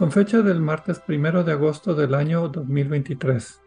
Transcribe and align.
con 0.00 0.10
fecha 0.10 0.40
del 0.40 0.62
martes 0.62 1.02
1 1.06 1.44
de 1.44 1.52
agosto 1.52 1.94
del 1.94 2.14
año 2.14 2.48
2023. 2.48 3.60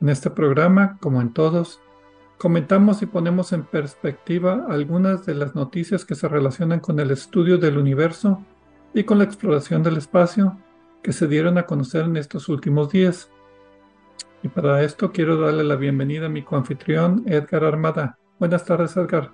En 0.00 0.08
este 0.08 0.30
programa, 0.30 0.98
como 1.00 1.20
en 1.20 1.32
todos, 1.32 1.80
comentamos 2.38 3.02
y 3.02 3.06
ponemos 3.06 3.52
en 3.52 3.64
perspectiva 3.64 4.66
algunas 4.68 5.26
de 5.26 5.34
las 5.34 5.56
noticias 5.56 6.04
que 6.04 6.14
se 6.14 6.28
relacionan 6.28 6.78
con 6.78 7.00
el 7.00 7.10
estudio 7.10 7.58
del 7.58 7.76
universo 7.76 8.40
y 8.94 9.02
con 9.02 9.18
la 9.18 9.24
exploración 9.24 9.82
del 9.82 9.96
espacio 9.96 10.58
que 11.02 11.12
se 11.12 11.26
dieron 11.26 11.58
a 11.58 11.66
conocer 11.66 12.04
en 12.04 12.16
estos 12.16 12.48
últimos 12.48 12.92
días. 12.92 13.28
Y 14.44 14.48
para 14.48 14.84
esto 14.84 15.10
quiero 15.10 15.40
darle 15.40 15.64
la 15.64 15.74
bienvenida 15.74 16.26
a 16.26 16.28
mi 16.28 16.44
coanfitrión 16.44 17.24
Edgar 17.26 17.64
Armada. 17.64 18.16
Buenas 18.38 18.64
tardes, 18.64 18.96
Edgar. 18.96 19.32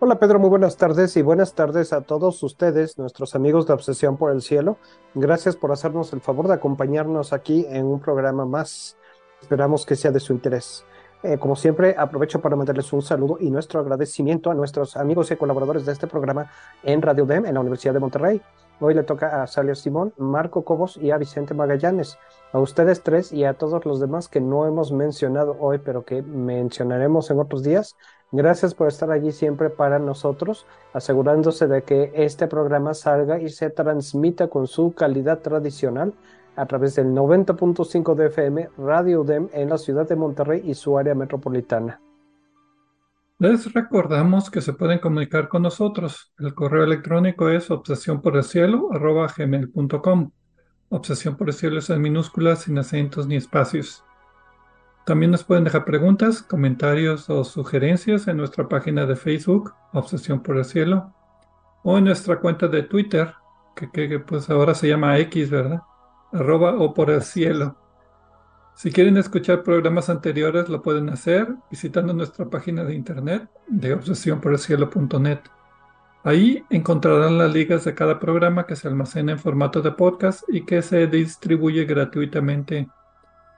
Hola 0.00 0.20
Pedro, 0.20 0.38
muy 0.38 0.48
buenas 0.48 0.76
tardes 0.76 1.16
y 1.16 1.22
buenas 1.22 1.54
tardes 1.54 1.92
a 1.92 2.02
todos 2.02 2.40
ustedes, 2.44 2.98
nuestros 2.98 3.34
amigos 3.34 3.66
de 3.66 3.72
Obsesión 3.72 4.16
por 4.16 4.30
el 4.30 4.42
Cielo. 4.42 4.78
Gracias 5.14 5.56
por 5.56 5.72
hacernos 5.72 6.12
el 6.12 6.20
favor 6.20 6.46
de 6.46 6.54
acompañarnos 6.54 7.32
aquí 7.32 7.66
en 7.68 7.84
un 7.84 7.98
programa 7.98 8.46
más. 8.46 8.96
Esperamos 9.42 9.84
que 9.84 9.96
sea 9.96 10.12
de 10.12 10.20
su 10.20 10.32
interés. 10.32 10.84
Eh, 11.24 11.36
como 11.38 11.56
siempre, 11.56 11.96
aprovecho 11.98 12.40
para 12.40 12.54
mandarles 12.54 12.92
un 12.92 13.02
saludo 13.02 13.38
y 13.40 13.50
nuestro 13.50 13.80
agradecimiento 13.80 14.52
a 14.52 14.54
nuestros 14.54 14.96
amigos 14.96 15.32
y 15.32 15.36
colaboradores 15.36 15.84
de 15.84 15.90
este 15.90 16.06
programa 16.06 16.48
en 16.84 17.02
Radio 17.02 17.26
DEM, 17.26 17.46
en 17.46 17.54
la 17.54 17.60
Universidad 17.60 17.94
de 17.94 18.00
Monterrey. 18.00 18.40
Hoy 18.80 18.94
le 18.94 19.02
toca 19.02 19.42
a 19.42 19.46
Salio 19.46 19.74
Simón, 19.74 20.12
Marco 20.16 20.64
Cobos 20.64 20.96
y 20.96 21.10
a 21.10 21.18
Vicente 21.18 21.54
Magallanes. 21.54 22.18
A 22.52 22.58
ustedes 22.60 23.02
tres 23.02 23.32
y 23.32 23.44
a 23.44 23.54
todos 23.54 23.84
los 23.84 24.00
demás 24.00 24.28
que 24.28 24.40
no 24.40 24.66
hemos 24.66 24.92
mencionado 24.92 25.56
hoy, 25.58 25.78
pero 25.78 26.04
que 26.04 26.22
mencionaremos 26.22 27.30
en 27.30 27.40
otros 27.40 27.62
días, 27.62 27.96
Gracias 28.30 28.74
por 28.74 28.88
estar 28.88 29.10
allí 29.10 29.32
siempre 29.32 29.70
para 29.70 29.98
nosotros, 29.98 30.66
asegurándose 30.92 31.66
de 31.66 31.82
que 31.82 32.12
este 32.14 32.46
programa 32.46 32.92
salga 32.92 33.40
y 33.40 33.48
se 33.48 33.70
transmita 33.70 34.48
con 34.48 34.66
su 34.66 34.92
calidad 34.92 35.38
tradicional 35.38 36.12
a 36.54 36.66
través 36.66 36.94
del 36.96 37.06
90.5 37.14 38.14
de 38.14 38.26
FM 38.26 38.68
Radio 38.76 39.24
DEM 39.24 39.48
en 39.54 39.70
la 39.70 39.78
ciudad 39.78 40.06
de 40.06 40.16
Monterrey 40.16 40.60
y 40.62 40.74
su 40.74 40.98
área 40.98 41.14
metropolitana. 41.14 42.02
Les 43.40 43.72
recordamos 43.72 44.50
que 44.50 44.60
se 44.60 44.72
pueden 44.72 44.98
comunicar 44.98 45.48
con 45.48 45.62
nosotros. 45.62 46.32
El 46.38 46.54
correo 46.54 46.82
electrónico 46.82 47.48
es 47.48 47.70
obsesión 47.70 48.20
Obsesión 50.88 51.36
por 51.36 51.48
el 51.48 51.54
cielo 51.54 51.78
es 51.78 51.88
en 51.88 52.02
minúsculas, 52.02 52.62
sin 52.62 52.78
acentos 52.78 53.28
ni 53.28 53.36
espacios. 53.36 54.04
También 55.06 55.30
nos 55.30 55.44
pueden 55.44 55.62
dejar 55.62 55.84
preguntas, 55.84 56.42
comentarios 56.42 57.30
o 57.30 57.44
sugerencias 57.44 58.26
en 58.26 58.38
nuestra 58.38 58.68
página 58.68 59.06
de 59.06 59.14
Facebook, 59.14 59.72
Obsesión 59.92 60.42
por 60.42 60.58
el 60.58 60.64
Cielo, 60.64 61.14
o 61.84 61.96
en 61.96 62.04
nuestra 62.04 62.40
cuenta 62.40 62.66
de 62.66 62.82
Twitter, 62.82 63.32
que, 63.74 64.18
pues 64.18 64.50
ahora 64.50 64.74
se 64.74 64.88
llama 64.88 65.16
X, 65.18 65.48
¿verdad? 65.48 65.80
Arroba 66.32 66.74
o 66.76 66.92
por 66.92 67.08
el 67.10 67.22
cielo. 67.22 67.76
Si 68.78 68.92
quieren 68.92 69.16
escuchar 69.16 69.64
programas 69.64 70.08
anteriores, 70.08 70.68
lo 70.68 70.82
pueden 70.82 71.08
hacer 71.08 71.48
visitando 71.68 72.12
nuestra 72.14 72.48
página 72.48 72.84
de 72.84 72.94
internet 72.94 73.50
de 73.66 73.92
obsesiónporelcielo.net. 73.92 75.40
Ahí 76.22 76.64
encontrarán 76.70 77.38
las 77.38 77.52
ligas 77.52 77.84
de 77.84 77.96
cada 77.96 78.20
programa 78.20 78.66
que 78.66 78.76
se 78.76 78.86
almacena 78.86 79.32
en 79.32 79.40
formato 79.40 79.82
de 79.82 79.90
podcast 79.90 80.44
y 80.46 80.64
que 80.64 80.80
se 80.82 81.08
distribuye 81.08 81.86
gratuitamente 81.86 82.88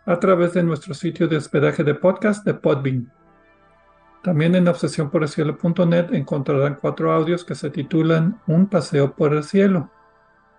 a 0.07 0.19
través 0.19 0.55
de 0.55 0.63
nuestro 0.63 0.95
sitio 0.95 1.29
de 1.29 1.37
hospedaje 1.37 1.85
de 1.85 1.97
podcast 1.97 2.43
de 2.47 2.55
Podbean. 2.55 3.13
También 4.23 4.55
en 4.55 4.69
obsesiónporelcielo.net 4.69 6.15
encontrarán 6.15 6.79
cuatro 6.81 7.13
audios 7.13 7.45
que 7.45 7.55
se 7.55 7.69
titulan 7.69 8.41
Un 8.47 8.69
paseo 8.69 9.15
por 9.15 9.35
el 9.35 9.45
cielo. 9.45 9.91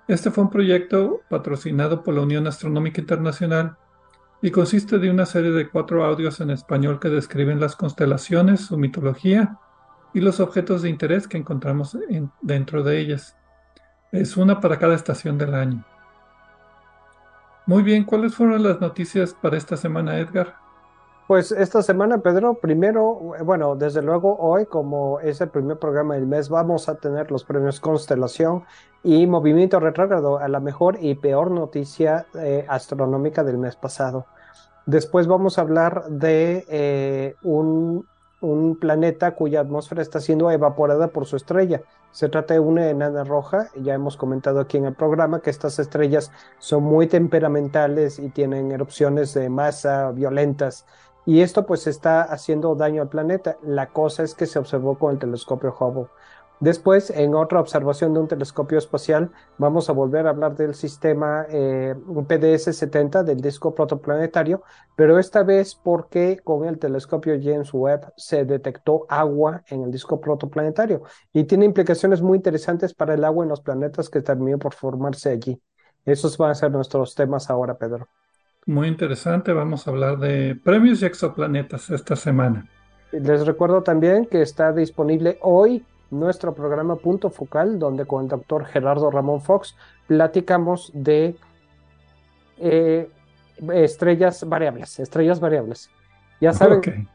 Este 0.08 0.30
fue 0.30 0.44
un 0.44 0.52
proyecto 0.52 1.22
patrocinado 1.32 2.04
por 2.04 2.14
la 2.14 2.22
Unión 2.22 2.46
Astronómica 2.46 3.02
Internacional 3.02 3.76
y 4.42 4.52
consiste 4.52 4.98
de 4.98 5.10
una 5.10 5.26
serie 5.26 5.52
de 5.52 5.70
cuatro 5.70 6.04
audios 6.04 6.40
en 6.40 6.50
español 6.50 7.00
que 7.00 7.10
describen 7.10 7.60
las 7.60 7.76
constelaciones, 7.76 8.62
su 8.62 8.78
mitología 8.78 9.58
y 10.14 10.20
los 10.20 10.40
objetos 10.40 10.82
de 10.82 10.90
interés 10.90 11.28
que 11.28 11.38
encontramos 11.38 11.98
dentro 12.42 12.84
de 12.84 13.00
ellas. 13.00 13.38
Es 14.12 14.38
una 14.38 14.60
para 14.60 14.80
cada 14.80 14.96
estación 14.96 15.38
del 15.38 15.54
año. 15.54 15.86
Muy 17.68 17.84
bien, 17.84 18.04
¿cuáles 18.04 18.34
fueron 18.34 18.64
las 18.64 18.82
noticias 18.82 19.34
para 19.34 19.58
esta 19.58 19.78
semana, 19.78 20.18
Edgar? 20.18 20.56
Pues 21.32 21.54
esta 21.54 21.82
semana, 21.82 22.18
Pedro, 22.18 22.56
primero, 22.56 23.36
bueno, 23.46 23.78
desde 23.78 24.02
luego 24.02 24.36
hoy, 24.38 24.66
como 24.66 25.22
es 25.22 25.40
el 25.40 25.48
primer 25.48 25.80
programa 25.80 26.16
del 26.16 26.28
mes, 26.28 26.50
vamos 26.50 26.90
a 26.90 26.96
tener 26.96 27.32
los 27.32 27.46
premios 27.46 27.80
Constelación 27.80 28.66
y 29.02 29.26
Movimiento 29.28 29.80
Retrógrado 29.80 30.40
a 30.40 30.50
la 30.50 30.60
mejor 30.60 30.98
y 31.00 31.16
peor 31.16 31.50
noticia 31.50 32.26
eh, 32.34 32.66
astronómica 32.68 33.46
del 33.46 33.58
mes 33.58 33.78
pasado. 33.78 34.26
Después 34.86 35.26
vamos 35.26 35.58
a 35.58 35.62
hablar 35.62 36.04
de 36.10 36.66
eh, 36.68 37.36
un 37.44 38.06
un 38.42 38.76
planeta 38.76 39.36
cuya 39.36 39.62
atmósfera 39.62 40.02
está 40.02 40.20
siendo 40.20 40.52
evaporada 40.52 41.08
por 41.08 41.26
su 41.26 41.36
estrella. 41.36 41.82
Se 42.12 42.28
trata 42.28 42.56
de 42.56 42.60
una 42.60 42.90
enana 42.90 43.24
roja, 43.24 43.70
ya 43.76 43.94
hemos 43.94 44.18
comentado 44.18 44.60
aquí 44.60 44.78
en 44.78 44.86
el 44.86 44.96
programa 44.96 45.42
que 45.42 45.50
estas 45.50 45.80
estrellas 45.80 46.32
son 46.58 46.84
muy 46.84 47.08
temperamentales 47.08 48.20
y 48.20 48.30
tienen 48.30 48.72
erupciones 48.72 49.34
de 49.34 49.50
masa 49.50 50.12
violentas 50.12 50.86
y 51.26 51.42
esto 51.42 51.66
pues 51.66 51.88
está 51.88 52.24
haciendo 52.24 52.76
daño 52.76 53.02
al 53.02 53.10
planeta. 53.10 53.58
La 53.64 53.88
cosa 53.88 54.24
es 54.24 54.36
que 54.36 54.46
se 54.46 54.60
observó 54.60 54.98
con 54.98 55.12
el 55.12 55.20
telescopio 55.20 55.76
Hubble. 55.80 56.08
Después, 56.62 57.10
en 57.10 57.34
otra 57.34 57.60
observación 57.60 58.14
de 58.14 58.20
un 58.20 58.28
telescopio 58.28 58.78
espacial, 58.78 59.32
vamos 59.58 59.90
a 59.90 59.94
volver 59.94 60.28
a 60.28 60.30
hablar 60.30 60.56
del 60.56 60.76
sistema 60.76 61.48
eh, 61.50 61.96
PDS-70 61.98 63.24
del 63.24 63.42
disco 63.42 63.74
protoplanetario, 63.74 64.62
pero 64.96 65.18
esta 65.18 65.42
vez 65.42 65.74
porque 65.74 66.40
con 66.44 66.66
el 66.68 66.78
telescopio 66.78 67.34
James 67.42 67.74
Webb 67.74 68.14
se 68.16 68.46
detectó 68.46 69.08
agua 69.10 69.64
en 69.70 69.82
el 69.82 69.92
disco 69.92 70.22
protoplanetario 70.22 71.02
y 71.34 71.46
tiene 71.46 71.66
implicaciones 71.66 72.22
muy 72.22 72.38
interesantes 72.38 72.94
para 72.94 73.16
el 73.16 73.24
agua 73.24 73.44
en 73.44 73.50
los 73.50 73.62
planetas 73.62 74.12
que 74.12 74.22
terminó 74.22 74.60
por 74.60 74.76
formarse 74.76 75.32
allí. 75.32 75.60
Esos 76.06 76.38
van 76.38 76.52
a 76.52 76.56
ser 76.56 76.70
nuestros 76.72 77.16
temas 77.16 77.50
ahora, 77.50 77.76
Pedro. 77.76 78.08
Muy 78.66 78.88
interesante, 78.88 79.54
vamos 79.54 79.88
a 79.88 79.92
hablar 79.92 80.20
de 80.20 80.56
premios 80.56 81.02
y 81.02 81.06
exoplanetas 81.06 81.90
esta 81.90 82.16
semana. 82.16 82.68
Les 83.12 83.46
recuerdo 83.46 83.82
también 83.82 84.26
que 84.26 84.42
está 84.42 84.72
disponible 84.72 85.38
hoy 85.42 85.84
nuestro 86.12 86.54
programa 86.54 86.96
Punto 86.98 87.30
Focal, 87.30 87.80
donde 87.80 88.06
con 88.06 88.24
el 88.24 88.30
doctor 88.30 88.66
Gerardo 88.66 89.10
Ramón 89.10 89.42
Fox 89.42 89.76
platicamos 90.08 90.92
de 90.94 91.36
eh, 92.58 93.10
estrellas 93.74 94.48
variables, 94.48 95.00
estrellas 95.00 95.40
variables. 95.40 95.90
Ya 96.40 96.54
saben, 96.54 97.08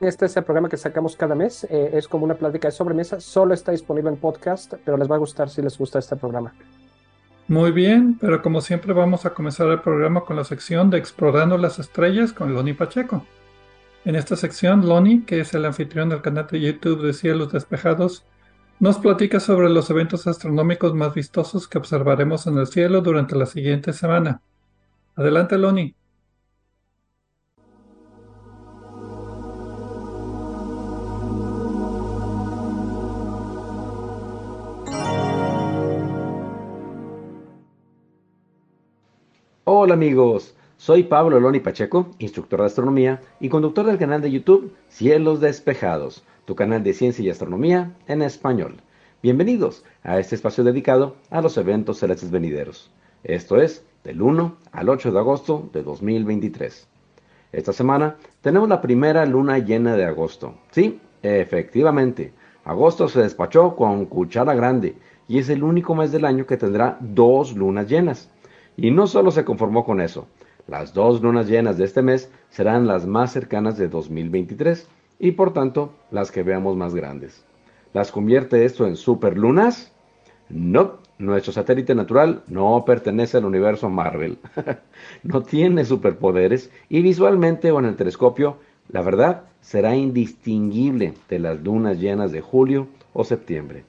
este 0.00 0.26
es 0.26 0.36
el 0.36 0.44
programa 0.44 0.68
que 0.68 0.76
sacamos 0.76 1.16
cada 1.16 1.34
mes, 1.34 1.64
eh, 1.64 1.90
es 1.94 2.08
como 2.08 2.24
una 2.24 2.34
plática 2.34 2.68
de 2.68 2.72
sobremesa, 2.72 3.20
solo 3.20 3.54
está 3.54 3.72
disponible 3.72 4.10
en 4.10 4.16
podcast, 4.16 4.74
pero 4.84 4.96
les 4.96 5.10
va 5.10 5.16
a 5.16 5.18
gustar 5.18 5.48
si 5.48 5.62
les 5.62 5.76
gusta 5.78 5.98
este 5.98 6.16
programa. 6.16 6.54
Muy 7.50 7.72
bien, 7.72 8.16
pero 8.20 8.42
como 8.42 8.60
siempre 8.60 8.92
vamos 8.92 9.26
a 9.26 9.34
comenzar 9.34 9.66
el 9.70 9.80
programa 9.80 10.20
con 10.20 10.36
la 10.36 10.44
sección 10.44 10.88
de 10.88 10.98
Explorando 10.98 11.58
las 11.58 11.80
Estrellas 11.80 12.32
con 12.32 12.54
Loni 12.54 12.74
Pacheco. 12.74 13.26
En 14.04 14.14
esta 14.14 14.36
sección, 14.36 14.88
Lonnie, 14.88 15.24
que 15.24 15.40
es 15.40 15.52
el 15.52 15.64
anfitrión 15.64 16.08
del 16.10 16.22
canal 16.22 16.46
de 16.46 16.60
YouTube 16.60 17.02
de 17.02 17.12
Cielos 17.12 17.50
Despejados, 17.50 18.24
Nos 18.78 18.98
platica 18.98 19.40
sobre 19.40 19.68
los 19.68 19.90
eventos 19.90 20.28
astronómicos 20.28 20.94
más 20.94 21.12
vistosos 21.12 21.66
que 21.66 21.78
observaremos 21.78 22.46
en 22.46 22.56
el 22.56 22.68
cielo 22.68 23.00
durante 23.00 23.34
la 23.34 23.46
siguiente 23.46 23.92
semana. 23.92 24.42
Adelante, 25.16 25.58
Loni. 25.58 25.96
Hola 39.72 39.94
amigos, 39.94 40.56
soy 40.78 41.04
Pablo 41.04 41.38
Loni 41.38 41.60
Pacheco, 41.60 42.08
instructor 42.18 42.58
de 42.58 42.66
astronomía 42.66 43.20
y 43.38 43.48
conductor 43.48 43.86
del 43.86 43.98
canal 43.98 44.20
de 44.20 44.32
YouTube 44.32 44.74
Cielos 44.88 45.38
Despejados 45.38 46.24
tu 46.44 46.56
canal 46.56 46.82
de 46.82 46.92
ciencia 46.92 47.24
y 47.24 47.30
astronomía 47.30 47.94
en 48.08 48.22
español. 48.22 48.78
Bienvenidos 49.22 49.84
a 50.02 50.18
este 50.18 50.34
espacio 50.34 50.64
dedicado 50.64 51.14
a 51.30 51.40
los 51.40 51.56
eventos 51.56 52.00
celestes 52.00 52.32
venideros. 52.32 52.90
Esto 53.22 53.62
es 53.62 53.84
del 54.02 54.22
1 54.22 54.56
al 54.72 54.88
8 54.88 55.12
de 55.12 55.18
agosto 55.20 55.70
de 55.72 55.84
2023. 55.84 56.88
Esta 57.52 57.72
semana 57.72 58.16
tenemos 58.40 58.68
la 58.68 58.80
primera 58.80 59.24
luna 59.24 59.58
llena 59.58 59.94
de 59.94 60.04
agosto. 60.04 60.54
Sí, 60.72 61.00
efectivamente, 61.22 62.32
agosto 62.64 63.08
se 63.08 63.22
despachó 63.22 63.76
con 63.76 64.06
cuchara 64.06 64.52
grande 64.54 64.96
y 65.28 65.38
es 65.38 65.48
el 65.48 65.62
único 65.62 65.94
mes 65.94 66.10
del 66.10 66.24
año 66.24 66.44
que 66.44 66.56
tendrá 66.56 66.98
dos 66.98 67.54
lunas 67.54 67.88
llenas. 67.88 68.30
Y 68.80 68.90
no 68.90 69.06
solo 69.06 69.30
se 69.30 69.44
conformó 69.44 69.84
con 69.84 70.00
eso, 70.00 70.26
las 70.66 70.94
dos 70.94 71.20
lunas 71.20 71.48
llenas 71.48 71.76
de 71.76 71.84
este 71.84 72.00
mes 72.00 72.30
serán 72.48 72.86
las 72.86 73.06
más 73.06 73.30
cercanas 73.30 73.76
de 73.76 73.88
2023 73.88 74.88
y 75.18 75.32
por 75.32 75.52
tanto 75.52 75.92
las 76.10 76.30
que 76.30 76.42
veamos 76.42 76.76
más 76.76 76.94
grandes. 76.94 77.44
¿Las 77.92 78.10
convierte 78.10 78.64
esto 78.64 78.86
en 78.86 78.96
superlunas? 78.96 79.92
No, 80.48 80.98
nuestro 81.18 81.52
satélite 81.52 81.94
natural 81.94 82.42
no 82.48 82.82
pertenece 82.86 83.36
al 83.36 83.44
universo 83.44 83.90
Marvel. 83.90 84.38
no 85.24 85.42
tiene 85.42 85.84
superpoderes 85.84 86.70
y 86.88 87.02
visualmente 87.02 87.70
o 87.72 87.80
en 87.80 87.84
el 87.84 87.96
telescopio, 87.96 88.56
la 88.88 89.02
verdad, 89.02 89.42
será 89.60 89.94
indistinguible 89.94 91.12
de 91.28 91.38
las 91.38 91.60
lunas 91.60 91.98
llenas 91.98 92.32
de 92.32 92.40
julio 92.40 92.88
o 93.12 93.24
septiembre. 93.24 93.84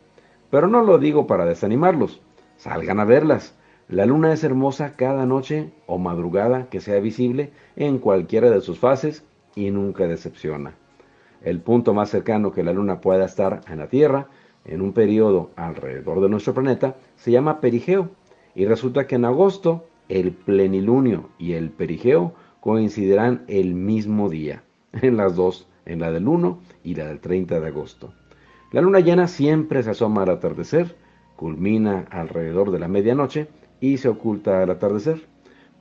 Pero 0.49 0.67
no 0.67 0.81
lo 0.81 0.97
digo 0.97 1.27
para 1.27 1.45
desanimarlos. 1.45 2.19
Salgan 2.57 2.99
a 2.99 3.05
verlas. 3.05 3.55
La 3.91 4.07
luna 4.07 4.33
es 4.33 4.43
hermosa 4.43 4.93
cada 4.95 5.27
noche 5.27 5.71
o 5.85 5.99
madrugada 5.99 6.67
que 6.69 6.81
sea 6.81 6.99
visible 6.99 7.51
en 7.75 7.99
cualquiera 7.99 8.49
de 8.49 8.61
sus 8.61 8.79
fases 8.79 9.23
y 9.55 9.69
nunca 9.69 10.07
decepciona 10.07 10.73
el 11.43 11.59
punto 11.59 11.93
más 11.93 12.09
cercano 12.09 12.51
que 12.51 12.63
la 12.63 12.73
Luna 12.73 13.01
pueda 13.01 13.25
estar 13.25 13.61
en 13.67 13.79
la 13.79 13.87
Tierra, 13.87 14.27
en 14.65 14.81
un 14.81 14.93
periodo 14.93 15.49
alrededor 15.55 16.21
de 16.21 16.29
nuestro 16.29 16.53
planeta, 16.53 16.95
se 17.15 17.31
llama 17.31 17.59
perigeo. 17.59 18.09
Y 18.53 18.65
resulta 18.65 19.07
que 19.07 19.15
en 19.15 19.25
agosto 19.25 19.85
el 20.09 20.31
plenilunio 20.31 21.29
y 21.39 21.53
el 21.53 21.69
perigeo 21.69 22.33
coincidirán 22.59 23.43
el 23.47 23.73
mismo 23.73 24.29
día, 24.29 24.63
en 24.93 25.17
las 25.17 25.35
dos, 25.35 25.67
en 25.85 25.99
la 25.99 26.11
del 26.11 26.27
1 26.27 26.59
y 26.83 26.95
la 26.95 27.07
del 27.07 27.19
30 27.19 27.59
de 27.59 27.67
agosto. 27.67 28.13
La 28.71 28.81
luna 28.81 28.99
llena 28.99 29.27
siempre 29.27 29.83
se 29.83 29.89
asoma 29.89 30.23
al 30.23 30.29
atardecer, 30.29 30.95
culmina 31.35 32.05
alrededor 32.11 32.71
de 32.71 32.79
la 32.79 32.87
medianoche 32.87 33.47
y 33.81 33.97
se 33.97 34.07
oculta 34.07 34.63
al 34.63 34.69
atardecer. 34.69 35.21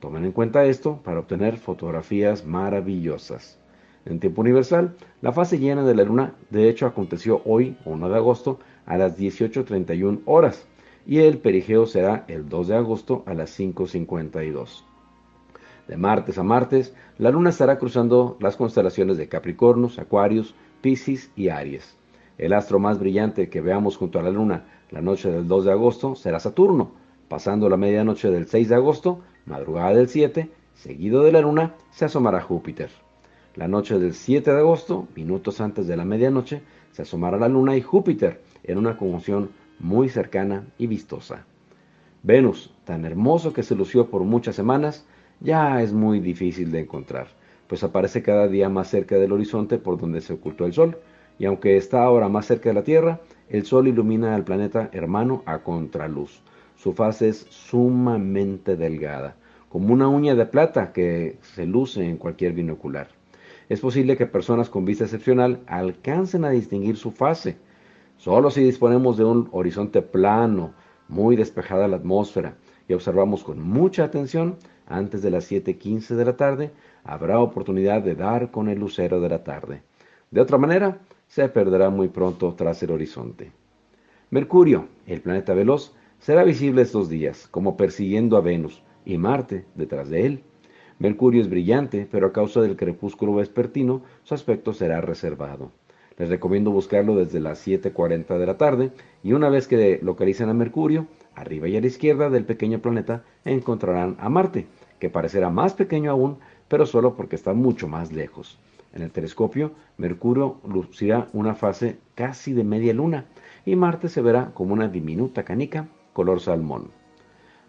Tomen 0.01 0.25
en 0.25 0.31
cuenta 0.33 0.65
esto 0.65 0.99
para 1.03 1.19
obtener 1.19 1.57
fotografías 1.57 2.45
maravillosas. 2.45 3.57
En 4.03 4.19
tiempo 4.19 4.41
universal, 4.41 4.95
la 5.21 5.31
fase 5.31 5.59
llena 5.59 5.83
de 5.83 5.93
la 5.93 6.03
Luna 6.03 6.33
de 6.49 6.67
hecho 6.67 6.87
aconteció 6.87 7.41
hoy, 7.45 7.77
1 7.85 8.09
de 8.09 8.15
agosto, 8.15 8.59
a 8.87 8.97
las 8.97 9.17
18.31 9.17 10.21
horas, 10.25 10.67
y 11.05 11.19
el 11.19 11.37
perigeo 11.37 11.85
será 11.85 12.25
el 12.27 12.49
2 12.49 12.67
de 12.67 12.75
agosto 12.75 13.23
a 13.27 13.35
las 13.35 13.57
5.52. 13.57 14.83
De 15.87 15.97
martes 15.97 16.39
a 16.39 16.43
martes, 16.43 16.95
la 17.19 17.29
Luna 17.29 17.51
estará 17.51 17.77
cruzando 17.77 18.37
las 18.39 18.55
constelaciones 18.55 19.17
de 19.17 19.27
Capricornus, 19.27 19.99
Acuarios, 19.99 20.55
Piscis 20.81 21.31
y 21.35 21.49
Aries. 21.49 21.95
El 22.39 22.53
astro 22.53 22.79
más 22.79 22.97
brillante 22.97 23.49
que 23.49 23.61
veamos 23.61 23.97
junto 23.97 24.17
a 24.17 24.23
la 24.23 24.31
Luna 24.31 24.65
la 24.89 25.01
noche 25.01 25.31
del 25.31 25.47
2 25.47 25.65
de 25.65 25.71
agosto 25.71 26.15
será 26.15 26.39
Saturno, 26.39 26.91
pasando 27.31 27.69
la 27.69 27.77
medianoche 27.77 28.29
del 28.29 28.45
6 28.45 28.67
de 28.67 28.75
agosto, 28.75 29.21
madrugada 29.45 29.93
del 29.93 30.09
7, 30.09 30.49
seguido 30.73 31.23
de 31.23 31.31
la 31.31 31.39
Luna, 31.39 31.75
se 31.89 32.03
asomará 32.03 32.41
Júpiter. 32.41 32.89
La 33.55 33.69
noche 33.69 33.97
del 33.99 34.15
7 34.15 34.51
de 34.51 34.57
agosto, 34.57 35.07
minutos 35.15 35.61
antes 35.61 35.87
de 35.87 35.95
la 35.95 36.03
medianoche, 36.03 36.61
se 36.91 37.03
asomará 37.03 37.37
la 37.37 37.47
Luna 37.47 37.77
y 37.77 37.81
Júpiter 37.81 38.41
en 38.65 38.77
una 38.77 38.97
conjunción 38.97 39.49
muy 39.79 40.09
cercana 40.09 40.67
y 40.77 40.87
vistosa. 40.87 41.45
Venus, 42.21 42.73
tan 42.83 43.05
hermoso 43.05 43.53
que 43.53 43.63
se 43.63 43.75
lució 43.75 44.07
por 44.09 44.23
muchas 44.23 44.57
semanas, 44.57 45.05
ya 45.39 45.81
es 45.81 45.93
muy 45.93 46.19
difícil 46.19 46.69
de 46.69 46.81
encontrar, 46.81 47.27
pues 47.67 47.81
aparece 47.85 48.21
cada 48.21 48.49
día 48.49 48.67
más 48.67 48.89
cerca 48.89 49.15
del 49.15 49.31
horizonte 49.31 49.77
por 49.77 49.97
donde 49.97 50.19
se 50.19 50.33
ocultó 50.33 50.65
el 50.65 50.73
Sol, 50.73 50.97
y 51.39 51.45
aunque 51.45 51.77
está 51.77 52.03
ahora 52.03 52.27
más 52.27 52.45
cerca 52.45 52.71
de 52.71 52.75
la 52.75 52.83
Tierra, 52.83 53.21
el 53.47 53.65
Sol 53.65 53.87
ilumina 53.87 54.35
al 54.35 54.43
planeta 54.43 54.89
hermano 54.91 55.43
a 55.45 55.59
contraluz. 55.59 56.41
Su 56.81 56.93
faz 56.93 57.21
es 57.21 57.45
sumamente 57.49 58.75
delgada, 58.75 59.35
como 59.69 59.93
una 59.93 60.07
uña 60.07 60.35
de 60.35 60.45
plata 60.45 60.91
que 60.91 61.37
se 61.41 61.65
luce 61.65 62.03
en 62.03 62.17
cualquier 62.17 62.53
binocular 62.53 63.07
es 63.71 63.79
posible 63.79 64.17
que 64.17 64.25
personas 64.25 64.69
con 64.69 64.83
vista 64.83 65.05
excepcional 65.05 65.61
alcancen 65.65 66.43
a 66.43 66.49
distinguir 66.49 66.97
su 66.97 67.09
fase. 67.09 67.55
Solo 68.17 68.51
si 68.51 68.61
disponemos 68.61 69.15
de 69.15 69.23
un 69.23 69.47
horizonte 69.53 70.01
plano, 70.01 70.73
muy 71.07 71.37
despejada 71.37 71.87
la 71.87 71.95
atmósfera, 71.95 72.55
y 72.89 72.93
observamos 72.93 73.45
con 73.45 73.61
mucha 73.61 74.03
atención, 74.03 74.57
antes 74.87 75.21
de 75.21 75.31
las 75.31 75.49
7.15 75.49 76.15
de 76.15 76.25
la 76.25 76.35
tarde, 76.35 76.71
habrá 77.05 77.39
oportunidad 77.39 78.01
de 78.01 78.15
dar 78.15 78.51
con 78.51 78.67
el 78.67 78.77
lucero 78.77 79.21
de 79.21 79.29
la 79.29 79.41
tarde. 79.45 79.83
De 80.31 80.41
otra 80.41 80.57
manera, 80.57 80.99
se 81.29 81.47
perderá 81.47 81.89
muy 81.89 82.09
pronto 82.09 82.53
tras 82.55 82.83
el 82.83 82.91
horizonte. 82.91 83.53
Mercurio, 84.31 84.89
el 85.07 85.21
planeta 85.21 85.53
veloz, 85.53 85.95
será 86.21 86.43
visible 86.43 86.83
estos 86.83 87.09
días, 87.09 87.47
como 87.49 87.75
persiguiendo 87.75 88.37
a 88.37 88.41
Venus, 88.41 88.83
y 89.05 89.17
Marte 89.17 89.65
detrás 89.73 90.07
de 90.09 90.27
él. 90.27 90.43
Mercurio 90.99 91.41
es 91.41 91.49
brillante, 91.49 92.07
pero 92.09 92.27
a 92.27 92.31
causa 92.31 92.61
del 92.61 92.77
crepúsculo 92.77 93.33
vespertino, 93.33 94.03
su 94.21 94.35
aspecto 94.35 94.71
será 94.71 95.01
reservado. 95.01 95.71
Les 96.19 96.29
recomiendo 96.29 96.69
buscarlo 96.69 97.15
desde 97.15 97.39
las 97.39 97.65
7.40 97.67 98.37
de 98.37 98.45
la 98.45 98.57
tarde 98.57 98.91
y 99.23 99.33
una 99.33 99.49
vez 99.49 99.67
que 99.67 99.99
localicen 100.03 100.49
a 100.49 100.53
Mercurio, 100.53 101.07
arriba 101.33 101.67
y 101.67 101.75
a 101.75 101.81
la 101.81 101.87
izquierda 101.87 102.29
del 102.29 102.45
pequeño 102.45 102.79
planeta 102.79 103.23
encontrarán 103.43 104.15
a 104.19 104.29
Marte, 104.29 104.67
que 104.99 105.09
parecerá 105.09 105.49
más 105.49 105.73
pequeño 105.73 106.11
aún, 106.11 106.37
pero 106.67 106.85
solo 106.85 107.15
porque 107.15 107.35
está 107.35 107.53
mucho 107.53 107.87
más 107.87 108.11
lejos. 108.11 108.59
En 108.93 109.01
el 109.01 109.09
telescopio, 109.09 109.71
Mercurio 109.97 110.57
lucirá 110.67 111.29
una 111.33 111.55
fase 111.55 111.97
casi 112.13 112.53
de 112.53 112.63
media 112.63 112.93
luna 112.93 113.25
y 113.65 113.75
Marte 113.75 114.07
se 114.07 114.21
verá 114.21 114.51
como 114.53 114.73
una 114.73 114.87
diminuta 114.87 115.43
canica 115.43 115.87
color 116.13 116.39
salmón. 116.39 116.89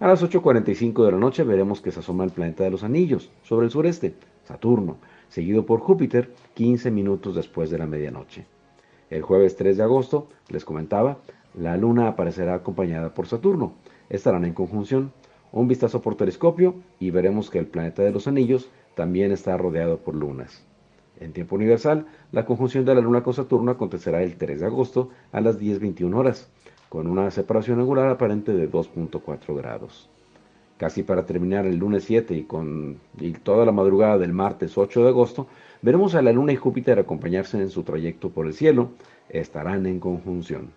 A 0.00 0.08
las 0.08 0.22
8.45 0.22 1.04
de 1.04 1.12
la 1.12 1.18
noche 1.18 1.44
veremos 1.44 1.80
que 1.80 1.92
se 1.92 2.00
asoma 2.00 2.25
el 2.25 2.30
planeta 2.30 2.64
de 2.64 2.70
los 2.70 2.82
anillos, 2.82 3.30
sobre 3.42 3.66
el 3.66 3.70
sureste, 3.72 4.14
Saturno, 4.44 4.96
seguido 5.28 5.64
por 5.64 5.80
Júpiter 5.80 6.34
15 6.54 6.90
minutos 6.90 7.37
después 7.37 7.70
de 7.70 7.78
la 7.78 7.87
medianoche. 7.87 8.44
El 9.11 9.22
jueves 9.22 9.56
3 9.56 9.76
de 9.76 9.82
agosto, 9.82 10.28
les 10.49 10.64
comentaba, 10.64 11.18
la 11.54 11.76
Luna 11.76 12.08
aparecerá 12.08 12.54
acompañada 12.54 13.14
por 13.14 13.26
Saturno. 13.26 13.75
Estarán 14.08 14.44
en 14.44 14.54
conjunción. 14.54 15.12
Un 15.52 15.68
vistazo 15.68 16.00
por 16.00 16.16
telescopio 16.16 16.76
y 16.99 17.11
veremos 17.11 17.50
que 17.50 17.58
el 17.58 17.66
planeta 17.66 18.02
de 18.02 18.11
los 18.11 18.26
anillos 18.26 18.70
también 18.94 19.32
está 19.32 19.56
rodeado 19.58 19.99
por 19.99 20.14
lunas. 20.14 20.64
En 21.20 21.32
tiempo 21.32 21.56
universal, 21.56 22.06
la 22.32 22.46
conjunción 22.46 22.87
de 22.87 22.94
la 22.94 23.02
Luna 23.02 23.22
con 23.22 23.34
Saturno 23.34 23.70
acontecerá 23.70 24.22
el 24.22 24.37
3 24.37 24.61
de 24.61 24.66
agosto 24.66 25.11
a 25.30 25.40
las 25.42 25.61
10.21 25.61 26.16
horas 26.16 26.50
con 26.92 27.06
una 27.06 27.30
separación 27.30 27.80
angular 27.80 28.11
aparente 28.11 28.52
de 28.52 28.70
2.4 28.70 29.56
grados. 29.56 30.11
Casi 30.76 31.02
para 31.02 31.25
terminar 31.25 31.64
el 31.64 31.78
lunes 31.78 32.04
7 32.04 32.34
y 32.34 32.42
con 32.42 32.99
toda 33.42 33.64
la 33.64 33.72
madrugada 33.72 34.18
del 34.18 34.34
martes 34.34 34.76
8 34.76 35.02
de 35.02 35.08
agosto, 35.08 35.46
veremos 35.80 36.14
a 36.14 36.20
la 36.20 36.32
Luna 36.32 36.52
y 36.52 36.56
Júpiter 36.56 36.99
acompañarse 36.99 37.56
en 37.56 37.70
su 37.70 37.82
trayecto 37.82 38.28
por 38.28 38.46
el 38.46 38.52
cielo, 38.52 38.90
estarán 39.30 39.87
en 39.87 40.00
conjunción. 40.00 40.70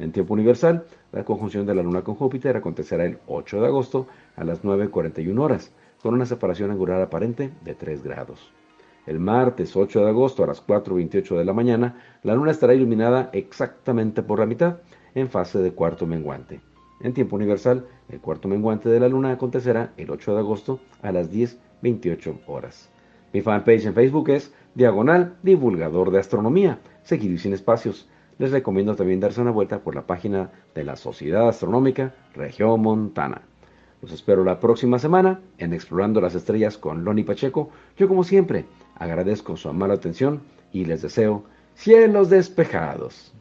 En 0.00 0.10
tiempo 0.10 0.34
universal, 0.34 0.86
la 1.12 1.24
conjunción 1.24 1.66
de 1.66 1.76
la 1.76 1.84
Luna 1.84 2.02
con 2.02 2.16
Júpiter 2.16 2.56
acontecerá 2.56 3.04
el 3.04 3.18
8 3.28 3.60
de 3.60 3.66
agosto 3.68 4.08
a 4.34 4.42
las 4.42 4.64
9.41 4.64 5.38
horas, 5.38 5.70
con 6.02 6.14
una 6.14 6.26
separación 6.26 6.72
angular 6.72 7.00
aparente 7.00 7.52
de 7.64 7.76
3 7.76 8.02
grados. 8.02 8.50
El 9.06 9.20
martes 9.20 9.76
8 9.76 10.00
de 10.00 10.08
agosto 10.08 10.42
a 10.42 10.48
las 10.48 10.66
4.28 10.66 11.38
de 11.38 11.44
la 11.44 11.52
mañana, 11.52 11.94
la 12.24 12.34
Luna 12.34 12.50
estará 12.50 12.74
iluminada 12.74 13.30
exactamente 13.32 14.24
por 14.24 14.40
la 14.40 14.46
mitad, 14.46 14.78
en 15.14 15.28
fase 15.28 15.58
de 15.58 15.72
cuarto 15.72 16.06
menguante. 16.06 16.60
En 17.00 17.14
tiempo 17.14 17.36
universal, 17.36 17.86
el 18.08 18.20
cuarto 18.20 18.48
menguante 18.48 18.88
de 18.88 19.00
la 19.00 19.08
luna 19.08 19.32
acontecerá 19.32 19.92
el 19.96 20.10
8 20.10 20.34
de 20.34 20.38
agosto 20.38 20.80
a 21.02 21.12
las 21.12 21.32
10.28 21.32 22.40
horas. 22.46 22.90
Mi 23.32 23.40
fanpage 23.40 23.86
en 23.86 23.94
Facebook 23.94 24.28
es 24.30 24.52
Diagonal 24.74 25.36
Divulgador 25.42 26.10
de 26.10 26.18
Astronomía, 26.18 26.78
seguido 27.02 27.34
y 27.34 27.38
sin 27.38 27.52
espacios. 27.52 28.08
les 28.38 28.52
recomiendo 28.52 28.96
también 28.96 29.20
darse 29.20 29.40
una 29.40 29.50
vuelta 29.50 29.80
por 29.80 29.94
la 29.94 30.06
página 30.06 30.50
de 30.74 30.84
la 30.84 30.96
Sociedad 30.96 31.48
Astronómica 31.48 32.14
Región 32.34 32.80
Montana. 32.80 33.42
Los 34.02 34.12
espero 34.12 34.44
la 34.44 34.60
próxima 34.60 34.98
semana 34.98 35.40
en 35.58 35.74
Explorando 35.74 36.20
las 36.22 36.34
Estrellas 36.34 36.78
con 36.78 37.04
Loni 37.04 37.22
Pacheco. 37.22 37.70
Yo 37.98 38.08
como 38.08 38.24
siempre 38.24 38.64
agradezco 38.94 39.56
su 39.56 39.68
amable 39.68 39.94
atención 39.94 40.40
y 40.72 40.86
les 40.86 41.02
deseo 41.02 41.44
cielos 41.74 42.30
despejados. 42.30 43.34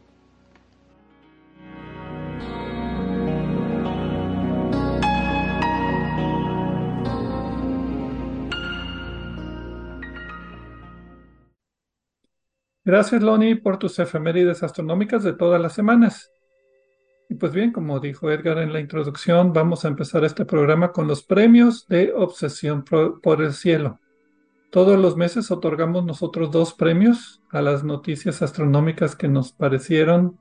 Gracias, 12.89 13.21
Loni, 13.21 13.53
por 13.53 13.77
tus 13.77 13.99
efemérides 13.99 14.63
astronómicas 14.63 15.23
de 15.23 15.33
todas 15.33 15.61
las 15.61 15.73
semanas. 15.73 16.33
Y 17.29 17.35
pues 17.35 17.53
bien, 17.53 17.71
como 17.71 17.99
dijo 17.99 18.31
Edgar 18.31 18.57
en 18.57 18.73
la 18.73 18.79
introducción, 18.79 19.53
vamos 19.53 19.85
a 19.85 19.89
empezar 19.89 20.23
este 20.25 20.43
programa 20.43 20.91
con 20.91 21.07
los 21.07 21.21
premios 21.21 21.85
de 21.87 22.11
Obsesión 22.15 22.83
por 22.83 23.43
el 23.43 23.53
Cielo. 23.53 23.99
Todos 24.71 24.97
los 24.97 25.15
meses 25.15 25.51
otorgamos 25.51 26.03
nosotros 26.03 26.49
dos 26.49 26.73
premios 26.73 27.43
a 27.51 27.61
las 27.61 27.83
noticias 27.83 28.41
astronómicas 28.41 29.15
que 29.15 29.27
nos 29.27 29.51
parecieron, 29.51 30.39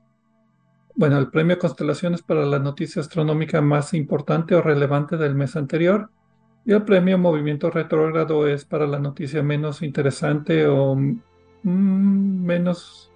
bueno, 0.95 1.19
el 1.19 1.29
premio 1.29 1.59
Constelaciones 1.59 2.23
para 2.23 2.47
la 2.47 2.57
noticia 2.57 2.99
astronómica 2.99 3.61
más 3.61 3.93
importante 3.93 4.55
o 4.55 4.63
relevante 4.63 5.17
del 5.17 5.35
mes 5.35 5.55
anterior 5.55 6.09
y 6.65 6.73
el 6.73 6.81
premio 6.81 7.19
Movimiento 7.19 7.69
Retrógrado 7.69 8.47
es 8.47 8.65
para 8.65 8.87
la 8.87 8.97
noticia 8.97 9.43
menos 9.43 9.83
interesante 9.83 10.65
o 10.65 10.97
Mm, 11.63 12.45
menos, 12.45 13.11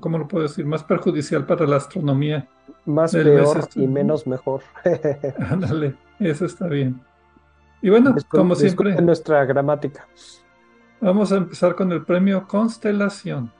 ¿cómo 0.00 0.18
lo 0.18 0.28
puedo 0.28 0.44
decir? 0.44 0.66
Más 0.66 0.84
perjudicial 0.84 1.46
para 1.46 1.66
la 1.66 1.76
astronomía. 1.76 2.48
Más 2.86 3.12
peor 3.12 3.68
y 3.74 3.86
menos 3.86 4.26
mejor. 4.26 4.62
Ándale, 5.50 5.94
eso 6.18 6.46
está 6.46 6.66
bien. 6.66 7.00
Y 7.82 7.90
bueno, 7.90 8.14
como 8.28 8.54
siempre. 8.54 9.00
Nuestra 9.00 9.44
gramática. 9.44 10.06
Vamos 11.00 11.32
a 11.32 11.36
empezar 11.36 11.74
con 11.74 11.92
el 11.92 12.04
premio 12.04 12.46
Constelación. 12.46 13.50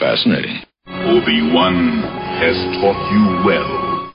Fascinating. 0.00 0.62
Obi-Wan 0.86 2.02
has 2.40 2.56
taught 2.80 2.96
you 3.12 3.46
well. 3.46 4.12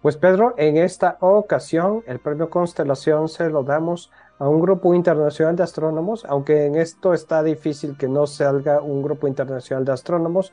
Pues 0.00 0.16
Pedro, 0.16 0.54
en 0.56 0.76
esta 0.76 1.18
ocasión 1.20 2.02
el 2.06 2.20
premio 2.20 2.48
Constelación 2.48 3.28
se 3.28 3.50
lo 3.50 3.64
damos 3.64 4.10
a 4.38 4.48
un 4.48 4.60
grupo 4.60 4.94
internacional 4.94 5.56
de 5.56 5.62
astrónomos, 5.62 6.24
aunque 6.26 6.66
en 6.66 6.76
esto 6.76 7.14
está 7.14 7.42
difícil 7.42 7.96
que 7.96 8.08
no 8.08 8.26
salga 8.26 8.80
un 8.80 9.02
grupo 9.02 9.26
internacional 9.26 9.84
de 9.84 9.92
astrónomos. 9.92 10.52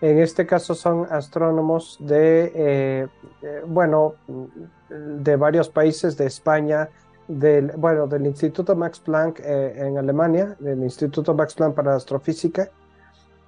En 0.00 0.18
este 0.18 0.46
caso 0.46 0.74
son 0.74 1.06
astrónomos 1.10 1.96
de, 2.00 2.52
eh, 2.54 3.08
eh, 3.42 3.62
bueno, 3.66 4.14
de 4.88 5.36
varios 5.36 5.68
países, 5.68 6.16
de 6.16 6.26
España, 6.26 6.90
del, 7.26 7.72
bueno, 7.76 8.06
del 8.06 8.26
Instituto 8.26 8.76
Max 8.76 9.00
Planck 9.00 9.40
eh, 9.40 9.86
en 9.86 9.98
Alemania, 9.98 10.56
del 10.60 10.82
Instituto 10.82 11.34
Max 11.34 11.54
Planck 11.54 11.74
para 11.74 11.94
Astrofísica, 11.94 12.68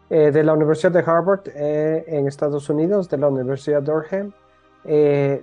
de 0.09 0.45
la 0.45 0.53
Universidad 0.53 0.93
de 0.93 1.01
Harvard 1.01 1.49
en 1.53 2.29
Estados 2.29 2.71
Unidos, 2.71 3.11
de 3.11 3.19
la 3.19 3.27
Universidad 3.27 3.83
de 3.83 3.93
Durham, 3.93 4.33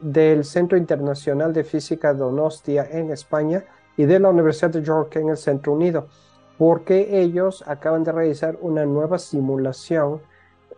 del 0.01 0.45
Centro 0.45 0.77
Internacional 0.77 1.51
de 1.51 1.65
Física 1.65 2.13
Donostia 2.13 2.87
en 2.89 3.11
España, 3.11 3.65
y 3.97 4.05
de 4.05 4.19
la 4.19 4.29
Universidad 4.29 4.71
de 4.71 4.81
York 4.81 5.15
en 5.15 5.29
el 5.29 5.37
Centro 5.37 5.73
Unido, 5.73 6.07
porque 6.57 7.21
ellos 7.21 7.63
acaban 7.67 8.03
de 8.03 8.11
realizar 8.11 8.57
una 8.61 8.85
nueva 8.85 9.19
simulación 9.19 10.21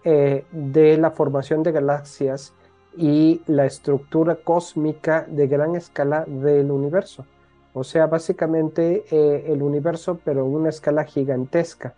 eh, 0.04 0.46
de 0.52 0.98
la 0.98 1.12
formación 1.12 1.64
de 1.64 1.72
galaxias 1.72 2.54
y 2.98 3.42
la 3.48 3.66
estructura 3.66 4.36
cósmica 4.36 5.26
de 5.28 5.48
gran 5.48 5.76
escala 5.76 6.24
del 6.28 6.72
universo. 6.72 7.26
O 7.74 7.84
sea, 7.84 8.08
básicamente 8.08 9.06
eh, 9.12 9.46
el 9.48 9.62
universo, 9.62 10.20
pero 10.24 10.46
en 10.46 10.54
una 10.54 10.70
escala 10.70 11.04
gigantesca. 11.04 11.94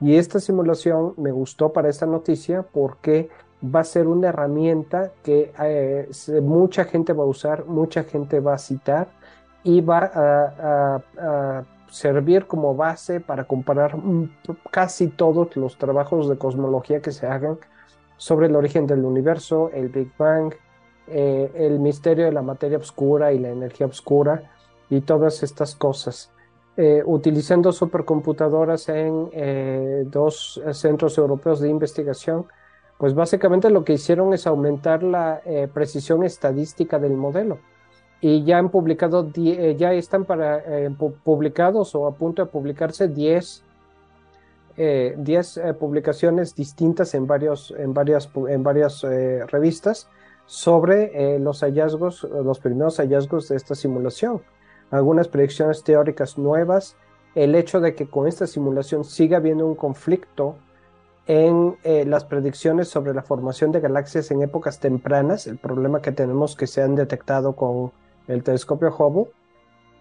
Y 0.00 0.16
esta 0.16 0.40
simulación 0.40 1.14
me 1.16 1.32
gustó 1.32 1.72
para 1.72 1.88
esta 1.88 2.04
noticia 2.04 2.62
porque 2.62 3.30
va 3.64 3.80
a 3.80 3.84
ser 3.84 4.06
una 4.06 4.28
herramienta 4.28 5.12
que 5.22 5.52
eh, 5.62 6.08
mucha 6.42 6.84
gente 6.84 7.12
va 7.12 7.24
a 7.24 7.28
usar, 7.28 7.64
mucha 7.64 8.04
gente 8.04 8.40
va 8.40 8.54
a 8.54 8.58
citar 8.58 9.08
y 9.64 9.80
va 9.80 10.10
a, 10.14 11.64
servir 11.90 12.46
como 12.46 12.74
base 12.74 13.20
para 13.20 13.44
comparar 13.44 13.96
casi 14.72 15.06
todos 15.06 15.56
los 15.56 15.78
trabajos 15.78 16.28
de 16.28 16.36
cosmología 16.36 17.00
que 17.00 17.12
se 17.12 17.28
hagan 17.28 17.56
sobre 18.16 18.48
el 18.48 18.56
origen 18.56 18.88
del 18.88 19.04
universo, 19.04 19.70
el 19.72 19.90
Big 19.90 20.10
Bang, 20.18 20.52
eh, 21.06 21.52
el 21.54 21.78
misterio 21.78 22.24
de 22.24 22.32
la 22.32 22.42
materia 22.42 22.78
oscura 22.78 23.32
y 23.32 23.38
la 23.38 23.50
energía 23.50 23.86
oscura 23.86 24.42
y 24.90 25.02
todas 25.02 25.44
estas 25.44 25.76
cosas. 25.76 26.32
Eh, 26.76 27.02
utilizando 27.06 27.70
supercomputadoras 27.70 28.88
en 28.88 29.28
eh, 29.32 30.02
dos 30.06 30.60
centros 30.72 31.16
europeos 31.16 31.60
de 31.60 31.68
investigación, 31.68 32.46
pues 32.98 33.14
básicamente 33.14 33.70
lo 33.70 33.84
que 33.84 33.92
hicieron 33.92 34.34
es 34.34 34.48
aumentar 34.48 35.04
la 35.04 35.40
precisión 35.72 36.24
estadística 36.24 36.98
del 36.98 37.12
modelo 37.12 37.58
y 38.26 38.42
ya 38.42 38.56
han 38.56 38.70
publicado, 38.70 39.30
eh, 39.36 39.76
ya 39.78 39.92
están 39.92 40.24
para, 40.24 40.56
eh, 40.60 40.90
publicados 41.24 41.94
o 41.94 42.06
a 42.06 42.14
punto 42.14 42.42
de 42.42 42.50
publicarse 42.50 43.06
10 43.06 43.62
eh, 44.78 45.14
publicaciones 45.78 46.54
distintas 46.54 47.14
en, 47.14 47.26
varios, 47.26 47.74
en 47.76 47.92
varias, 47.92 48.30
en 48.48 48.62
varias 48.62 49.02
revistas 49.48 50.08
sobre 50.46 51.38
los 51.38 51.60
hallazgos, 51.60 52.24
los 52.24 52.60
primeros 52.60 52.96
hallazgos 52.96 53.48
de 53.48 53.56
esta 53.56 53.74
simulación. 53.74 54.40
Algunas 54.90 55.28
predicciones 55.28 55.84
teóricas 55.84 56.38
nuevas, 56.38 56.96
el 57.34 57.54
hecho 57.54 57.78
de 57.80 57.94
que 57.94 58.06
con 58.06 58.26
esta 58.26 58.46
simulación 58.46 59.04
siga 59.04 59.36
habiendo 59.36 59.66
un 59.66 59.74
conflicto 59.74 60.56
en 61.26 61.76
las 61.84 62.24
predicciones 62.24 62.88
sobre 62.88 63.12
la 63.12 63.22
formación 63.22 63.70
de 63.70 63.80
galaxias 63.80 64.30
en 64.30 64.40
épocas 64.40 64.80
tempranas, 64.80 65.46
el 65.46 65.58
problema 65.58 66.00
que 66.00 66.12
tenemos 66.12 66.56
que 66.56 66.66
se 66.66 66.80
han 66.80 66.94
detectado 66.94 67.54
con 67.54 67.92
el 68.28 68.42
telescopio 68.42 68.94
Hubble, 68.96 69.30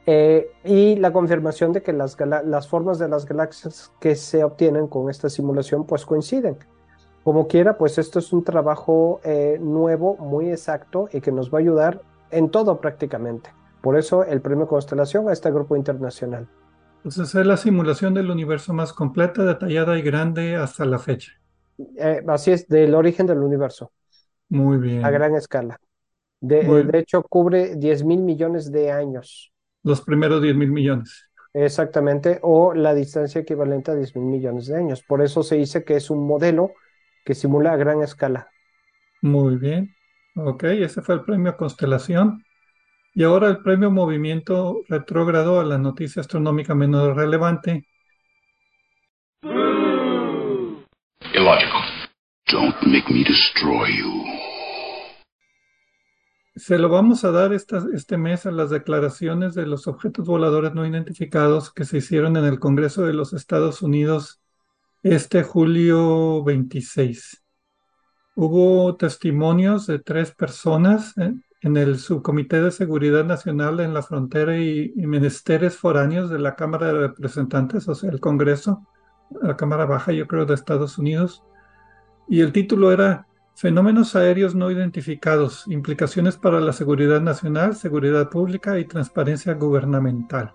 eh, 0.05 0.51
y 0.65 0.97
la 0.97 1.13
confirmación 1.13 1.71
de 1.71 1.81
que 1.81 1.93
las, 1.93 2.17
las, 2.19 2.67
formas 2.67 2.99
de 2.99 3.07
las 3.07 3.25
galaxias 3.25 3.91
que 4.01 4.15
se 4.15 4.43
obtienen 4.43 4.87
con 4.87 5.09
esta 5.09 5.29
simulación 5.29 5.85
pues 5.85 6.05
coinciden. 6.05 6.57
Como 7.23 7.47
quiera, 7.47 7.77
pues 7.77 7.97
esto 7.97 8.19
es 8.19 8.33
un 8.33 8.43
trabajo 8.43 9.21
eh, 9.23 9.57
nuevo, 9.61 10.17
muy 10.17 10.49
exacto 10.49 11.07
y 11.13 11.21
que 11.21 11.31
nos 11.31 11.53
va 11.53 11.59
a 11.59 11.61
ayudar 11.61 12.01
en 12.31 12.49
todo 12.49 12.81
prácticamente. 12.81 13.49
Por 13.81 13.97
eso 13.97 14.25
el 14.25 14.41
premio 14.41 14.67
Constelación 14.67 15.29
a 15.29 15.33
este 15.33 15.49
grupo 15.51 15.77
internacional. 15.77 16.49
Entonces 16.97 17.33
es 17.33 17.45
la 17.45 17.57
simulación 17.57 18.13
del 18.13 18.29
universo 18.29 18.73
más 18.73 18.91
completa, 18.91 19.43
detallada 19.43 19.97
y 19.97 20.01
grande 20.01 20.55
hasta 20.57 20.85
la 20.85 20.99
fecha. 20.99 21.31
Eh, 21.97 22.23
así 22.27 22.51
es, 22.51 22.67
del 22.67 22.93
origen 22.93 23.25
del 23.25 23.39
universo. 23.39 23.91
Muy 24.49 24.77
bien. 24.77 25.03
A 25.03 25.09
gran 25.11 25.35
escala. 25.35 25.79
De, 26.43 26.99
hecho, 26.99 27.23
cubre 27.23 27.77
10 27.77 28.03
mil 28.03 28.19
millones 28.19 28.69
de 28.69 28.91
años. 28.91 29.53
Los 29.81 30.01
primeros 30.01 30.41
10 30.41 30.55
mil 30.57 30.73
millones. 30.73 31.29
Exactamente, 31.53 32.39
o 32.41 32.73
la 32.73 32.93
distancia 32.93 33.39
equivalente 33.39 33.91
a 33.91 33.95
10 33.95 34.17
mil 34.17 34.25
millones 34.25 34.67
de 34.67 34.75
años. 34.75 35.03
Por 35.03 35.21
eso 35.21 35.41
se 35.41 35.55
dice 35.55 35.85
que 35.85 35.95
es 35.95 36.09
un 36.09 36.27
modelo 36.27 36.73
que 37.23 37.33
simula 37.33 37.71
a 37.71 37.77
gran 37.77 38.01
escala. 38.01 38.49
Muy 39.21 39.55
bien. 39.55 39.95
Ok, 40.35 40.65
ese 40.65 41.01
fue 41.01 41.15
el 41.15 41.23
premio 41.23 41.55
Constelación. 41.55 42.43
Y 43.13 43.23
ahora 43.23 43.47
el 43.47 43.59
premio 43.59 43.89
Movimiento 43.89 44.81
Retrógrado 44.89 45.61
a 45.61 45.63
la 45.63 45.77
noticia 45.77 46.19
astronómica 46.19 46.75
menos 46.75 47.15
relevante. 47.15 47.87
Illogical. 51.33 51.83
Don't 52.51 52.75
make 52.83 53.09
me 53.09 53.23
destroy 53.23 53.95
you. 53.97 54.52
Se 56.55 56.77
lo 56.77 56.87
vamos 56.87 57.23
a 57.23 57.31
dar 57.31 57.51
este 57.51 58.17
mes 58.17 58.45
a 58.45 58.51
las 58.51 58.69
declaraciones 58.69 59.55
de 59.55 59.65
los 59.65 59.87
objetos 59.87 60.27
voladores 60.27 60.75
no 60.75 60.85
identificados 60.85 61.73
que 61.73 61.83
se 61.83 61.97
hicieron 61.97 62.37
en 62.37 62.45
el 62.45 62.59
Congreso 62.59 63.03
de 63.03 63.13
los 63.13 63.33
Estados 63.33 63.81
Unidos 63.81 64.39
este 65.01 65.41
julio 65.41 66.43
26. 66.43 67.43
Hubo 68.35 68.95
testimonios 68.97 69.87
de 69.87 69.97
tres 69.97 70.29
personas 70.35 71.17
¿eh? 71.17 71.33
en 71.61 71.77
el 71.77 71.97
Subcomité 71.97 72.61
de 72.61 72.69
Seguridad 72.69 73.25
Nacional 73.25 73.79
en 73.79 73.95
la 73.95 74.03
Frontera 74.03 74.55
y, 74.55 74.93
y, 74.95 75.07
Menesteres 75.07 75.75
Foráneos 75.75 76.29
de 76.29 76.37
la 76.37 76.55
Cámara 76.55 76.87
de 76.87 77.07
Representantes, 77.07 77.87
o 77.87 77.95
sea, 77.95 78.11
el 78.11 78.19
Congreso, 78.19 78.87
la 79.41 79.57
Cámara 79.57 79.85
Baja, 79.85 80.11
yo 80.11 80.27
creo, 80.27 80.45
de 80.45 80.53
Estados 80.53 80.99
Unidos. 80.99 81.43
Y 82.27 82.41
el 82.41 82.51
título 82.51 82.91
era 82.91 83.27
Fenómenos 83.55 84.15
aéreos 84.15 84.55
no 84.55 84.71
identificados, 84.71 85.65
implicaciones 85.67 86.37
para 86.37 86.59
la 86.59 86.73
seguridad 86.73 87.21
nacional, 87.21 87.75
seguridad 87.75 88.29
pública 88.29 88.79
y 88.79 88.85
transparencia 88.85 89.53
gubernamental. 89.53 90.53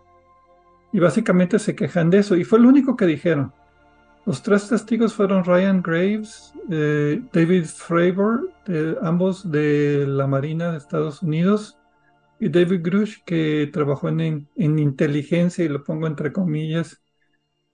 Y 0.93 0.99
básicamente 0.99 1.59
se 1.59 1.76
quejan 1.76 2.11
de 2.11 2.19
eso, 2.19 2.37
y 2.37 2.45
fue 2.45 2.59
lo 2.59 2.69
único 2.69 2.97
que 2.97 3.07
dijeron. 3.07 3.52
Los 4.26 4.43
tres 4.43 4.69
testigos 4.69 5.14
fueron 5.14 5.45
Ryan 5.45 5.81
Graves, 5.81 6.52
eh, 6.71 7.23
David 7.33 7.64
Fravor, 7.64 8.50
ambos 9.00 9.50
de 9.50 10.05
la 10.07 10.26
Marina 10.26 10.73
de 10.73 10.78
Estados 10.78 11.23
Unidos, 11.23 11.78
y 12.40 12.49
David 12.49 12.81
Grush, 12.83 13.19
que 13.25 13.71
trabajó 13.73 14.09
en, 14.09 14.49
en 14.57 14.78
inteligencia, 14.78 15.64
y 15.64 15.69
lo 15.69 15.85
pongo 15.85 16.07
entre 16.07 16.33
comillas, 16.33 17.00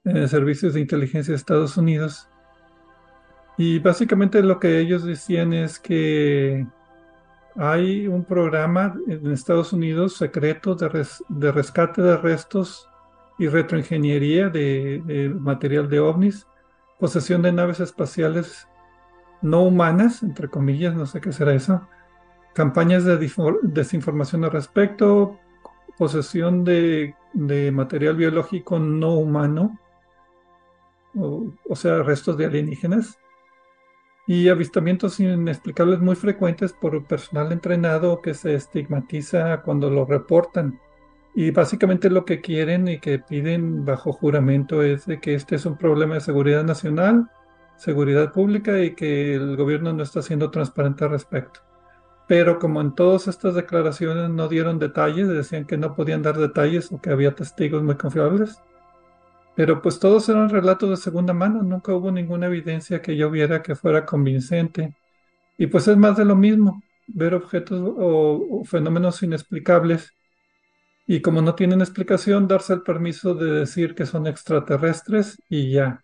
en 0.04 0.28
servicios 0.28 0.75
de 0.75 0.81
inteligencia 0.81 1.33
de 1.33 1.37
Estados 1.37 1.76
Unidos. 1.76 2.28
Y 3.56 3.78
básicamente 3.78 4.42
lo 4.42 4.58
que 4.58 4.80
ellos 4.80 5.04
decían 5.04 5.52
es 5.52 5.78
que 5.78 6.66
hay 7.56 8.08
un 8.08 8.25
programa 8.25 8.94
en 9.06 9.30
Estados 9.30 9.73
Unidos 9.73 10.16
secreto 10.16 10.75
de, 10.75 11.52
rescate 11.52 12.02
de 12.02 12.16
restos 12.16 12.88
y 13.38 13.46
retroingeniería 13.46 14.49
de, 14.49 15.32
material 15.38 15.88
de 15.88 16.00
ovnis, 16.00 16.46
posesión 16.99 17.42
de 17.42 17.52
naves 17.52 17.80
espaciales 17.80 18.66
no 19.40 19.62
humanas, 19.62 20.23
entre 20.23 20.49
comillas, 20.49 20.94
no 20.94 21.06
sé 21.06 21.20
qué 21.20 21.32
será 21.32 21.54
eso, 21.54 21.87
campañas 22.54 23.04
de 23.04 23.18
desinformación 23.62 24.44
al 24.44 24.50
respecto, 24.50 25.38
posesión 25.96 26.64
de, 26.64 27.14
material 27.73 28.16
biológico 28.16 28.80
no 28.80 29.14
humano, 29.14 29.78
o 31.16 31.76
sea, 31.76 32.02
restos 32.02 32.37
de 32.37 32.46
alienígenas, 32.46 33.18
y 34.26 34.49
avistamientos 34.49 35.21
inexplicables 35.21 36.00
muy 36.00 36.16
frecuentes 36.16 36.73
por 36.73 37.04
personal 37.04 37.52
entrenado 37.52 38.23
que 38.23 38.35
se 38.35 38.54
estigmatiza 38.54 39.61
cuando 39.62 39.90
lo 39.90 40.07
reportan. 40.07 40.81
Y 41.35 41.50
básicamente 41.50 42.09
lo 42.11 42.25
que 42.25 42.40
quieren 42.40 42.88
y 42.88 43.00
que 43.00 43.19
piden 43.19 43.85
bajo 43.85 44.12
juramento 44.12 44.83
es 44.83 45.07
de 45.07 45.21
que 45.21 45.35
este 45.35 45.57
es 45.57 45.66
un 45.66 45.76
problema 45.76 46.14
de 46.14 46.21
seguridad 46.21 46.64
nacional, 46.64 47.28
seguridad 47.76 48.33
pública 48.33 48.78
y 48.81 48.95
que 48.95 49.35
el 49.35 49.57
gobierno 49.57 49.93
no 49.93 50.02
está 50.02 50.23
siendo 50.23 50.50
transparente 50.50 51.04
al 51.04 51.11
respecto. 51.11 51.61
Pero 52.26 52.59
como 52.59 52.81
en 52.81 52.95
todas 52.95 53.28
estas 53.28 53.54
declaraciones 53.54 54.31
no 54.31 54.49
dieron 54.49 54.78
detalles, 54.78 55.28
decían 55.28 55.66
que 55.66 55.76
no 55.76 55.95
podían 55.95 56.23
dar 56.23 56.38
detalles 56.38 56.90
o 56.90 57.00
que 57.00 57.11
había 57.11 57.35
testigos 57.35 57.83
muy 57.83 57.97
confiables, 57.97 58.62
pero 59.54 59.80
pues 59.80 59.99
todos 60.00 60.28
eran 60.28 60.49
relatos 60.49 60.90
de 60.90 60.96
segunda 60.96 61.32
mano, 61.32 61.62
nunca 61.62 61.94
hubo 61.94 62.11
ninguna 62.11 62.46
evidencia 62.46 63.00
que 63.00 63.16
yo 63.16 63.30
viera 63.30 63.62
que 63.62 63.75
fuera 63.75 64.04
convincente. 64.04 64.94
Y 65.56 65.68
pues 65.68 65.87
es 65.87 65.96
más 65.96 66.16
de 66.16 66.25
lo 66.25 66.34
mismo, 66.34 66.82
ver 67.06 67.34
objetos 67.34 67.80
o, 67.96 68.62
fenómenos 68.64 69.23
inexplicables 69.23 70.12
y 71.06 71.20
como 71.20 71.42
no 71.42 71.54
tienen 71.54 71.80
explicación, 71.80 72.49
darse 72.49 72.73
el 72.73 72.82
permiso 72.82 73.34
de 73.34 73.61
decir 73.61 73.94
que 73.94 74.06
son 74.06 74.26
extraterrestres 74.26 75.40
y 75.49 75.70
ya, 75.70 76.02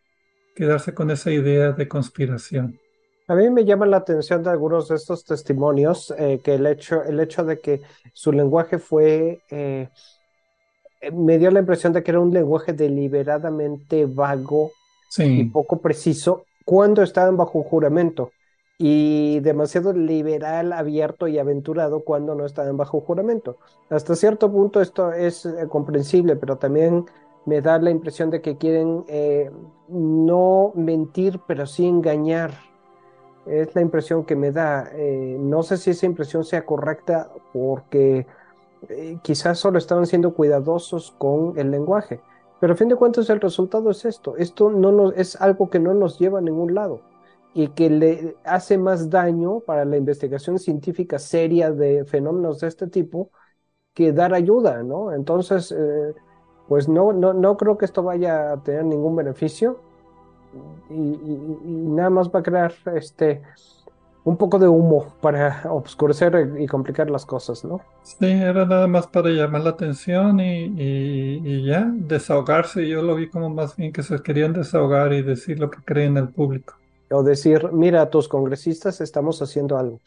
quedarse 0.55 0.95
con 0.95 1.11
esa 1.11 1.33
idea 1.33 1.73
de 1.73 1.89
conspiración. 1.89 2.79
A 3.27 3.35
mí 3.35 3.49
me 3.49 3.65
llama 3.65 3.87
la 3.87 3.99
atención 3.99 4.43
de 4.43 4.51
algunos 4.51 4.89
de 4.89 4.97
estos 4.97 5.25
testimonios 5.25 6.13
eh, 6.19 6.41
que 6.43 6.55
el 6.55 6.67
hecho, 6.67 7.03
el 7.03 7.19
hecho 7.21 7.45
de 7.45 7.61
que 7.61 7.81
su 8.13 8.33
lenguaje 8.33 8.79
fue 8.79 9.41
eh, 9.51 9.89
me 11.13 11.39
dio 11.39 11.51
la 11.51 11.61
impresión 11.61 11.93
de 11.93 12.03
que 12.03 12.11
era 12.11 12.21
un 12.21 12.33
lenguaje 12.33 12.73
deliberadamente 12.73 14.07
vago 14.07 14.73
y 15.19 15.45
poco 15.45 15.79
preciso 15.79 16.45
cuando 16.65 17.03
estaban 17.03 17.37
bajo 17.37 17.63
juramento 17.63 18.31
y 18.79 19.41
demasiado 19.41 19.93
liberal, 19.93 20.73
abierto 20.73 21.27
y 21.27 21.39
aventurado 21.39 22.01
cuando 22.01 22.35
no 22.35 22.47
estaban 22.47 22.77
bajo 22.77 23.01
juramento. 23.01 23.57
Hasta 23.91 24.15
cierto 24.15 24.51
punto 24.51 24.81
esto 24.81 25.13
es 25.13 25.45
eh, 25.45 25.67
comprensible, 25.69 26.37
pero 26.37 26.57
también 26.57 27.07
me 27.45 27.61
da 27.61 27.79
la 27.79 27.91
impresión 27.91 28.31
de 28.31 28.41
que 28.41 28.57
quieren 28.57 29.05
eh, 29.09 29.51
no 29.89 30.73
mentir, 30.75 31.41
pero 31.47 31.67
sí 31.67 31.87
engañar. 31.87 32.53
Es 33.47 33.75
la 33.75 33.81
impresión 33.81 34.25
que 34.25 34.37
me 34.37 34.53
da. 34.53 34.91
no 35.39 35.63
sé 35.63 35.77
si 35.77 35.91
esa 35.91 36.07
impresión 36.07 36.45
sea 36.45 36.65
correcta 36.65 37.31
porque 37.53 38.27
eh, 38.89 39.19
quizás 39.23 39.59
solo 39.59 39.79
estaban 39.79 40.07
siendo 40.07 40.35
cuidadosos 40.35 41.13
con 41.19 41.59
el 41.59 41.71
lenguaje. 41.71 42.21
Pero 42.61 42.75
a 42.75 42.77
fin 42.77 42.89
de 42.89 42.97
cuentas 42.97 43.31
el 43.31 43.41
resultado 43.41 43.91
es 43.91 44.05
esto. 44.05 44.37
Esto 44.37 44.71
no 44.71 44.93
nos, 44.93 45.15
es 45.17 45.41
algo 45.41 45.71
que 45.71 45.79
no 45.79 45.95
nos 45.95 46.19
lleva 46.19 46.39
a 46.39 46.43
ningún 46.43 46.75
lado 46.75 47.01
y 47.55 47.69
que 47.69 47.91
le 47.91 48.37
hace 48.45 48.79
más 48.79 49.11
daño 49.11 49.61
para 49.61 49.85
la 49.85 49.97
investigación 49.97 50.59
científica 50.59 51.19
seria 51.19 51.73
de 51.73 52.05
fenómenos 52.05 52.61
de 52.61 52.69
este 52.69 52.87
tipo 52.87 53.31
que 53.95 54.13
dar 54.13 54.35
ayuda, 54.35 54.83
¿no? 54.83 55.13
Entonces, 55.13 55.73
eh, 55.73 56.15
pues 56.69 56.89
no, 56.89 57.13
no, 57.13 57.33
no 57.35 57.57
creo 57.57 57.79
que 57.79 57.85
esto 57.87 58.03
vaya 58.03 58.53
a 58.53 58.63
tener 58.63 58.85
ningún 58.85 59.17
beneficio 59.17 59.81
y, 60.89 60.95
y 60.95 61.89
nada 61.89 62.11
más 62.11 62.29
va 62.31 62.41
a 62.41 62.43
crear 62.43 62.75
este 62.95 63.43
un 64.25 64.37
poco 64.37 64.59
de 64.59 64.69
humo 64.69 65.15
para 65.21 65.63
obscurecer 65.71 66.57
y 66.59 66.67
complicar 66.67 67.11
las 67.11 67.25
cosas, 67.25 67.65
¿no? 67.65 67.81
Sí, 68.03 68.27
era 68.27 68.67
nada 68.67 68.87
más 68.87 69.07
para 69.07 69.31
llamar 69.31 69.63
la 69.63 69.71
atención 69.71 70.41
y, 70.41 71.65
ya, 71.65 71.91
desahogarse. 71.93 72.87
Yo 72.89 73.03
lo 73.03 73.15
vi 73.15 73.29
como 73.29 73.51
más 73.51 73.77
bien 73.77 73.93
que 73.93 74.03
se 74.03 74.21
querían 74.23 74.53
desahogar 74.53 75.13
y 75.13 75.23
decir 75.23 75.59
lo 75.59 75.71
que 75.71 75.79
creen 75.85 76.17
el 76.17 76.29
público. 76.29 76.75
O 77.11 77.23
decir, 77.23 77.71
mira, 77.73 78.09
tus 78.09 78.29
congresistas 78.29 79.01
estamos 79.01 79.43
haciendo 79.43 79.77
algo. 79.79 80.01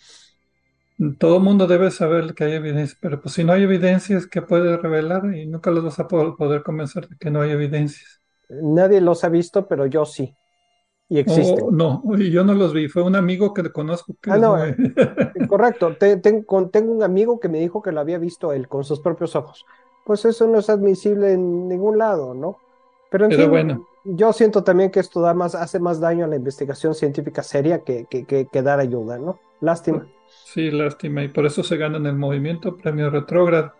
Todo 1.17 1.37
el 1.37 1.43
mundo 1.43 1.67
debe 1.67 1.89
saber 1.91 2.33
que 2.33 2.45
hay 2.45 2.53
evidencia, 2.53 2.97
pero 3.01 3.19
pues 3.19 3.33
si 3.33 3.43
no 3.43 3.51
hay 3.51 3.63
evidencias, 3.63 4.27
¿qué 4.27 4.41
puede 4.41 4.77
revelar? 4.77 5.35
Y 5.35 5.47
nunca 5.47 5.71
los 5.71 5.83
vas 5.83 5.99
a 5.99 6.07
poder 6.07 6.63
convencer 6.63 7.09
de 7.09 7.17
que 7.17 7.31
no 7.31 7.41
hay 7.41 7.51
evidencias. 7.51 8.21
Nadie 8.49 9.01
los 9.01 9.23
ha 9.23 9.29
visto, 9.29 9.67
pero 9.67 9.87
yo 9.87 10.05
sí 10.05 10.35
y 11.13 11.19
existe. 11.19 11.61
Oh, 11.61 11.69
no, 11.69 12.01
yo 12.17 12.43
no 12.43 12.55
los 12.55 12.73
vi, 12.73 12.87
fue 12.87 13.03
un 13.03 13.15
amigo 13.15 13.53
que 13.53 13.71
conozco. 13.71 14.15
Que 14.19 14.31
ah, 14.31 14.37
no, 14.37 14.65
eh, 14.65 14.75
correcto. 15.47 15.95
tengo 15.95 16.91
un 16.91 17.03
amigo 17.03 17.39
que 17.39 17.49
me 17.49 17.59
dijo 17.59 17.83
que 17.83 17.91
lo 17.91 17.99
había 17.99 18.17
visto 18.17 18.51
él 18.51 18.67
con 18.67 18.83
sus 18.83 18.99
propios 18.99 19.35
ojos. 19.35 19.63
Pues 20.05 20.25
eso 20.25 20.47
no 20.47 20.57
es 20.57 20.71
admisible 20.71 21.33
en 21.33 21.69
ningún 21.69 21.99
lado, 21.99 22.33
¿no? 22.33 22.57
Pero 23.11 23.25
en 23.25 23.31
fin, 23.31 23.47
bueno. 23.47 23.87
yo 24.03 24.33
siento 24.33 24.63
también 24.63 24.89
que 24.89 25.01
esto 25.01 25.21
da 25.21 25.35
más, 25.35 25.53
hace 25.53 25.79
más 25.79 25.99
daño 25.99 26.25
a 26.25 26.27
la 26.27 26.35
investigación 26.35 26.95
científica 26.95 27.43
seria 27.43 27.83
que, 27.83 28.07
que, 28.09 28.25
que, 28.25 28.61
dar 28.63 28.79
ayuda, 28.79 29.19
¿no? 29.19 29.37
Lástima. 29.61 30.07
Sí, 30.45 30.71
lástima. 30.71 31.23
Y 31.23 31.27
por 31.27 31.45
eso 31.45 31.61
se 31.61 31.77
gana 31.77 31.97
en 31.97 32.07
el 32.07 32.15
movimiento 32.15 32.75
Premio 32.75 33.11
Retrógrado. 33.11 33.73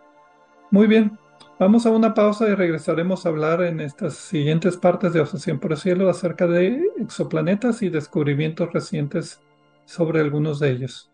Muy 0.70 0.86
bien, 0.86 1.18
Vamos 1.58 1.86
a 1.86 1.90
una 1.90 2.14
pausa 2.14 2.48
y 2.48 2.54
regresaremos 2.54 3.24
a 3.24 3.28
hablar 3.28 3.62
en 3.62 3.80
estas 3.80 4.14
siguientes 4.14 4.76
partes 4.76 5.12
de 5.12 5.20
Obsesión 5.20 5.60
por 5.60 5.70
el 5.70 5.78
Cielo 5.78 6.10
acerca 6.10 6.48
de 6.48 6.82
exoplanetas 6.98 7.80
y 7.82 7.90
descubrimientos 7.90 8.72
recientes 8.72 9.40
sobre 9.84 10.20
algunos 10.20 10.58
de 10.58 10.70
ellos. 10.70 11.13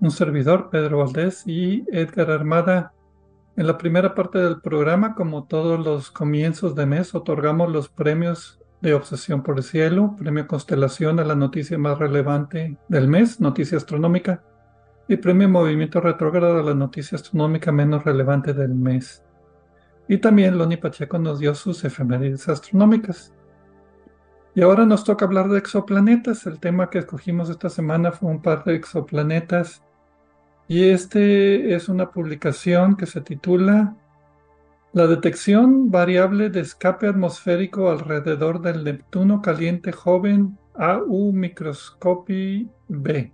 Un 0.00 0.10
servidor, 0.12 0.70
Pedro 0.70 0.98
Valdés 0.98 1.42
y 1.46 1.84
Edgar 1.90 2.30
Armada. 2.30 2.92
En 3.56 3.66
la 3.66 3.76
primera 3.76 4.14
parte 4.14 4.38
del 4.38 4.60
programa, 4.60 5.16
como 5.16 5.44
todos 5.44 5.84
los 5.84 6.12
comienzos 6.12 6.76
de 6.76 6.86
mes, 6.86 7.16
otorgamos 7.16 7.72
los 7.72 7.88
premios 7.88 8.60
de 8.80 8.94
Obsesión 8.94 9.42
por 9.42 9.56
el 9.56 9.64
Cielo, 9.64 10.14
Premio 10.16 10.46
Constelación 10.46 11.18
a 11.18 11.24
la 11.24 11.34
noticia 11.34 11.76
más 11.78 11.98
relevante 11.98 12.76
del 12.86 13.08
mes, 13.08 13.40
noticia 13.40 13.76
astronómica, 13.76 14.44
y 15.08 15.16
Premio 15.16 15.48
Movimiento 15.48 16.00
Retrógrado 16.00 16.60
a 16.60 16.62
la 16.62 16.74
noticia 16.74 17.16
astronómica 17.16 17.72
menos 17.72 18.04
relevante 18.04 18.54
del 18.54 18.76
mes. 18.76 19.24
Y 20.06 20.18
también 20.18 20.58
Loni 20.58 20.76
Pacheco 20.76 21.18
nos 21.18 21.40
dio 21.40 21.56
sus 21.56 21.84
efemérides 21.84 22.48
astronómicas. 22.48 23.34
Y 24.54 24.62
ahora 24.62 24.86
nos 24.86 25.02
toca 25.02 25.24
hablar 25.24 25.48
de 25.48 25.58
exoplanetas. 25.58 26.46
El 26.46 26.60
tema 26.60 26.88
que 26.88 26.98
escogimos 26.98 27.50
esta 27.50 27.68
semana 27.68 28.12
fue 28.12 28.30
un 28.30 28.40
par 28.40 28.64
de 28.64 28.74
exoplanetas. 28.74 29.82
Y 30.68 30.90
este 30.90 31.74
es 31.74 31.88
una 31.88 32.10
publicación 32.10 32.96
que 32.96 33.06
se 33.06 33.22
titula 33.22 33.96
La 34.92 35.06
detección 35.06 35.90
variable 35.90 36.50
de 36.50 36.60
escape 36.60 37.08
atmosférico 37.08 37.90
alrededor 37.90 38.60
del 38.60 38.84
Neptuno 38.84 39.40
caliente 39.40 39.92
joven 39.92 40.58
AU 40.74 41.32
Microscopy 41.32 42.68
B. 42.88 43.32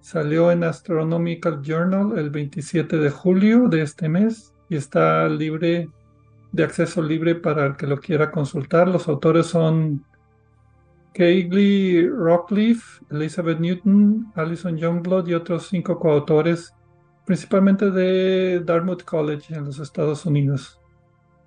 Salió 0.00 0.50
en 0.50 0.64
Astronomical 0.64 1.60
Journal 1.60 2.18
el 2.18 2.30
27 2.30 2.96
de 2.96 3.10
julio 3.10 3.68
de 3.68 3.82
este 3.82 4.08
mes 4.08 4.54
y 4.70 4.76
está 4.76 5.28
libre 5.28 5.90
de 6.52 6.64
acceso 6.64 7.02
libre 7.02 7.34
para 7.34 7.66
el 7.66 7.76
que 7.76 7.86
lo 7.86 7.98
quiera 7.98 8.30
consultar. 8.30 8.88
Los 8.88 9.06
autores 9.06 9.46
son 9.46 10.06
Kaylee 11.18 12.08
Rockleaf, 12.08 13.02
Elizabeth 13.10 13.58
Newton, 13.58 14.30
Alison 14.36 14.76
Youngblood 14.76 15.26
y 15.26 15.34
otros 15.34 15.66
cinco 15.66 15.98
coautores, 15.98 16.72
principalmente 17.26 17.90
de 17.90 18.60
Dartmouth 18.60 19.02
College 19.02 19.52
en 19.52 19.64
los 19.64 19.80
Estados 19.80 20.24
Unidos. 20.26 20.80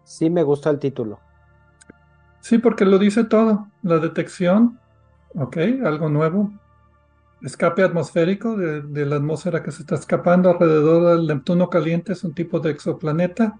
Sí, 0.03 0.29
me 0.29 0.43
gusta 0.43 0.71
el 0.71 0.79
título. 0.79 1.21
Sí, 2.41 2.57
porque 2.57 2.83
lo 2.83 2.99
dice 2.99 3.23
todo. 3.23 3.69
La 3.81 3.99
detección, 3.99 4.77
ok, 5.35 5.55
algo 5.85 6.09
nuevo. 6.09 6.51
Escape 7.41 7.83
atmosférico 7.83 8.57
de, 8.57 8.81
de 8.81 9.05
la 9.05 9.15
atmósfera 9.15 9.63
que 9.63 9.71
se 9.71 9.83
está 9.83 9.95
escapando 9.95 10.49
alrededor 10.49 11.15
del 11.15 11.27
Neptuno 11.27 11.69
caliente, 11.69 12.11
es 12.11 12.25
un 12.25 12.33
tipo 12.33 12.59
de 12.59 12.71
exoplaneta 12.71 13.57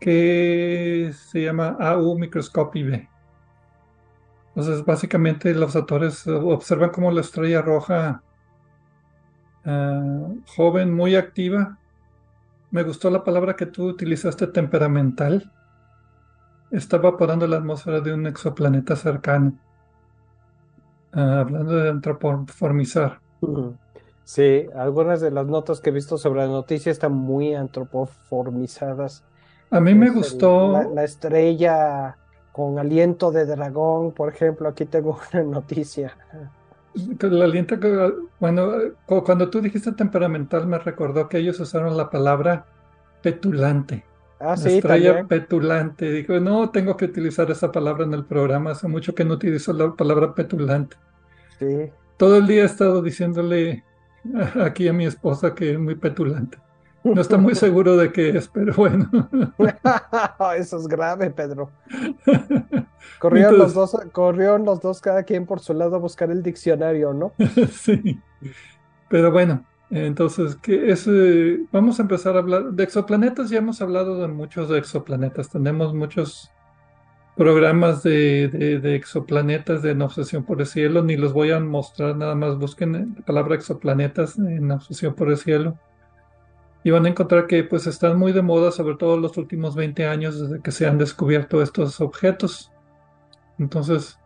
que 0.00 1.12
se 1.12 1.42
llama 1.42 1.76
AU 1.78 2.18
Microscopy 2.18 2.82
B. 2.82 3.09
Entonces, 4.50 4.84
básicamente 4.84 5.54
los 5.54 5.76
autores 5.76 6.26
observan 6.26 6.90
cómo 6.90 7.10
la 7.10 7.20
estrella 7.20 7.62
roja 7.62 8.22
uh, 9.64 10.40
joven, 10.56 10.94
muy 10.94 11.14
activa, 11.14 11.78
me 12.70 12.82
gustó 12.82 13.10
la 13.10 13.24
palabra 13.24 13.56
que 13.56 13.66
tú 13.66 13.86
utilizaste, 13.86 14.46
temperamental, 14.48 15.52
está 16.70 16.96
evaporando 16.96 17.46
la 17.46 17.56
atmósfera 17.56 18.00
de 18.00 18.12
un 18.12 18.26
exoplaneta 18.26 18.96
cercano. 18.96 19.58
Uh, 21.14 21.18
hablando 21.18 21.74
de 21.74 21.90
antropoformizar. 21.90 23.20
Sí, 24.22 24.66
algunas 24.76 25.20
de 25.20 25.32
las 25.32 25.46
notas 25.46 25.80
que 25.80 25.90
he 25.90 25.92
visto 25.92 26.18
sobre 26.18 26.42
la 26.42 26.46
noticia 26.46 26.92
están 26.92 27.12
muy 27.12 27.54
antropoformizadas. 27.54 29.24
A 29.70 29.80
mí 29.80 29.94
me 29.94 30.06
es 30.06 30.14
gustó. 30.14 30.66
El, 30.66 30.88
la, 30.88 30.94
la, 30.94 31.04
estrella 31.04 32.16
con 32.52 32.78
aliento 32.78 33.30
de 33.30 33.46
dragón, 33.46 34.12
por 34.12 34.28
ejemplo, 34.28 34.68
aquí 34.68 34.84
tengo 34.84 35.18
una 35.32 35.42
noticia. 35.42 36.16
El 37.20 37.42
aliento, 37.42 37.76
bueno, 38.40 38.68
cuando 39.06 39.48
tú 39.48 39.60
dijiste 39.60 39.92
temperamental 39.92 40.66
me 40.66 40.78
recordó 40.78 41.28
que 41.28 41.38
ellos 41.38 41.60
usaron 41.60 41.96
la 41.96 42.10
palabra 42.10 42.66
petulante. 43.22 44.04
Ah, 44.40 44.56
sí, 44.56 44.76
estrella 44.76 45.08
también. 45.08 45.28
petulante. 45.28 46.10
Dijo, 46.10 46.40
no, 46.40 46.70
tengo 46.70 46.96
que 46.96 47.04
utilizar 47.04 47.50
esa 47.50 47.70
palabra 47.70 48.04
en 48.04 48.14
el 48.14 48.24
programa. 48.24 48.70
Hace 48.70 48.88
mucho 48.88 49.14
que 49.14 49.24
no 49.24 49.34
utilizo 49.34 49.72
la 49.72 49.92
palabra 49.92 50.34
petulante. 50.34 50.96
Sí. 51.58 51.90
Todo 52.16 52.38
el 52.38 52.46
día 52.46 52.62
he 52.62 52.66
estado 52.66 53.02
diciéndole 53.02 53.84
aquí 54.64 54.88
a 54.88 54.92
mi 54.92 55.06
esposa 55.06 55.54
que 55.54 55.72
es 55.72 55.78
muy 55.78 55.94
petulante. 55.94 56.58
No 57.02 57.20
está 57.20 57.38
muy 57.38 57.54
seguro 57.54 57.96
de 57.96 58.12
qué 58.12 58.30
es, 58.30 58.48
pero 58.48 58.74
bueno. 58.74 59.08
Eso 60.56 60.76
es 60.78 60.86
grave, 60.86 61.30
Pedro. 61.30 61.70
Corrieron, 63.18 63.54
Entonces, 63.54 63.76
los 63.76 63.92
dos, 63.92 64.02
corrieron 64.12 64.64
los 64.64 64.80
dos 64.80 65.00
cada 65.00 65.22
quien 65.22 65.46
por 65.46 65.60
su 65.60 65.72
lado 65.72 65.96
a 65.96 65.98
buscar 65.98 66.30
el 66.30 66.42
diccionario, 66.42 67.14
¿no? 67.14 67.32
sí. 67.70 68.20
Pero 69.08 69.32
bueno, 69.32 69.64
entonces, 69.90 70.56
¿qué 70.56 70.90
es? 70.90 71.06
Eh, 71.06 71.60
vamos 71.72 71.98
a 71.98 72.02
empezar 72.02 72.36
a 72.36 72.40
hablar 72.40 72.72
de 72.72 72.84
exoplanetas. 72.84 73.48
Ya 73.48 73.58
hemos 73.58 73.80
hablado 73.80 74.20
de 74.20 74.28
muchos 74.28 74.70
exoplanetas. 74.70 75.48
Tenemos 75.48 75.94
muchos 75.94 76.50
programas 77.34 78.02
de, 78.02 78.48
de, 78.48 78.78
de 78.78 78.94
exoplanetas 78.94 79.82
de 79.82 79.92
en 79.92 80.02
Obsesión 80.02 80.44
por 80.44 80.60
el 80.60 80.66
Cielo. 80.66 81.02
Ni 81.02 81.16
los 81.16 81.32
voy 81.32 81.50
a 81.50 81.60
mostrar, 81.60 82.14
nada 82.14 82.34
más 82.34 82.58
busquen 82.58 83.14
la 83.16 83.24
palabra 83.24 83.54
exoplanetas 83.54 84.38
en 84.38 84.70
Obsesión 84.70 85.14
por 85.14 85.30
el 85.30 85.38
Cielo 85.38 85.78
y 86.82 86.90
van 86.90 87.06
a 87.06 87.10
encontrar 87.10 87.46
que 87.46 87.62
pues 87.64 87.86
están 87.86 88.18
muy 88.18 88.32
de 88.32 88.42
moda, 88.42 88.70
sobre 88.70 88.96
todo 88.96 89.16
los 89.18 89.36
últimos 89.36 89.74
20 89.74 90.06
años 90.06 90.40
desde 90.40 90.62
que 90.62 90.72
se 90.72 90.86
han 90.86 90.98
descubierto 90.98 91.62
estos 91.62 92.00
objetos. 92.00 92.72
Entonces, 93.58 94.18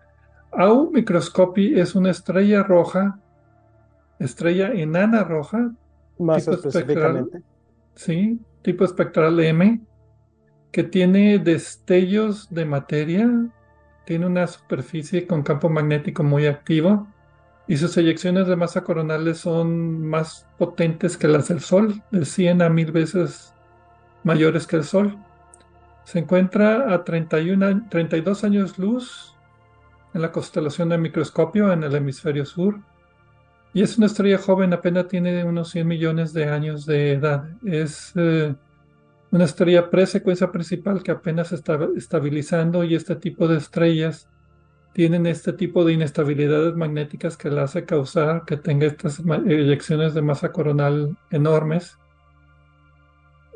AU 0.53 0.91
Microscopy 0.93 1.79
es 1.79 1.95
una 1.95 2.11
estrella 2.11 2.63
roja, 2.63 3.19
estrella 4.19 4.73
enana 4.73 5.25
roja, 5.25 5.73
más 6.19 6.45
tipo 6.45 6.57
específicamente. 6.57 7.39
Espectral, 7.39 7.45
sí, 7.95 8.41
tipo 8.63 8.85
espectral 8.85 9.41
M, 9.41 9.81
que 10.71 10.85
tiene 10.85 11.41
destellos 11.41 12.53
de 12.55 12.65
materia, 12.65 13.29
tiene 14.05 14.27
una 14.27 14.47
superficie 14.47 15.27
con 15.27 15.43
campo 15.43 15.69
magnético 15.69 16.23
muy 16.23 16.47
activo 16.47 17.09
y 17.67 17.77
sus 17.77 17.97
eyecciones 17.97 18.47
de 18.47 18.57
masa 18.57 18.85
coronales 18.85 19.39
son 19.39 20.07
más 20.07 20.47
potentes 20.59 21.17
que 21.17 21.29
las 21.29 21.49
del 21.49 21.61
Sol, 21.61 22.03
de 22.11 22.25
100 22.25 22.63
a 22.63 22.69
1000 22.69 22.93
veces 22.93 23.55
mayores 24.23 24.67
que 24.67 24.77
el 24.77 24.85
Sol. 24.85 25.17
Se 26.05 26.19
encuentra 26.19 26.93
a 26.93 27.05
31, 27.05 27.89
32 27.89 28.45
años 28.45 28.79
luz 28.79 29.35
en 30.13 30.23
la 30.23 30.31
constelación 30.31 30.91
de 30.91 30.99
microscopio 30.99 31.73
en 31.73 31.83
el 31.85 31.95
hemisferio 31.95 32.45
sur. 32.45 32.81
Y 33.73 33.83
es 33.83 33.99
una 33.99 34.07
estrella 34.07 34.39
joven, 34.39 34.73
apenas 34.73 35.09
tiene 35.09 35.43
unos 35.43 35.71
100 35.71 35.89
millones 35.89 36.33
de 36.33 36.49
años 36.49 36.87
de 36.87 37.13
edad. 37.13 37.49
Es 37.65 38.13
eh, 38.15 38.55
una 39.33 39.45
estrella 39.45 39.91
pre-secuencia 39.91 40.53
principal 40.53 41.03
que 41.03 41.11
apenas 41.11 41.51
está 41.51 41.79
estabilizando 41.97 42.85
y 42.85 42.95
este 42.95 43.17
tipo 43.17 43.49
de 43.49 43.57
estrellas 43.57 44.29
tienen 44.95 45.27
este 45.27 45.53
tipo 45.53 45.85
de 45.85 45.93
inestabilidades 45.93 46.77
magnéticas 46.77 47.37
que 47.37 47.51
la 47.51 47.65
hace 47.65 47.85
causar 47.85 48.45
que 48.47 48.57
tenga 48.57 48.87
estas 48.87 49.21
eyecciones 49.45 50.15
de 50.15 50.23
masa 50.23 50.53
coronal 50.53 51.19
enormes. 51.31 51.99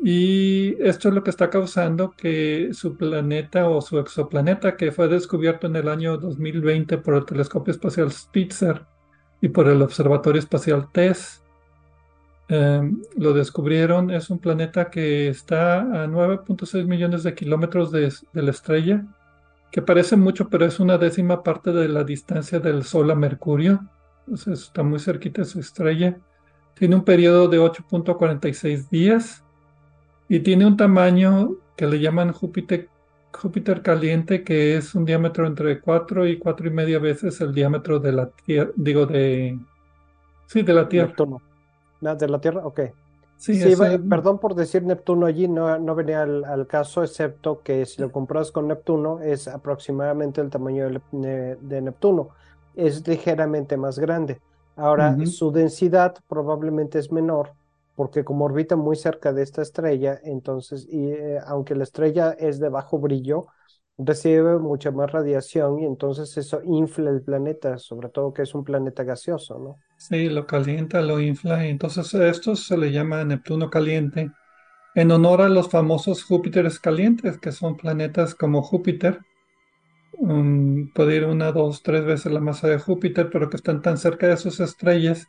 Y 0.02 0.74
esto 0.82 1.08
es 1.08 1.14
lo 1.14 1.22
que 1.22 1.30
está 1.30 1.48
causando 1.48 2.10
que 2.10 2.70
su 2.72 2.96
planeta 2.96 3.68
o 3.68 3.80
su 3.80 4.00
exoplaneta, 4.00 4.76
que 4.76 4.90
fue 4.90 5.06
descubierto 5.06 5.68
en 5.68 5.76
el 5.76 5.88
año 5.88 6.18
2020 6.18 6.98
por 6.98 7.14
el 7.14 7.24
telescopio 7.24 7.70
espacial 7.72 8.10
Spitzer 8.10 8.84
y 9.40 9.48
por 9.48 9.68
el 9.68 9.80
observatorio 9.80 10.40
espacial 10.40 10.88
TESS, 10.92 11.44
eh, 12.48 12.82
lo 13.16 13.32
descubrieron, 13.32 14.10
es 14.10 14.28
un 14.30 14.40
planeta 14.40 14.90
que 14.90 15.28
está 15.28 15.80
a 15.80 16.06
9.6 16.08 16.84
millones 16.86 17.22
de 17.22 17.34
kilómetros 17.34 17.92
de 17.92 18.10
la 18.32 18.50
estrella 18.50 19.04
que 19.70 19.82
parece 19.82 20.16
mucho, 20.16 20.48
pero 20.48 20.64
es 20.64 20.80
una 20.80 20.98
décima 20.98 21.42
parte 21.42 21.72
de 21.72 21.88
la 21.88 22.04
distancia 22.04 22.60
del 22.60 22.84
Sol 22.84 23.10
a 23.10 23.14
Mercurio. 23.14 23.80
Entonces 24.20 24.62
está 24.62 24.82
muy 24.82 24.98
cerquita 24.98 25.42
de 25.42 25.46
su 25.46 25.60
estrella. 25.60 26.18
Tiene 26.74 26.96
un 26.96 27.04
periodo 27.04 27.48
de 27.48 27.58
8.46 27.58 28.88
días 28.88 29.44
y 30.28 30.40
tiene 30.40 30.66
un 30.66 30.76
tamaño 30.76 31.56
que 31.76 31.86
le 31.86 32.00
llaman 32.00 32.32
Júpiter, 32.32 32.88
Júpiter 33.32 33.82
caliente, 33.82 34.42
que 34.44 34.76
es 34.76 34.94
un 34.94 35.04
diámetro 35.04 35.46
entre 35.46 35.80
4 35.80 36.26
y 36.26 36.38
4 36.38 36.68
y 36.68 36.70
media 36.70 36.98
veces 36.98 37.40
el 37.40 37.52
diámetro 37.52 37.98
de 37.98 38.12
la 38.12 38.30
Tierra, 38.30 38.70
digo, 38.76 39.06
de 39.06 39.58
Sí, 40.48 40.62
de 40.62 40.72
la 40.72 40.88
Tierra. 40.88 41.14
No, 42.00 42.16
de 42.16 42.28
la 42.28 42.40
Tierra, 42.40 42.64
ok. 42.64 42.80
Sí, 43.38 43.54
Sí, 43.54 43.76
perdón 44.08 44.40
por 44.40 44.54
decir 44.56 44.82
Neptuno 44.82 45.26
allí, 45.26 45.46
no, 45.46 45.78
no 45.78 45.94
venía 45.94 46.22
al, 46.22 46.44
al 46.44 46.66
caso, 46.66 47.04
excepto 47.04 47.62
que 47.62 47.86
si 47.86 48.02
lo 48.02 48.10
compras 48.10 48.50
con 48.50 48.66
Neptuno 48.66 49.20
es 49.20 49.46
aproximadamente 49.46 50.40
el 50.40 50.50
tamaño 50.50 50.88
de, 51.12 51.80
Neptuno. 51.82 52.30
Es 52.74 53.06
ligeramente 53.06 53.76
más 53.76 53.98
grande. 53.98 54.42
Ahora, 54.74 55.18
su 55.24 55.52
densidad 55.52 56.16
probablemente 56.28 56.98
es 56.98 57.12
menor, 57.12 57.54
porque 57.94 58.24
como 58.24 58.44
orbita 58.44 58.74
muy 58.76 58.96
cerca 58.96 59.32
de 59.32 59.42
esta 59.42 59.62
estrella, 59.62 60.18
entonces, 60.22 60.86
y, 60.90 61.10
eh, 61.12 61.38
aunque 61.46 61.74
la 61.76 61.84
estrella 61.84 62.32
es 62.32 62.58
de 62.58 62.68
bajo 62.68 62.98
brillo, 62.98 63.46
recibe 63.98 64.58
mucha 64.58 64.90
más 64.90 65.10
radiación 65.10 65.80
y 65.80 65.84
entonces 65.84 66.36
eso 66.36 66.60
infla 66.64 67.10
el 67.10 67.22
planeta, 67.22 67.78
sobre 67.78 68.08
todo 68.08 68.32
que 68.32 68.42
es 68.42 68.54
un 68.54 68.64
planeta 68.64 69.02
gaseoso, 69.02 69.58
¿no? 69.58 69.76
Sí, 69.96 70.28
lo 70.28 70.46
calienta, 70.46 71.02
lo 71.02 71.20
infla, 71.20 71.66
y 71.66 71.70
entonces 71.70 72.14
esto 72.14 72.54
se 72.54 72.78
le 72.78 72.92
llama 72.92 73.24
Neptuno 73.24 73.68
caliente, 73.68 74.30
en 74.94 75.10
honor 75.10 75.42
a 75.42 75.48
los 75.48 75.68
famosos 75.68 76.24
Júpiteres 76.24 76.78
calientes, 76.78 77.38
que 77.38 77.52
son 77.52 77.76
planetas 77.76 78.34
como 78.34 78.62
Júpiter, 78.62 79.20
um, 80.18 80.88
puede 80.92 81.16
ir 81.16 81.24
una, 81.24 81.50
dos, 81.50 81.82
tres 81.82 82.04
veces 82.04 82.32
la 82.32 82.40
masa 82.40 82.68
de 82.68 82.78
Júpiter, 82.78 83.28
pero 83.30 83.50
que 83.50 83.56
están 83.56 83.82
tan 83.82 83.98
cerca 83.98 84.28
de 84.28 84.36
sus 84.36 84.60
estrellas 84.60 85.26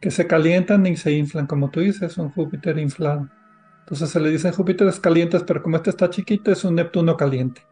que 0.00 0.10
se 0.10 0.26
calientan 0.26 0.86
y 0.86 0.96
se 0.96 1.12
inflan, 1.12 1.46
como 1.46 1.70
tú 1.70 1.80
dices, 1.80 2.18
un 2.18 2.30
Júpiter 2.30 2.78
inflado. 2.78 3.28
Entonces 3.80 4.10
se 4.10 4.20
le 4.20 4.30
dicen 4.30 4.52
Júpiteres 4.52 5.00
calientes, 5.00 5.42
pero 5.44 5.62
como 5.62 5.76
este 5.76 5.90
está 5.90 6.10
chiquito, 6.10 6.52
es 6.52 6.64
un 6.64 6.74
Neptuno 6.74 7.16
caliente. 7.16 7.62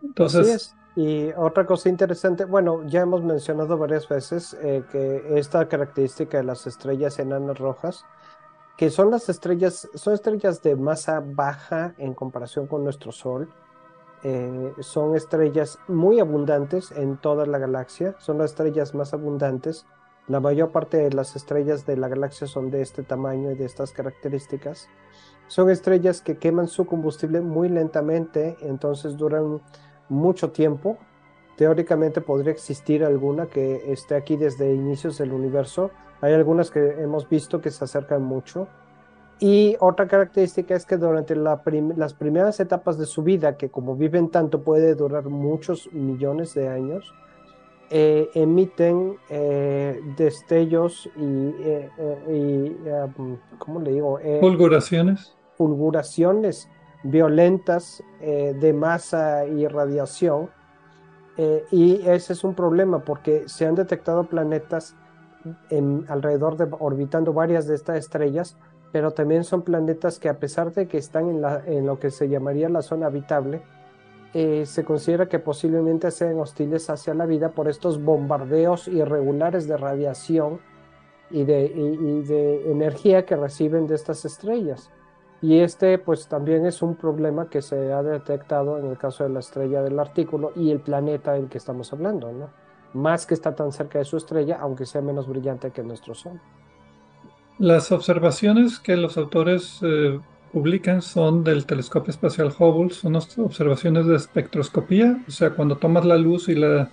Así 0.00 0.06
Entonces, 0.06 0.48
es. 0.48 0.76
Y 0.96 1.30
otra 1.36 1.66
cosa 1.66 1.88
interesante, 1.88 2.44
bueno, 2.44 2.82
ya 2.86 3.02
hemos 3.02 3.22
mencionado 3.22 3.78
varias 3.78 4.08
veces 4.08 4.56
eh, 4.60 4.82
que 4.90 5.38
esta 5.38 5.68
característica 5.68 6.38
de 6.38 6.44
las 6.44 6.66
estrellas 6.66 7.18
enanas 7.18 7.58
rojas, 7.58 8.04
que 8.76 8.90
son 8.90 9.10
las 9.10 9.28
estrellas, 9.28 9.88
son 9.94 10.14
estrellas 10.14 10.62
de 10.62 10.74
masa 10.74 11.22
baja 11.24 11.94
en 11.98 12.12
comparación 12.12 12.66
con 12.66 12.82
nuestro 12.82 13.12
Sol, 13.12 13.48
eh, 14.22 14.74
son 14.80 15.16
estrellas 15.16 15.78
muy 15.86 16.18
abundantes 16.18 16.90
en 16.92 17.16
toda 17.16 17.46
la 17.46 17.58
galaxia, 17.58 18.16
son 18.18 18.38
las 18.38 18.50
estrellas 18.50 18.94
más 18.94 19.14
abundantes. 19.14 19.86
La 20.26 20.40
mayor 20.40 20.72
parte 20.72 20.98
de 20.98 21.10
las 21.10 21.36
estrellas 21.36 21.86
de 21.86 21.96
la 21.96 22.08
galaxia 22.08 22.46
son 22.46 22.70
de 22.70 22.82
este 22.82 23.02
tamaño 23.02 23.50
y 23.52 23.54
de 23.54 23.64
estas 23.64 23.92
características. 23.92 24.88
Son 25.46 25.70
estrellas 25.70 26.20
que 26.20 26.36
queman 26.36 26.68
su 26.68 26.84
combustible 26.84 27.40
muy 27.40 27.68
lentamente, 27.68 28.56
entonces 28.60 29.16
duran 29.16 29.60
mucho 30.10 30.50
tiempo. 30.50 30.98
Teóricamente 31.56 32.20
podría 32.20 32.52
existir 32.52 33.02
alguna 33.04 33.46
que 33.46 33.90
esté 33.90 34.14
aquí 34.14 34.36
desde 34.36 34.74
inicios 34.74 35.16
del 35.16 35.32
universo. 35.32 35.90
Hay 36.20 36.34
algunas 36.34 36.70
que 36.70 37.02
hemos 37.02 37.26
visto 37.28 37.60
que 37.62 37.70
se 37.70 37.82
acercan 37.84 38.22
mucho. 38.22 38.68
Y 39.38 39.76
otra 39.80 40.06
característica 40.06 40.74
es 40.74 40.84
que 40.84 40.98
durante 40.98 41.34
la 41.34 41.62
prim- 41.62 41.94
las 41.96 42.12
primeras 42.12 42.60
etapas 42.60 42.98
de 42.98 43.06
su 43.06 43.22
vida, 43.22 43.56
que 43.56 43.70
como 43.70 43.96
viven 43.96 44.28
tanto 44.28 44.62
puede 44.62 44.94
durar 44.94 45.24
muchos 45.30 45.90
millones 45.92 46.52
de 46.52 46.68
años, 46.68 47.14
eh, 47.88 48.28
emiten 48.34 49.16
eh, 49.30 49.98
destellos 50.16 51.08
y, 51.16 51.48
eh, 51.62 51.90
eh, 51.98 52.24
y, 52.28 52.88
eh, 52.88 53.06
¿cómo 53.58 53.80
le 53.80 53.92
digo? 53.92 54.18
Eh, 54.20 54.38
fulguraciones. 54.40 55.34
fulguraciones 55.56 56.68
violentas 57.02 58.02
eh, 58.20 58.54
de 58.58 58.72
masa 58.72 59.46
y 59.46 59.66
radiación. 59.66 60.50
eh, 61.36 61.64
y 61.70 62.06
ese 62.08 62.32
es 62.34 62.44
un 62.44 62.54
problema 62.54 62.98
porque 63.04 63.48
se 63.48 63.66
han 63.66 63.74
detectado 63.74 64.24
planetas 64.24 64.94
en- 65.70 66.04
alrededor 66.08 66.56
de 66.56 66.68
orbitando 66.78 67.32
varias 67.32 67.66
de 67.66 67.74
estas 67.76 67.96
estrellas, 67.98 68.58
pero 68.92 69.12
también 69.12 69.44
son 69.44 69.62
planetas 69.62 70.18
que 70.18 70.28
a 70.28 70.38
pesar 70.38 70.72
de 70.74 70.86
que 70.88 70.98
están 70.98 71.28
en, 71.66 71.86
lo 71.86 71.98
que 71.98 72.10
se 72.10 72.28
llamaría 72.28 72.68
la 72.68 72.82
zona 72.82 73.06
habitable, 73.06 73.62
eh, 74.34 74.66
se 74.66 74.84
considera 74.84 75.28
que 75.28 75.38
posiblemente 75.38 76.10
sean 76.10 76.38
hostiles 76.38 76.90
hacia 76.90 77.14
la 77.14 77.26
vida 77.26 77.50
por 77.50 77.68
estos 77.68 78.02
bombardeos 78.02 78.86
irregulares 78.88 79.66
de 79.66 79.76
radiación 79.76 80.60
y 81.30 81.44
de 81.44 82.70
energía 82.70 83.24
que 83.24 83.36
reciben 83.36 83.86
de 83.86 83.94
estas 83.94 84.24
estrellas. 84.24 84.90
Y 85.42 85.60
este 85.60 85.98
pues 85.98 86.26
también 86.28 86.66
es 86.66 86.82
un 86.82 86.96
problema 86.96 87.48
que 87.48 87.62
se 87.62 87.92
ha 87.92 88.02
detectado 88.02 88.78
en 88.78 88.86
el 88.86 88.98
caso 88.98 89.24
de 89.24 89.30
la 89.30 89.40
estrella 89.40 89.82
del 89.82 89.98
artículo 89.98 90.52
y 90.54 90.70
el 90.70 90.80
planeta 90.80 91.32
del 91.32 91.48
que 91.48 91.58
estamos 91.58 91.92
hablando, 91.92 92.30
¿no? 92.30 92.50
Más 92.92 93.24
que 93.24 93.34
está 93.34 93.54
tan 93.54 93.72
cerca 93.72 93.98
de 93.98 94.04
su 94.04 94.16
estrella, 94.16 94.58
aunque 94.60 94.84
sea 94.84 95.00
menos 95.00 95.28
brillante 95.28 95.70
que 95.70 95.82
nuestro 95.82 96.14
Sol. 96.14 96.40
Las 97.58 97.92
observaciones 97.92 98.80
que 98.80 98.96
los 98.96 99.16
autores 99.16 99.78
eh, 99.82 100.18
publican 100.52 101.00
son 101.00 101.44
del 101.44 101.66
telescopio 101.66 102.10
espacial 102.10 102.52
Hubble, 102.58 102.90
son 102.90 103.16
observaciones 103.16 104.06
de 104.06 104.16
espectroscopía, 104.16 105.22
o 105.26 105.30
sea, 105.30 105.50
cuando 105.50 105.76
tomas 105.76 106.04
la 106.04 106.16
luz 106.16 106.48
y 106.48 106.54
la 106.54 106.90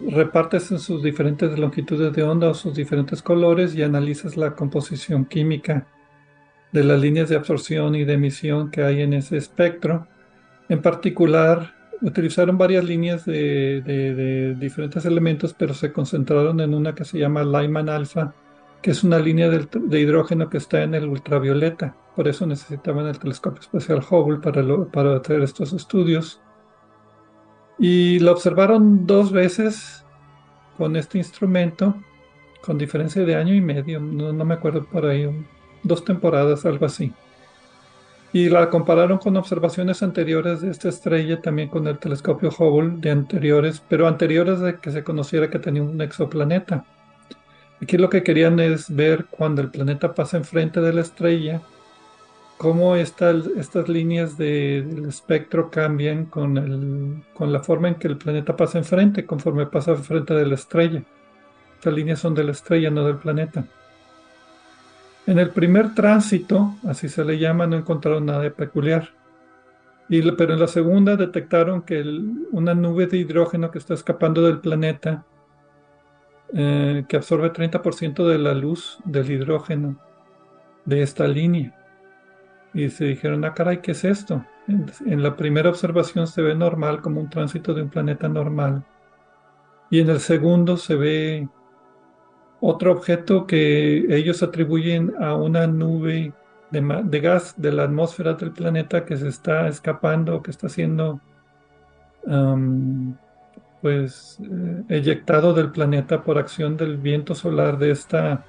repartes 0.00 0.70
en 0.70 0.78
sus 0.78 1.02
diferentes 1.02 1.58
longitudes 1.58 2.12
de 2.14 2.22
onda 2.22 2.48
o 2.48 2.54
sus 2.54 2.74
diferentes 2.74 3.20
colores 3.20 3.74
y 3.74 3.82
analizas 3.82 4.36
la 4.36 4.54
composición 4.54 5.26
química 5.26 5.86
de 6.72 6.84
las 6.84 7.00
líneas 7.00 7.28
de 7.28 7.36
absorción 7.36 7.94
y 7.94 8.04
de 8.04 8.14
emisión 8.14 8.70
que 8.70 8.82
hay 8.82 9.02
en 9.02 9.12
ese 9.12 9.36
espectro. 9.36 10.06
En 10.68 10.82
particular, 10.82 11.74
utilizaron 12.00 12.56
varias 12.56 12.84
líneas 12.84 13.24
de, 13.24 14.56
diferentes 14.58 15.04
elementos, 15.04 15.54
pero 15.54 15.74
se 15.74 15.92
concentraron 15.92 16.60
en 16.60 16.74
una 16.74 16.94
que 16.94 17.04
se 17.04 17.18
llama 17.18 17.42
Lyman 17.42 17.88
alfa, 17.88 18.34
que 18.82 18.92
es 18.92 19.04
una 19.04 19.18
línea 19.18 19.48
de 19.48 20.00
hidrógeno 20.00 20.48
que 20.48 20.58
está 20.58 20.82
en 20.82 20.94
el 20.94 21.08
ultravioleta. 21.08 21.96
Por 22.16 22.28
eso 22.28 22.46
necesitaban 22.46 23.06
el 23.06 23.18
telescopio 23.18 23.60
espacial 23.60 24.02
Hubble 24.08 24.38
para, 24.38 24.62
para 24.86 25.16
hacer 25.16 25.42
estos 25.42 25.72
estudios. 25.72 26.40
Y 27.78 28.18
lo 28.20 28.32
observaron 28.32 29.06
dos 29.06 29.32
veces 29.32 30.04
con 30.76 30.96
este 30.96 31.18
instrumento, 31.18 31.94
con 32.62 32.78
diferencia 32.78 33.24
de 33.24 33.34
año 33.34 33.54
y 33.54 33.60
medio, 33.60 34.00
no, 34.00 34.32
no 34.32 34.44
me 34.44 34.54
acuerdo 34.54 34.84
por 34.84 35.06
ahí, 35.06 35.28
dos 35.82 36.04
temporadas, 36.04 36.66
algo 36.66 36.86
así. 36.86 37.12
Y 38.32 38.48
la 38.48 38.70
compararon 38.70 39.18
con 39.18 39.36
observaciones 39.36 40.02
anteriores 40.02 40.60
de 40.60 40.70
esta 40.70 40.88
estrella, 40.88 41.40
también 41.40 41.68
con 41.68 41.88
el 41.88 41.98
telescopio 41.98 42.50
Hubble 42.56 42.98
de 42.98 43.10
anteriores, 43.10 43.82
pero 43.88 44.06
anteriores 44.06 44.60
de 44.60 44.78
que 44.78 44.92
se 44.92 45.02
conociera 45.02 45.50
que 45.50 45.58
tenía 45.58 45.82
un 45.82 46.00
exoplaneta. 46.00 46.84
Aquí 47.82 47.96
lo 47.96 48.08
que 48.08 48.22
querían 48.22 48.60
es 48.60 48.94
ver 48.94 49.24
cuando 49.30 49.62
el 49.62 49.70
planeta 49.70 50.14
pasa 50.14 50.36
enfrente 50.36 50.80
de 50.80 50.92
la 50.92 51.00
estrella, 51.00 51.60
cómo 52.56 52.94
esta- 52.94 53.34
estas 53.56 53.88
líneas 53.88 54.36
de- 54.36 54.82
del 54.82 55.06
espectro 55.06 55.70
cambian 55.70 56.26
con, 56.26 56.58
el- 56.58 57.22
con 57.32 57.52
la 57.52 57.60
forma 57.60 57.88
en 57.88 57.94
que 57.94 58.06
el 58.06 58.18
planeta 58.18 58.54
pasa 58.54 58.78
enfrente, 58.78 59.24
conforme 59.24 59.66
pasa 59.66 59.92
enfrente 59.92 60.34
de 60.34 60.46
la 60.46 60.54
estrella. 60.56 61.02
Estas 61.76 61.94
líneas 61.94 62.18
son 62.18 62.34
de 62.34 62.44
la 62.44 62.52
estrella, 62.52 62.90
no 62.90 63.02
del 63.04 63.16
planeta. 63.16 63.64
En 65.26 65.38
el 65.38 65.50
primer 65.50 65.94
tránsito, 65.94 66.74
así 66.86 67.08
se 67.08 67.24
le 67.24 67.38
llama, 67.38 67.66
no 67.66 67.76
encontraron 67.76 68.26
nada 68.26 68.40
de 68.40 68.50
peculiar. 68.50 69.10
Y, 70.08 70.28
pero 70.32 70.54
en 70.54 70.60
la 70.60 70.66
segunda 70.66 71.16
detectaron 71.16 71.82
que 71.82 72.02
una 72.50 72.74
nube 72.74 73.06
de 73.06 73.18
hidrógeno 73.18 73.70
que 73.70 73.78
está 73.78 73.94
escapando 73.94 74.42
del 74.42 74.58
planeta, 74.58 75.24
eh, 76.52 77.04
que 77.08 77.16
absorbe 77.16 77.52
30% 77.52 78.26
de 78.26 78.38
la 78.38 78.54
luz 78.54 78.98
del 79.04 79.30
hidrógeno 79.30 80.00
de 80.84 81.02
esta 81.02 81.28
línea. 81.28 81.76
Y 82.74 82.88
se 82.88 83.04
dijeron, 83.04 83.44
ah, 83.44 83.54
caray, 83.54 83.80
¿qué 83.80 83.92
es 83.92 84.04
esto? 84.04 84.44
En, 84.66 84.86
en 85.06 85.22
la 85.22 85.36
primera 85.36 85.70
observación 85.70 86.26
se 86.26 86.42
ve 86.42 86.56
normal, 86.56 87.02
como 87.02 87.20
un 87.20 87.30
tránsito 87.30 87.72
de 87.72 87.82
un 87.82 87.90
planeta 87.90 88.28
normal. 88.28 88.84
Y 89.90 90.00
en 90.00 90.10
el 90.10 90.20
segundo 90.20 90.76
se 90.76 90.96
ve 90.96 91.48
otro 92.60 92.92
objeto 92.92 93.46
que 93.46 94.14
ellos 94.14 94.42
atribuyen 94.42 95.14
a 95.20 95.34
una 95.34 95.66
nube 95.66 96.32
de, 96.70 97.20
gas 97.20 97.54
de 97.56 97.72
la 97.72 97.84
atmósfera 97.84 98.34
del 98.34 98.52
planeta 98.52 99.04
que 99.04 99.16
se 99.16 99.28
está 99.28 99.68
escapando, 99.68 100.42
que 100.42 100.50
está 100.50 100.68
siendo 100.68 101.20
pues 103.80 104.38
eh, 104.40 104.84
eyectado 104.88 105.54
del 105.54 105.70
planeta 105.70 106.22
por 106.22 106.38
acción 106.38 106.76
del 106.76 106.98
viento 106.98 107.34
solar 107.34 107.78
de 107.78 107.90
esta, 107.92 108.44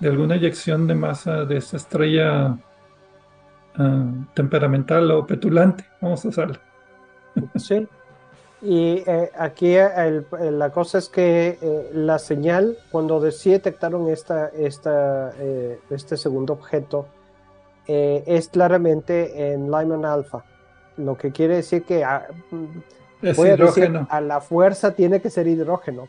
de 0.00 0.08
alguna 0.08 0.34
eyección 0.34 0.88
de 0.88 0.96
masa 0.96 1.44
de 1.44 1.58
esta 1.58 1.76
estrella 1.76 2.58
ah, 3.76 4.12
temperamental 4.34 5.10
o 5.12 5.26
petulante, 5.26 5.84
vamos 6.00 6.24
a 6.24 6.28
usarla. 6.28 6.60
Sí. 7.54 7.86
Y 8.60 9.04
eh, 9.06 9.30
aquí 9.38 9.74
el- 9.76 10.26
el- 10.40 10.58
la 10.58 10.70
cosa 10.70 10.98
es 10.98 11.08
que 11.08 11.58
eh, 11.60 11.90
la 11.92 12.18
señal, 12.18 12.76
cuando 12.90 13.20
de- 13.20 13.30
sí 13.30 13.50
detectaron 13.52 14.08
esta, 14.08 14.48
esta, 14.48 15.32
eh, 15.38 15.78
este 15.90 16.16
segundo 16.16 16.54
objeto, 16.54 17.06
eh, 17.86 18.24
es 18.26 18.48
claramente 18.48 19.52
en 19.52 19.66
Lyman 19.70 20.04
alfa, 20.04 20.44
lo 20.96 21.16
que 21.16 21.30
quiere 21.30 21.56
decir 21.56 21.84
que 21.84 22.02
ah, 22.04 22.26
voy 22.50 23.48
a 23.48 23.56
decir, 23.56 23.84
hidrógeno. 23.84 24.06
a 24.10 24.20
la 24.20 24.40
fuerza 24.40 24.92
tiene 24.92 25.20
que 25.20 25.30
ser 25.30 25.46
hidrógeno. 25.46 26.08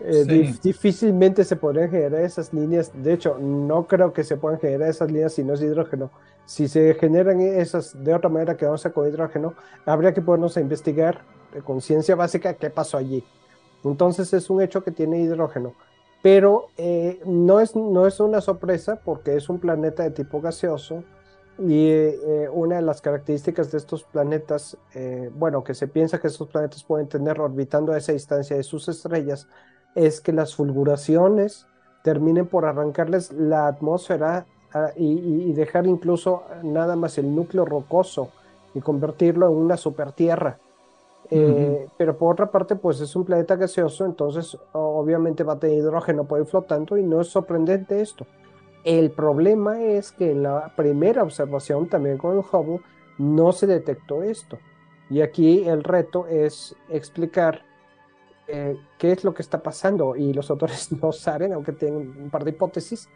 Eh, 0.00 0.24
Sí. 0.24 0.30
dif- 0.30 0.60
difícilmente 0.62 1.44
se 1.44 1.54
podrían 1.56 1.90
generar 1.90 2.22
esas 2.22 2.52
líneas. 2.54 2.90
De 2.94 3.12
hecho, 3.12 3.36
no 3.38 3.86
creo 3.86 4.12
que 4.12 4.24
se 4.24 4.36
puedan 4.36 4.58
generar 4.58 4.88
esas 4.88 5.12
líneas 5.12 5.34
si 5.34 5.44
no 5.44 5.52
es 5.54 5.60
hidrógeno. 5.62 6.10
Si 6.46 6.66
se 6.66 6.94
generan 6.94 7.40
esas 7.40 8.02
de 8.02 8.12
otra 8.14 8.28
manera 8.30 8.56
que 8.56 8.64
vamos 8.64 8.84
a 8.84 8.90
con 8.90 9.06
hidrógeno, 9.06 9.54
habría 9.86 10.12
que 10.14 10.22
ponernos 10.22 10.56
a 10.56 10.60
investigar 10.60 11.20
conciencia 11.64 12.14
básica 12.16 12.54
qué 12.54 12.70
pasó 12.70 12.96
allí. 12.98 13.24
Entonces 13.84 14.32
es 14.32 14.48
un 14.50 14.62
hecho 14.62 14.82
que 14.84 14.92
tiene 14.92 15.20
hidrógeno. 15.20 15.76
Pero 16.22 16.72
eh, 16.76 17.20
no, 17.26 17.60
es, 17.60 17.74
no 17.76 18.06
es 18.06 18.20
una 18.20 18.40
sorpresa 18.40 19.00
porque 19.04 19.36
es 19.36 19.48
un 19.48 19.58
planeta 19.60 20.02
de 20.04 20.12
tipo 20.12 20.40
gaseoso 20.40 21.04
y 21.58 21.88
eh, 21.90 22.48
una 22.52 22.76
de 22.76 22.82
las 22.82 23.00
características 23.02 23.70
de 23.70 23.78
estos 23.78 24.04
planetas, 24.04 24.78
eh, 24.94 25.30
bueno, 25.34 25.64
que 25.64 25.74
se 25.74 25.88
piensa 25.88 26.20
que 26.20 26.28
estos 26.28 26.48
planetas 26.48 26.84
pueden 26.84 27.08
tener 27.08 27.40
orbitando 27.40 27.92
a 27.92 27.98
esa 27.98 28.12
distancia 28.12 28.56
de 28.56 28.62
sus 28.62 28.88
estrellas, 28.88 29.48
es 29.94 30.20
que 30.20 30.32
las 30.32 30.54
fulguraciones 30.54 31.66
terminen 32.02 32.46
por 32.48 32.64
arrancarles 32.66 33.32
la 33.32 33.66
atmósfera 33.66 34.46
ah, 34.72 34.90
y, 34.96 35.04
y- 35.12 35.50
y 35.50 35.52
dejar 35.52 35.86
incluso 35.86 36.44
nada 36.62 36.96
más 36.96 37.18
el 37.18 37.34
núcleo 37.34 37.64
rocoso 37.64 38.30
y 38.74 38.80
convertirlo 38.80 39.46
en 39.48 39.54
una 39.56 39.76
supertierra. 39.76 40.58
Eh, 41.30 41.88
Pero 41.96 42.18
por 42.18 42.32
otra 42.32 42.50
parte, 42.50 42.76
pues 42.76 43.00
es 43.00 43.16
un 43.16 43.24
planeta 43.24 43.56
gaseoso, 43.56 44.04
entonces 44.04 44.56
obviamente 44.72 45.44
va 45.44 45.54
a 45.54 45.58
tener 45.58 45.78
hidrógeno 45.78 46.24
por 46.24 46.38
ahí 46.38 46.44
flotando 46.44 46.98
y 46.98 47.02
no 47.02 47.20
es 47.20 47.28
sorprendente 47.28 48.00
esto. 48.00 48.26
El 48.84 49.12
problema 49.12 49.82
es 49.82 50.12
que 50.12 50.32
en 50.32 50.42
la 50.42 50.74
primera 50.76 51.22
observación, 51.22 51.88
también 51.88 52.18
con 52.18 52.36
el 52.36 52.44
Hubble, 52.44 52.80
no 53.18 53.52
se 53.52 53.66
detectó 53.66 54.22
esto. 54.22 54.58
Y 55.08 55.20
aquí 55.20 55.64
el 55.68 55.84
reto 55.84 56.26
es 56.26 56.74
explicar 56.88 57.62
eh, 58.48 58.76
qué 58.98 59.12
es 59.12 59.24
lo 59.24 59.34
que 59.34 59.42
está 59.42 59.62
pasando. 59.62 60.16
Y 60.16 60.32
los 60.32 60.50
autores 60.50 60.90
no 61.02 61.12
saben, 61.12 61.52
aunque 61.52 61.72
tienen 61.72 62.14
un 62.24 62.30
par 62.30 62.44
de 62.44 62.50
hipótesis. 62.50 63.08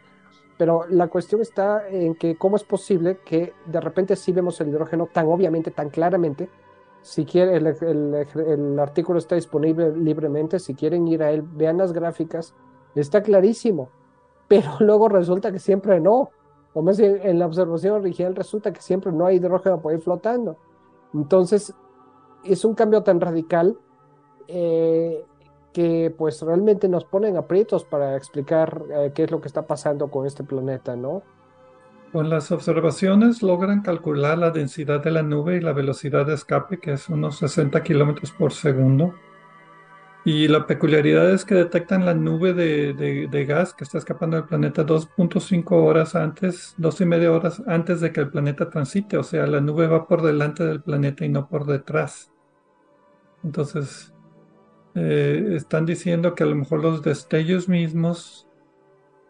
Pero 0.57 0.85
la 0.89 1.07
cuestión 1.07 1.41
está 1.41 1.87
en 1.89 2.15
que 2.15 2.37
cómo 2.37 2.55
es 2.55 2.63
posible 2.63 3.19
que 3.25 3.53
de 3.65 3.81
repente 3.81 4.15
sí 4.15 4.31
vemos 4.31 4.59
el 4.61 4.69
hidrógeno 4.69 5.07
tan 5.07 5.27
obviamente, 5.27 5.71
tan 5.71 5.89
claramente. 5.89 6.49
Si 7.01 7.25
el- 7.39 7.67
el 8.35 8.79
artículo 8.79 9.19
está 9.19 9.35
disponible 9.35 9.95
libremente. 9.95 10.59
Si 10.59 10.75
quieren 10.75 11.07
ir 11.07 11.23
a 11.23 11.31
él, 11.31 11.41
vean 11.41 11.77
las 11.77 11.93
gráficas. 11.93 12.53
Está 12.95 13.21
clarísimo. 13.23 13.89
Pero 14.47 14.71
luego 14.79 15.09
resulta 15.09 15.51
que 15.51 15.59
siempre 15.59 15.99
no. 15.99 16.31
O 16.73 16.81
más 16.81 16.97
bien, 16.99 17.19
en 17.23 17.39
la 17.39 17.45
observación 17.47 17.95
original 17.95 18.35
resulta 18.35 18.71
que 18.71 18.81
siempre 18.81 19.11
no 19.11 19.25
hay 19.25 19.37
hidrógeno 19.37 19.81
por 19.81 19.93
ahí 19.93 19.99
flotando. 19.99 20.57
Entonces, 21.13 21.73
es 22.43 22.65
un 22.65 22.75
cambio 22.75 23.03
tan 23.03 23.19
radical 23.19 23.77
eh, 24.47 25.25
que 25.73 26.13
pues 26.17 26.41
realmente 26.41 26.87
nos 26.87 27.05
ponen 27.05 27.37
aprietos 27.37 27.83
para 27.85 28.15
explicar 28.15 28.83
eh, 28.91 29.11
qué 29.13 29.23
es 29.23 29.31
lo 29.31 29.41
que 29.41 29.47
está 29.47 29.65
pasando 29.65 30.09
con 30.09 30.25
este 30.25 30.43
planeta, 30.43 30.95
¿no? 30.95 31.23
Con 32.11 32.29
las 32.29 32.51
observaciones 32.51 33.43
logran 33.43 33.81
calcular 33.81 34.37
la 34.37 34.51
densidad 34.51 35.03
de 35.03 35.11
la 35.11 35.23
nube 35.23 35.57
y 35.57 35.61
la 35.61 35.73
velocidad 35.73 36.25
de 36.25 36.35
escape, 36.35 36.79
que 36.79 36.93
es 36.93 37.09
unos 37.09 37.37
60 37.39 37.83
kilómetros 37.83 38.31
por 38.31 38.53
segundo. 38.53 39.13
Y 40.23 40.47
la 40.47 40.65
peculiaridad 40.67 41.31
es 41.31 41.45
que 41.45 41.55
detectan 41.55 42.05
la 42.05 42.13
nube 42.13 42.53
de 42.53 43.45
gas 43.45 43.73
que 43.73 43.83
está 43.83 43.97
escapando 43.97 44.37
del 44.37 44.45
planeta 44.45 44.85
2.5 44.85 45.71
horas 45.71 46.15
antes, 46.15 46.75
dos 46.77 46.99
y 47.01 47.05
media 47.05 47.31
horas 47.31 47.61
antes 47.67 48.01
de 48.01 48.11
que 48.11 48.21
el 48.21 48.29
planeta 48.29 48.69
transite. 48.69 49.17
O 49.17 49.23
sea, 49.23 49.47
la 49.47 49.61
nube 49.61 49.87
va 49.87 50.07
por 50.07 50.21
delante 50.21 50.65
del 50.65 50.81
planeta 50.81 51.25
y 51.25 51.29
no 51.29 51.47
por 51.47 51.65
detrás. 51.65 52.31
Entonces, 53.43 54.13
eh, 54.95 55.53
están 55.55 55.85
diciendo 55.85 56.35
que 56.35 56.43
a 56.43 56.47
lo 56.47 56.55
mejor 56.55 56.81
los 56.81 57.03
destellos 57.03 57.69
mismos 57.69 58.46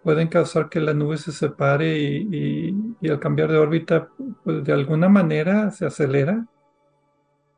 pueden 0.08 0.30
causar 0.30 0.70
que 0.70 0.80
la 0.80 0.94
nube 0.94 1.18
se 1.18 1.34
separe 1.34 1.98
y, 2.00 2.30
y- 2.32 2.96
y 3.02 3.10
al 3.10 3.20
cambiar 3.20 3.52
de 3.52 3.58
órbita, 3.58 4.08
pues 4.42 4.64
de 4.64 4.72
alguna 4.72 5.10
manera 5.10 5.70
se 5.72 5.86
acelera, 5.86 6.48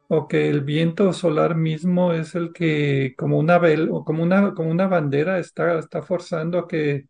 o 0.08 0.28
que 0.28 0.50
el 0.50 0.62
viento 0.62 1.14
solar 1.14 1.56
mismo 1.56 2.12
es 2.14 2.34
el 2.34 2.52
que, 2.52 3.14
como 3.16 3.38
una 3.38 3.60
vel- 3.60 3.90
o 3.92 4.04
como 4.04 4.24
una, 4.24 4.56
como 4.56 4.72
una 4.72 4.88
bandera, 4.88 5.38
está, 5.38 5.78
está 5.78 6.02
forzando 6.02 6.58
a 6.58 6.68
que 6.68 7.06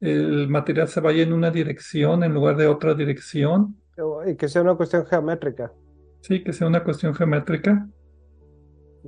el 0.00 0.46
material 0.48 0.86
se 0.86 1.00
vaya 1.00 1.24
en 1.24 1.32
una 1.32 1.50
dirección 1.50 2.22
en 2.22 2.32
lugar 2.32 2.56
de 2.56 2.68
otra 2.68 2.94
dirección. 2.94 3.76
Y 4.28 4.36
que 4.36 4.48
sea 4.48 4.62
una 4.62 4.76
cuestión 4.76 5.04
geométrica 5.06 5.72
Sí, 6.20 6.44
que 6.44 6.52
sea 6.52 6.68
una 6.68 6.84
cuestión 6.84 7.16
geométrica. 7.16 7.88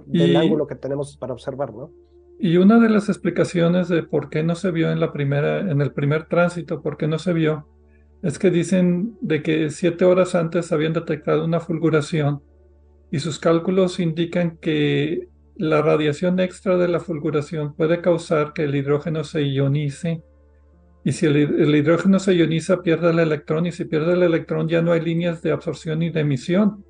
del 0.07 0.35
Y- 0.35 0.37
ángulo 0.37 0.67
que 0.67 0.75
tenemos 0.75 1.17
para 1.17 1.33
observar, 1.33 1.73
¿no? 1.73 1.93
Y 2.39 2.57
una 2.57 2.81
de 2.81 2.91
las 2.91 3.09
explicaciones 3.09 3.89
de 3.89 4.03
por 4.03 4.29
qué 4.29 4.43
no 4.43 4.55
se 4.55 4.71
vio 4.71 4.91
en 4.91 5.01
la 5.01 5.13
primera, 5.13 5.61
en 5.61 5.81
el 5.81 5.93
primer 5.93 6.27
tránsito, 6.27 6.83
por 6.83 6.97
qué 6.97 7.07
no 7.07 7.19
se 7.19 7.33
vio, 7.33 7.69
es 8.23 8.39
que 8.39 8.51
dicen 8.51 9.17
de 9.21 9.43
que 9.43 9.71
siete 9.71 10.05
horas 10.05 10.35
antes 10.35 10.73
habían 10.73 10.95
detectado 10.95 11.45
una 11.45 11.61
fulguración 11.61 12.43
y 13.11 13.21
sus 13.21 13.39
cálculos 13.39 14.01
indican 14.01 14.57
que 14.57 15.29
la 15.57 15.83
radiación 15.83 16.41
extra 16.41 16.77
de 16.77 16.89
la 16.89 17.01
fulguración 17.01 17.75
puede 17.75 18.01
causar 18.01 18.53
que 18.53 18.65
el 18.65 18.75
hidrógeno 18.75 19.25
se 19.25 19.43
ionice 19.43 20.23
y 21.05 21.13
si 21.13 21.27
el, 21.27 21.37
el 21.37 21.77
hidrógeno 21.77 22.19
se 22.19 22.35
ioniza 22.35 22.83
pierde 22.83 23.11
el 23.11 23.19
electrón 23.19 23.67
y 23.67 23.73
si 23.73 23.85
pierde 23.85 24.15
el 24.15 24.23
electrón 24.23 24.69
ya 24.69 24.81
no 24.81 24.93
hay 24.93 25.03
líneas 25.03 25.43
de 25.43 25.53
absorción 25.53 26.03
y 26.03 26.11
de 26.11 26.21
emisión. 26.21 26.85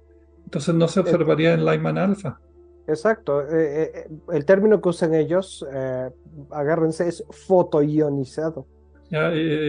Entonces 0.44 0.74
no 0.74 0.86
se 0.86 1.00
observaría 1.00 1.52
en 1.52 1.64
Lyman 1.64 1.98
alfa. 1.98 2.38
Exacto. 2.86 3.40
eh, 3.42 3.46
eh, 3.50 3.90
eh, 3.94 4.08
el 4.32 4.44
término 4.44 4.80
que 4.80 4.88
usan 4.88 5.14
ellos, 5.14 5.66
eh, 5.72 6.10
agárrense, 6.50 7.08
es 7.08 7.24
fotoionizado. 7.30 8.66
Ya, 9.10 9.28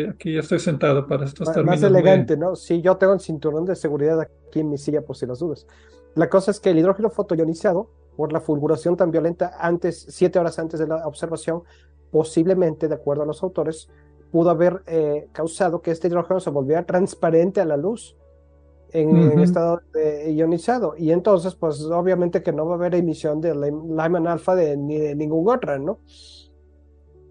aquí 0.10 0.34
ya 0.34 0.40
estoy 0.40 0.60
sentado 0.60 1.06
para 1.08 1.26
estos 1.26 1.48
términos 1.52 1.82
Más 1.82 1.92
muy- 1.92 2.00
elegante, 2.00 2.38
¿no? 2.38 2.56
Sí, 2.56 2.82
yo 2.82 2.98
tengo 2.98 3.14
el 3.14 3.20
cinturón 3.20 3.66
de 3.66 3.76
seguridad 3.76 4.20
aquí 4.20 4.60
en 4.62 4.70
mi 4.70 4.78
silla 4.78 5.02
por 5.02 5.16
si 5.16 5.26
las 5.26 5.40
dudas. 5.40 5.68
La 6.16 6.30
cosa 6.30 6.52
es 6.52 6.60
que 6.60 6.70
el 6.72 6.80
hidrógeno 6.80 7.10
fotoionizado, 7.10 7.90
por 8.16 8.32
la 8.32 8.40
fulguración 8.40 8.96
tan 8.96 9.12
violenta 9.12 9.52
antes, 9.60 10.06
siete 10.10 10.40
horas 10.40 10.58
antes 10.58 10.80
de 10.80 10.88
la 10.88 11.06
observación, 11.06 11.64
posiblemente, 12.12 12.88
de 12.88 12.96
acuerdo 12.96 13.24
a 13.24 13.26
los 13.26 13.44
autores, 13.44 13.90
pudo 14.32 14.50
haber 14.50 14.82
eh, 14.88 15.28
causado 15.34 15.82
que 15.82 15.92
este 15.92 16.08
hidrógeno 16.08 16.40
se 16.40 16.50
volviera 16.50 16.86
transparente 16.86 17.60
a 17.62 17.66
la 17.66 17.76
luz 17.78 18.16
en, 19.02 19.40
estado 19.40 19.82
de 19.94 20.32
ionizado. 20.34 20.96
Y 20.98 21.12
entonces, 21.12 21.56
pues 21.56 21.82
obviamente 21.84 22.42
que 22.44 22.52
no 22.54 22.66
va 22.66 22.74
a 22.74 22.78
haber 22.78 22.96
emisión 22.96 23.42
de 23.42 23.54
Ly- 23.56 23.72
Lyman 23.72 24.28
alfa 24.28 24.56
de, 24.56 24.78
ni 24.78 24.98
de 24.98 25.16
ningún 25.16 25.48
otro, 25.50 25.78
¿no? 25.80 26.00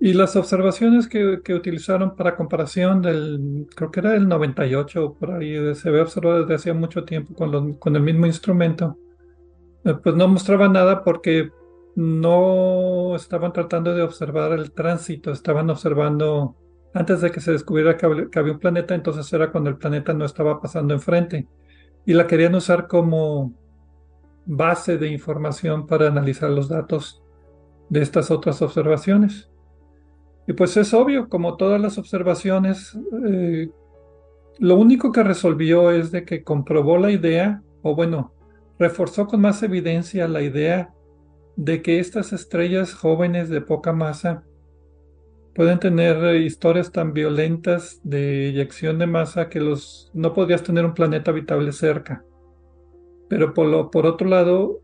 Y 0.00 0.12
las 0.12 0.36
observaciones 0.36 1.08
que, 1.08 1.40
que 1.42 1.54
utilizaron 1.54 2.14
para 2.16 2.36
comparación 2.36 3.00
del, 3.00 3.66
creo 3.74 3.90
que 3.90 4.00
era 4.00 4.10
del 4.12 4.28
98, 4.28 5.14
por 5.18 5.30
ahí 5.32 5.74
se 5.74 5.90
ve 5.90 6.00
observado 6.02 6.40
desde 6.40 6.54
hacía 6.56 6.74
mucho 6.74 7.04
tiempo 7.04 7.32
con, 7.34 7.50
los- 7.50 7.76
con 7.78 7.96
el 7.96 8.02
mismo 8.02 8.26
instrumento, 8.26 8.98
eh, 9.84 9.94
pues 10.02 10.14
no 10.16 10.28
mostraba 10.28 10.68
nada 10.68 11.02
porque 11.04 11.50
no 11.96 13.14
estaban 13.14 13.52
tratando 13.52 13.94
de 13.94 14.02
observar 14.02 14.52
el 14.52 14.72
tránsito, 14.72 15.30
estaban 15.30 15.70
observando 15.70 16.56
antes 16.94 17.20
de 17.20 17.32
que 17.32 17.40
se 17.40 17.50
descubriera 17.50 17.96
que 17.96 18.06
había, 18.06 18.52
un 18.52 18.58
planeta, 18.60 18.94
entonces 18.94 19.30
era 19.32 19.50
cuando 19.50 19.68
el 19.68 19.76
planeta 19.76 20.14
no 20.14 20.24
estaba 20.24 20.60
pasando 20.60 20.94
enfrente. 20.94 21.48
Y 22.06 22.14
la 22.14 22.28
querían 22.28 22.54
usar 22.54 22.86
como 22.86 23.52
base 24.46 24.96
de 24.96 25.08
información 25.08 25.86
para 25.88 26.06
analizar 26.06 26.50
los 26.50 26.68
datos 26.68 27.20
de 27.88 28.00
estas 28.00 28.30
otras 28.30 28.62
observaciones. 28.62 29.50
Y 30.46 30.52
pues 30.52 30.76
es 30.76 30.94
obvio, 30.94 31.28
como 31.28 31.56
todas 31.56 31.80
las 31.80 31.98
observaciones, 31.98 32.96
eh, 33.26 33.70
lo 34.60 34.76
único 34.76 35.10
que 35.10 35.24
resolvió 35.24 35.90
es 35.90 36.12
de 36.12 36.24
que 36.24 36.44
comprobó 36.44 36.96
la 36.98 37.10
idea, 37.10 37.62
o 37.82 37.96
bueno, 37.96 38.32
reforzó 38.78 39.26
con 39.26 39.40
más 39.40 39.64
evidencia 39.64 40.28
la 40.28 40.42
idea 40.42 40.94
de 41.56 41.82
que 41.82 41.98
estas 41.98 42.32
estrellas 42.32 42.94
jóvenes 42.94 43.48
de 43.48 43.60
poca 43.62 43.92
masa 43.92 44.44
pueden 45.54 45.78
tener 45.78 46.16
eh, 46.24 46.38
historias 46.42 46.90
tan 46.90 47.12
violentas 47.12 48.00
de 48.02 48.48
eyección 48.48 48.98
de 48.98 49.06
masa 49.06 49.48
que 49.48 49.60
los 49.60 50.10
no 50.12 50.32
podrías 50.32 50.62
tener 50.62 50.84
un 50.84 50.94
planeta 50.94 51.30
habitable 51.30 51.72
cerca. 51.72 52.24
Pero 53.28 53.54
por, 53.54 54.06
otro 54.06 54.28
lado, 54.28 54.80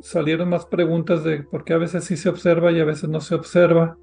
salieron 0.00 0.50
más 0.50 0.66
preguntas 0.66 1.24
de 1.24 1.42
por 1.42 1.64
qué 1.64 1.72
a 1.72 1.78
veces 1.78 2.04
sí 2.04 2.16
se 2.16 2.28
observa 2.28 2.70
y 2.70 2.80
a 2.80 2.84
veces 2.84 3.08
no 3.08 3.20
se 3.20 3.34
observa. 3.34 3.96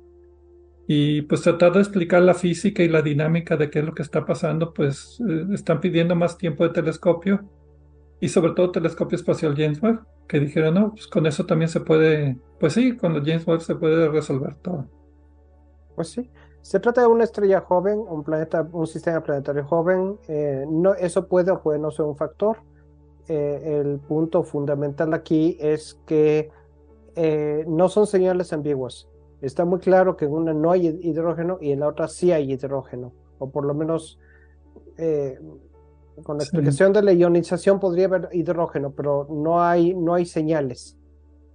Y 0.88 1.24
pues 1.24 1.42
tratar 1.42 1.74
de 1.74 1.80
explicar 1.80 2.22
la 2.22 2.34
física 2.34 2.82
y 2.82 2.88
la 2.88 3.02
dinámica 3.02 3.58
de 3.58 3.70
qué 3.70 3.80
es 3.80 3.86
lo 3.86 3.94
que 3.94 4.04
está 4.04 4.26
pasando, 4.26 4.74
pues 4.74 5.22
eh, 5.28 5.48
están 5.54 5.82
pidiendo 5.82 6.16
más 6.16 6.38
tiempo 6.38 6.64
de 6.64 6.74
telescopio 6.74 7.50
y 8.20 8.30
sobre 8.30 8.54
todo 8.54 8.72
telescopio 8.72 9.18
espacial 9.18 9.54
James 9.56 9.82
Webb, 9.82 10.00
que 10.28 10.40
dijeron, 10.40 10.74
no, 10.76 10.92
pues 10.92 11.08
con 11.08 11.26
eso 11.28 11.46
también 11.46 11.70
se 11.70 11.82
puede, 11.82 12.38
pues 12.60 12.74
sí, 12.74 12.96
con 12.96 13.14
los 13.14 13.24
James 13.26 13.46
Webb 13.46 13.62
se 13.62 13.76
puede 13.76 14.10
resolver 14.10 14.56
todo. 14.56 14.90
Pues 15.98 16.10
sí, 16.10 16.30
se 16.62 16.80
trata 16.80 17.02
de 17.02 17.08
una 17.08 17.24
estrella 17.24 17.60
joven, 17.62 17.98
un 17.98 18.24
planeta, 18.24 18.70
un 18.72 18.86
sistema 18.86 19.24
planetario 19.24 19.66
joven. 19.66 20.20
eh, 20.28 20.64
no, 20.70 20.94
eso 20.94 21.28
puede 21.28 21.50
o 21.50 21.60
puede 21.60 21.80
no 21.80 21.90
ser 21.90 22.06
un 22.06 22.16
factor. 22.16 22.58
Eh, 23.28 23.80
el 23.82 23.98
punto 23.98 24.44
fundamental 24.44 25.12
aquí 25.16 25.58
es 25.60 26.00
que 26.06 26.52
eh, 27.16 27.66
no 27.68 27.90
son 27.90 28.06
señales 28.06 28.54
ambiguas. 28.54 29.08
Está 29.42 29.66
muy 29.66 29.80
claro 29.80 30.16
que 30.16 30.26
en 30.26 30.34
una 30.34 30.54
no 30.54 30.70
hay 30.70 30.86
hidrógeno 31.02 31.58
y 31.60 31.72
en 31.72 31.80
la 31.80 31.88
otra 31.88 32.08
sí 32.08 32.32
hay 32.32 32.52
hidrógeno, 32.52 33.12
o 33.40 33.50
por 33.50 33.66
lo 33.66 33.74
menos 33.74 34.20
con 36.24 36.38
la 36.38 36.44
explicación 36.44 36.94
de 36.94 37.02
la 37.02 37.14
ionización 37.14 37.80
podría 37.80 38.06
haber 38.06 38.30
hidrógeno, 38.34 38.92
pero 38.92 39.26
no 39.32 39.64
hay, 39.64 39.96
no 39.96 40.14
hay 40.14 40.28
señales. 40.28 40.96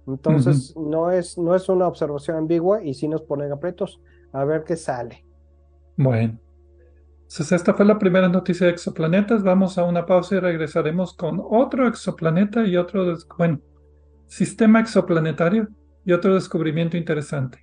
Entonces, 0.05 0.75
no, 0.75 1.11
es, 1.11 1.37
no 1.37 1.55
es 1.55 1.69
una 1.69 1.87
observación 1.87 2.35
ambigua 2.35 2.83
y 2.83 2.93
sí 2.93 3.07
nos 3.07 3.21
ponen 3.21 3.53
apretos 3.53 4.01
a 4.33 4.43
ver 4.43 4.63
qué 4.63 4.75
sale. 4.75 5.25
Bueno, 5.95 6.39
entonces 7.21 7.51
esta 7.51 7.73
fue 7.73 7.85
la 7.85 7.97
primera 7.97 8.27
noticia 8.27 8.67
de 8.67 8.73
exoplanetas. 8.73 9.43
Vamos 9.43 9.77
a 9.77 9.83
una 9.83 10.05
pausa 10.05 10.35
y 10.35 10.39
regresaremos 10.39 11.15
con 11.15 11.41
otro 11.43 11.87
exoplaneta 11.87 12.65
y 12.65 12.77
otro, 12.77 13.17
bueno, 13.37 13.59
sistema 14.27 14.79
exoplanetario 14.79 15.67
y 16.05 16.11
otro 16.11 16.33
descubrimiento 16.35 16.97
interesante. 16.97 17.62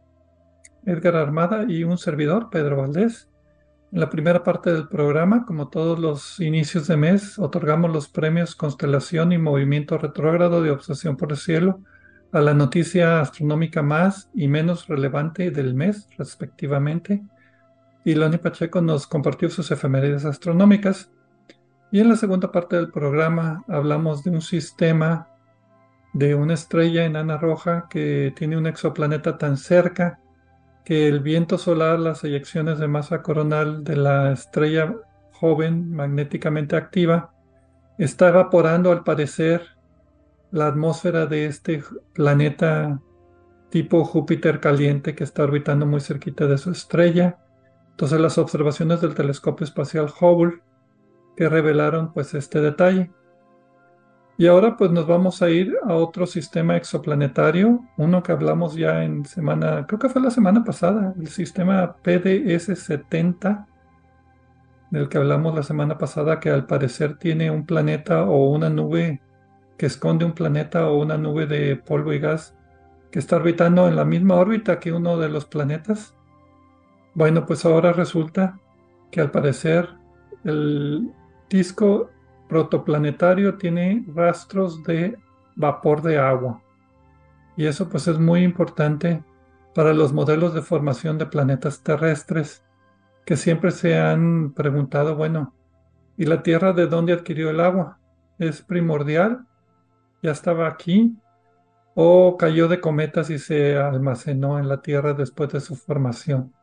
Edgar 0.85 1.15
Armada 1.15 1.65
y 1.67 1.83
un 1.83 1.97
servidor, 1.97 2.49
Pedro 2.49 2.77
Valdés. 2.77 3.29
En 3.91 3.99
la 3.99 4.09
primera 4.09 4.43
parte 4.43 4.71
del 4.71 4.87
programa, 4.87 5.45
como 5.45 5.67
todos 5.67 5.99
los 5.99 6.39
inicios 6.39 6.87
de 6.87 6.97
mes, 6.97 7.37
otorgamos 7.37 7.91
los 7.91 8.07
premios 8.07 8.55
Constelación 8.55 9.33
y 9.33 9.37
Movimiento 9.37 9.97
Retrógrado 9.97 10.61
de 10.63 10.71
Obsesión 10.71 11.17
por 11.17 11.31
el 11.31 11.37
Cielo 11.37 11.81
a 12.31 12.39
la 12.39 12.53
noticia 12.53 13.19
astronómica 13.19 13.81
más 13.81 14.29
y 14.33 14.47
menos 14.47 14.87
relevante 14.87 15.51
del 15.51 15.73
mes, 15.73 16.07
respectivamente. 16.17 17.21
Y 18.05 18.15
Loni 18.15 18.37
Pacheco 18.37 18.81
nos 18.81 19.05
compartió 19.07 19.49
sus 19.49 19.69
efemérides 19.71 20.23
astronómicas. 20.23 21.11
Y 21.91 21.99
en 21.99 22.07
la 22.07 22.15
segunda 22.15 22.51
parte 22.51 22.77
del 22.77 22.89
programa 22.89 23.65
hablamos 23.67 24.23
de 24.23 24.31
un 24.31 24.41
sistema 24.41 25.27
de 26.13 26.35
una 26.35 26.53
estrella 26.53 27.05
enana 27.05 27.37
roja 27.37 27.87
que 27.89 28.33
tiene 28.35 28.57
un 28.57 28.67
exoplaneta 28.67 29.37
tan 29.37 29.57
cerca 29.57 30.19
que 30.85 31.07
el 31.07 31.19
viento 31.19 31.57
solar, 31.57 31.99
las 31.99 32.23
eyecciones 32.23 32.79
de 32.79 32.87
masa 32.87 33.21
coronal 33.21 33.83
de 33.83 33.95
la 33.95 34.31
estrella 34.31 34.95
joven 35.31 35.91
magnéticamente 35.91 36.75
activa, 36.75 37.33
está 37.97 38.29
evaporando 38.29 38.91
al 38.91 39.03
parecer 39.03 39.61
la 40.51 40.67
atmósfera 40.67 41.25
de 41.25 41.45
este 41.45 41.83
planeta 42.13 42.99
tipo 43.69 44.03
Júpiter 44.03 44.59
caliente 44.59 45.15
que 45.15 45.23
está 45.23 45.43
orbitando 45.43 45.85
muy 45.85 46.01
cerquita 46.01 46.45
de 46.45 46.57
su 46.57 46.71
estrella. 46.71 47.39
Entonces 47.91 48.19
las 48.19 48.37
observaciones 48.37 49.01
del 49.01 49.15
telescopio 49.15 49.63
espacial 49.63 50.11
Hubble 50.19 50.61
que 51.35 51.47
revelaron 51.47 52.13
pues 52.13 52.33
este 52.33 52.59
detalle. 52.59 53.11
Y 54.41 54.47
ahora 54.47 54.75
pues 54.75 54.89
nos 54.89 55.05
vamos 55.05 55.43
a 55.43 55.51
ir 55.51 55.77
a 55.83 55.93
otro 55.93 56.25
sistema 56.25 56.75
exoplanetario, 56.75 57.81
uno 57.97 58.23
que 58.23 58.31
hablamos 58.31 58.73
ya 58.73 59.03
en 59.03 59.23
semana, 59.23 59.85
creo 59.85 59.99
que 59.99 60.09
fue 60.09 60.19
la 60.19 60.31
semana 60.31 60.63
pasada, 60.63 61.13
el 61.15 61.27
sistema 61.27 61.97
PDS-70, 62.03 63.67
del 64.89 65.09
que 65.09 65.19
hablamos 65.19 65.53
la 65.53 65.61
semana 65.61 65.99
pasada, 65.99 66.39
que 66.39 66.49
al 66.49 66.65
parecer 66.65 67.19
tiene 67.19 67.51
un 67.51 67.67
planeta 67.67 68.23
o 68.23 68.49
una 68.49 68.71
nube 68.71 69.21
que 69.77 69.85
esconde 69.85 70.25
un 70.25 70.33
planeta 70.33 70.89
o 70.89 70.97
una 70.97 71.19
nube 71.19 71.45
de 71.45 71.75
polvo 71.75 72.11
y 72.11 72.17
gas 72.17 72.55
que 73.11 73.19
está 73.19 73.35
orbitando 73.35 73.87
en 73.87 73.95
la 73.95 74.05
misma 74.05 74.37
órbita 74.37 74.79
que 74.79 74.91
uno 74.91 75.17
de 75.17 75.29
los 75.29 75.45
planetas. 75.45 76.15
Bueno, 77.13 77.45
pues 77.45 77.63
ahora 77.63 77.93
resulta 77.93 78.59
que 79.11 79.21
al 79.21 79.29
parecer 79.29 79.87
el 80.43 81.11
disco 81.47 82.09
protoplanetario 82.51 83.57
tiene 83.57 84.03
rastros 84.13 84.83
de 84.83 85.17
vapor 85.55 86.01
de 86.01 86.17
agua. 86.17 86.61
Y 87.55 87.65
eso 87.65 87.87
pues 87.87 88.09
es 88.09 88.19
muy 88.19 88.43
importante 88.43 89.23
para 89.73 89.93
los 89.93 90.11
modelos 90.11 90.53
de 90.53 90.61
formación 90.61 91.17
de 91.17 91.27
planetas 91.27 91.81
terrestres 91.81 92.61
que 93.25 93.37
siempre 93.37 93.71
se 93.71 93.97
han 93.97 94.51
preguntado, 94.51 95.15
bueno, 95.15 95.53
¿y 96.17 96.25
la 96.25 96.43
Tierra 96.43 96.73
de 96.73 96.87
dónde 96.87 97.13
adquirió 97.13 97.51
el 97.51 97.61
agua? 97.61 97.99
¿Es 98.37 98.61
primordial? 98.61 99.45
¿Ya 100.21 100.31
estaba 100.31 100.67
aquí? 100.67 101.15
¿O 101.95 102.35
cayó 102.35 102.67
de 102.67 102.81
cometas 102.81 103.29
y 103.29 103.39
se 103.39 103.77
almacenó 103.77 104.59
en 104.59 104.67
la 104.67 104.81
Tierra 104.81 105.13
después 105.13 105.53
de 105.53 105.61
su 105.61 105.77
formación? 105.77 106.53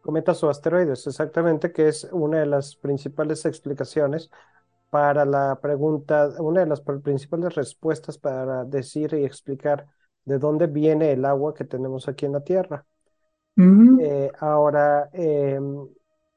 Cometas 0.00 0.42
o 0.44 0.48
asteroides, 0.48 1.06
exactamente, 1.06 1.72
que 1.72 1.88
es 1.88 2.08
una 2.10 2.38
de 2.38 2.46
las 2.46 2.74
principales 2.74 3.44
explicaciones 3.44 4.30
para 4.94 5.24
la 5.24 5.58
pregunta, 5.60 6.30
una 6.38 6.60
de 6.60 6.66
las 6.66 6.80
principales 6.80 7.56
respuestas 7.56 8.16
para 8.16 8.62
decir 8.64 9.12
y 9.14 9.24
explicar 9.24 9.88
de 10.24 10.38
dónde 10.38 10.68
viene 10.68 11.10
el 11.10 11.24
agua 11.24 11.52
que 11.52 11.64
tenemos 11.64 12.06
aquí 12.06 12.26
en 12.26 12.32
la 12.34 12.44
Tierra. 12.44 12.86
Eh, 13.56 14.30
ahora, 14.38 15.10
em, 15.12 15.88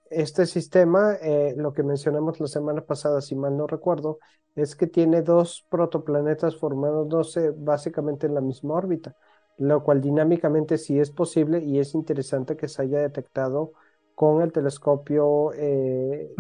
este 0.10 0.47
sistema, 0.47 1.18
eh, 1.22 1.53
lo 1.55 1.72
que 1.72 1.84
mencionamos 1.84 2.39
la 2.39 2.47
semana 2.47 2.82
pasada, 2.82 3.22
si 3.22 3.36
mal 3.36 3.55
no 3.55 3.68
recuerdo, 3.68 4.18
es 4.55 4.76
que 4.76 4.88
tiene 4.88 5.22
dos 5.22 5.64
protoplanetas 5.70 6.55
formándose 6.55 7.51
básicamente 7.51 8.26
en 8.26 8.34
la 8.34 8.41
misma 8.41 8.74
órbita, 8.74 9.16
lo 9.60 9.84
cual 9.84 10.01
dinámicamente 10.01 10.80
sí 10.80 10.99
es 10.99 11.12
posible 11.12 11.64
y 11.64 11.78
es 11.78 11.93
interesante 11.93 12.58
que 12.58 12.68
se 12.68 12.82
haya 12.82 13.01
detectado 13.01 13.74
con 14.16 14.41
el 14.41 14.51
telescopio 14.51 15.53
eh, 15.53 16.34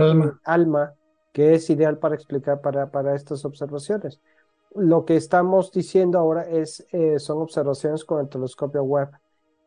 ALMA 0.45 0.95
que 1.37 1.53
es 1.53 1.69
ideal 1.69 1.99
para 1.99 2.15
explicar 2.15 2.61
para, 2.61 2.89
para 2.89 3.13
estas 3.13 3.45
observaciones. 3.45 4.19
Lo 4.73 5.05
que 5.05 5.15
estamos 5.15 5.71
diciendo 5.71 6.17
ahora 6.17 6.49
es, 6.49 6.87
eh, 6.91 7.19
son 7.19 7.37
observaciones 7.43 8.03
con 8.03 8.21
el 8.21 8.27
telescopio 8.27 8.81
Webb 8.81 9.11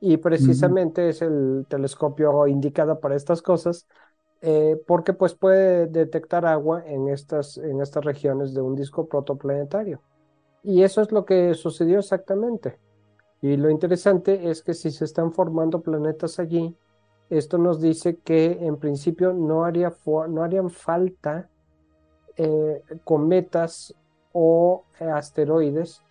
y 0.00 0.16
precisamente 0.16 1.08
es 1.08 1.22
el 1.22 1.66
telescopio 1.68 2.48
indicado 2.48 2.98
para 2.98 3.14
estas 3.14 3.40
cosas 3.40 3.86
eh, 4.40 4.82
porque 4.84 5.12
pues 5.12 5.34
puede 5.34 5.86
detectar 5.86 6.44
agua 6.44 6.82
en 6.84 7.08
estas, 7.08 7.56
en 7.56 7.80
estas 7.80 8.04
regiones 8.04 8.52
de 8.52 8.62
un 8.62 8.74
disco 8.74 9.06
protoplanetario. 9.06 10.00
Y 10.64 10.82
eso 10.82 11.02
es 11.02 11.12
lo 11.12 11.24
que 11.24 11.54
sucedió 11.54 12.00
exactamente. 12.00 12.80
Y 13.42 13.56
lo 13.56 13.70
interesante 13.70 14.50
es 14.50 14.64
que 14.64 14.74
si 14.74 14.90
se 14.90 15.04
están 15.04 15.30
formando 15.30 15.82
planetas 15.82 16.40
allí, 16.40 16.74
esto 17.28 17.58
nos 17.58 17.80
dice 17.80 18.16
que 18.16 18.58
en 18.66 18.76
principio 18.76 19.32
no, 19.32 19.62
haría 19.62 19.94
no 20.28 20.42
harían 20.42 20.68
falta 20.68 21.48
eh, 22.36 22.82
cometas 23.04 23.94
o 24.32 24.84
asteroides 24.98 26.02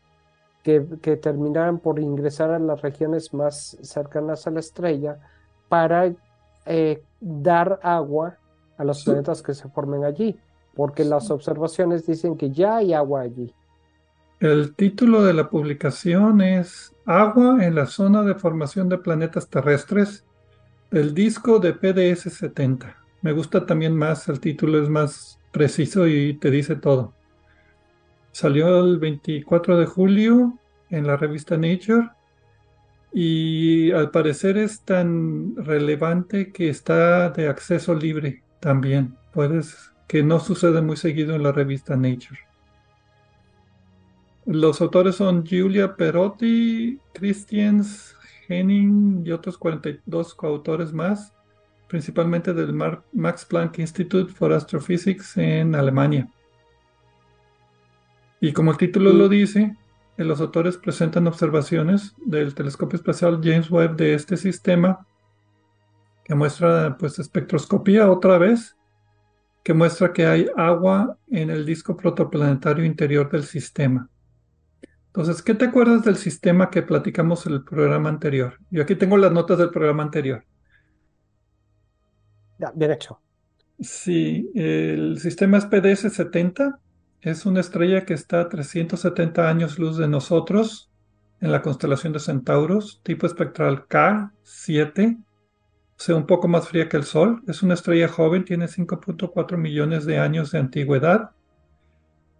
que, 0.63 0.81
terminaran 1.17 1.79
por 1.79 1.99
ingresar 1.99 2.51
a 2.51 2.59
las 2.59 2.81
regiones 2.81 3.33
más 3.33 3.77
cercanas 3.81 4.45
a 4.45 4.51
la 4.51 4.59
estrella 4.59 5.17
para 5.67 6.13
eh, 6.65 7.03
dar 7.19 7.79
agua 7.81 8.37
a 8.77 8.83
los 8.83 9.03
planetas 9.03 9.41
que 9.41 9.53
se 9.53 9.67
formen 9.69 10.03
allí, 10.03 10.37
porque 10.75 11.03
las 11.03 11.31
observaciones 11.31 12.05
dicen 12.05 12.37
que 12.37 12.51
ya 12.51 12.77
hay 12.77 12.93
agua 12.93 13.21
allí. 13.21 13.53
El 14.39 14.73
título 14.75 15.23
de 15.23 15.33
la 15.33 15.49
publicación 15.49 16.39
es 16.39 16.93
Agua 17.05 17.65
en 17.65 17.75
la 17.75 17.87
zona 17.87 18.23
de 18.23 18.35
formación 18.35 18.87
de 18.87 18.97
planetas 18.97 19.49
terrestres 19.49 20.23
del 20.91 21.13
disco 21.13 21.59
de 21.59 21.73
PDS 21.73 22.31
70. 22.31 22.95
Me 23.21 23.33
gusta 23.33 23.65
también 23.65 23.97
más, 23.97 24.29
el 24.29 24.39
título 24.39 24.81
es 24.81 24.87
más 24.87 25.38
preciso 25.51 26.07
y 26.07 26.33
te 26.33 26.51
dice 26.51 26.75
todo. 26.75 27.13
Salió 28.31 28.83
el 28.83 28.99
24 28.99 29.77
de 29.77 29.85
julio 29.85 30.57
en 30.89 31.07
la 31.07 31.17
revista 31.17 31.57
Nature 31.57 32.09
y 33.11 33.91
al 33.91 34.11
parecer 34.11 34.57
es 34.57 34.81
tan 34.81 35.55
relevante 35.55 36.51
que 36.51 36.69
está 36.69 37.29
de 37.29 37.47
acceso 37.47 37.95
libre 37.95 38.43
también. 38.59 39.15
Puedes, 39.33 39.91
que 40.07 40.23
no 40.23 40.39
sucede 40.39 40.81
muy 40.81 40.97
seguido 40.97 41.35
en 41.35 41.43
la 41.43 41.51
revista 41.51 41.95
Nature. 41.95 42.39
Los 44.45 44.81
autores 44.81 45.15
son 45.15 45.43
Giulia 45.43 45.95
Perotti, 45.95 46.99
Christians, 47.13 48.15
Henning 48.47 49.23
y 49.25 49.31
otros 49.31 49.57
42 49.57 50.33
coautores 50.33 50.91
más, 50.91 51.33
principalmente 51.89 52.53
del 52.53 52.73
Max 53.11 53.45
Planck 53.45 53.79
Institute 53.79 54.31
for 54.31 54.53
Astrophysics 54.53 55.35
en 55.37 55.75
Alemania. 55.75 56.29
Y 58.39 58.53
como 58.53 58.71
el 58.71 58.77
título 58.77 59.11
lo 59.11 59.27
dice, 59.27 59.75
los 60.15 60.39
autores 60.39 60.77
presentan 60.77 61.27
observaciones 61.27 62.13
del 62.25 62.53
telescopio 62.53 62.97
espacial 62.97 63.41
James 63.43 63.69
Webb 63.69 63.95
de 63.97 64.13
este 64.13 64.37
sistema 64.37 65.05
que 66.23 66.35
muestra 66.35 66.95
pues 66.97 67.17
espectroscopía 67.19 68.09
otra 68.09 68.37
vez 68.37 68.77
que 69.63 69.73
muestra 69.73 70.13
que 70.13 70.25
hay 70.25 70.47
agua 70.55 71.17
en 71.29 71.49
el 71.49 71.65
disco 71.65 71.97
protoplanetario 71.97 72.85
interior 72.85 73.29
del 73.29 73.43
sistema. 73.43 74.09
Entonces, 75.07 75.41
¿qué 75.41 75.55
te 75.55 75.65
acuerdas 75.65 76.03
del 76.05 76.15
sistema 76.15 76.69
que 76.69 76.83
platicamos 76.83 77.45
en 77.45 77.53
el 77.53 77.63
programa 77.63 78.09
anterior? 78.09 78.59
Yo 78.69 78.83
aquí 78.83 78.95
tengo 78.95 79.17
las 79.17 79.31
notas 79.31 79.57
del 79.57 79.71
programa 79.71 80.03
anterior. 80.03 80.43
Ya, 82.59 82.71
bien 82.75 82.91
hecho. 82.91 83.19
Sí, 83.79 84.51
el 84.55 85.17
sistema 85.19 85.57
es 85.57 85.65
PDS-70. 85.65 86.77
Es 87.21 87.45
una 87.45 87.61
estrella 87.61 88.05
que 88.05 88.13
está 88.13 88.41
a 88.41 88.49
370 88.49 89.49
años 89.49 89.79
luz 89.79 89.97
de 89.97 90.07
nosotros 90.07 90.89
en 91.41 91.51
la 91.51 91.61
constelación 91.61 92.13
de 92.13 92.19
Centauros, 92.19 93.01
tipo 93.03 93.25
espectral 93.25 93.87
K7, 93.87 95.17
o 95.17 96.01
sea, 96.01 96.15
un 96.15 96.25
poco 96.25 96.47
más 96.47 96.67
fría 96.67 96.89
que 96.89 96.97
el 96.97 97.03
Sol. 97.03 97.41
Es 97.47 97.63
una 97.63 97.73
estrella 97.73 98.09
joven, 98.09 98.45
tiene 98.45 98.67
5.4 98.67 99.57
millones 99.57 100.05
de 100.05 100.19
años 100.19 100.51
de 100.51 100.59
antigüedad 100.59 101.31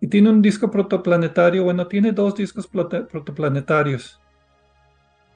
y 0.02 0.08
tiene 0.08 0.30
un 0.30 0.42
disco 0.42 0.72
protoplanetario, 0.72 1.64
bueno, 1.64 1.88
tiene 1.88 2.12
dos 2.12 2.36
discos 2.36 2.68
protoplanetarios. 2.68 4.20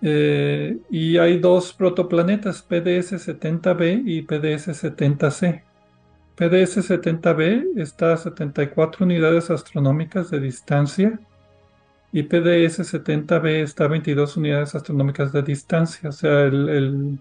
Eh, 0.05 0.79
y 0.89 1.17
hay 1.17 1.39
dos 1.39 1.71
protoplanetas, 1.71 2.67
PDS-70b 2.67 4.03
y 4.05 4.27
PDS-70c. 4.27 5.63
PDS-70b 6.35 7.79
está 7.79 8.11
a 8.11 8.17
74 8.17 9.05
unidades 9.05 9.49
astronómicas 9.49 10.29
de 10.29 10.41
distancia 10.41 11.19
y 12.11 12.23
PDS-70b 12.23 13.61
está 13.61 13.85
a 13.85 13.87
22 13.87 14.35
unidades 14.35 14.75
astronómicas 14.75 15.31
de 15.31 15.41
distancia. 15.41 16.09
O 16.09 16.11
sea, 16.11 16.41
el, 16.41 17.17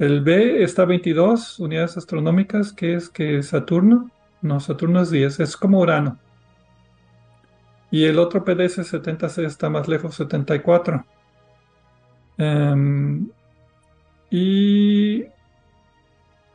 el, 0.00 0.20
B 0.20 0.64
está 0.64 0.82
a 0.82 0.86
22 0.86 1.60
unidades 1.60 1.96
astronómicas, 1.96 2.72
que 2.72 2.94
es 2.94 3.08
que 3.08 3.40
Saturno, 3.44 4.10
no, 4.40 4.58
Saturno 4.58 5.00
es 5.02 5.10
10, 5.12 5.38
es 5.38 5.56
como 5.56 5.78
Urano. 5.78 6.18
Y 7.92 8.06
el 8.06 8.18
otro 8.18 8.44
PDS 8.44 8.78
70C 8.78 9.44
está 9.44 9.70
más 9.70 9.86
lejos, 9.86 10.16
74. 10.16 11.04
Em, 12.38 13.28
y 14.30 15.24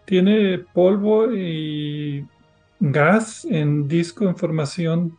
tiene 0.06 0.60
polvo 0.60 1.34
y 1.34 2.26
gas 2.80 3.46
en 3.46 3.88
disco 3.88 4.26
en 4.26 4.38
formación 4.38 5.18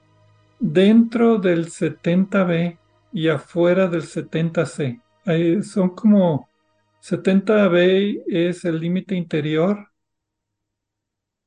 dentro 0.59 1.39
del 1.39 1.71
70B 1.71 2.79
y 3.13 3.29
afuera 3.29 3.89
del 3.89 4.03
70C. 4.03 5.01
son 5.63 5.91
como 5.91 6.49
70B 7.01 8.23
es 8.27 8.65
el 8.65 8.81
límite 8.81 9.15
interior 9.15 9.89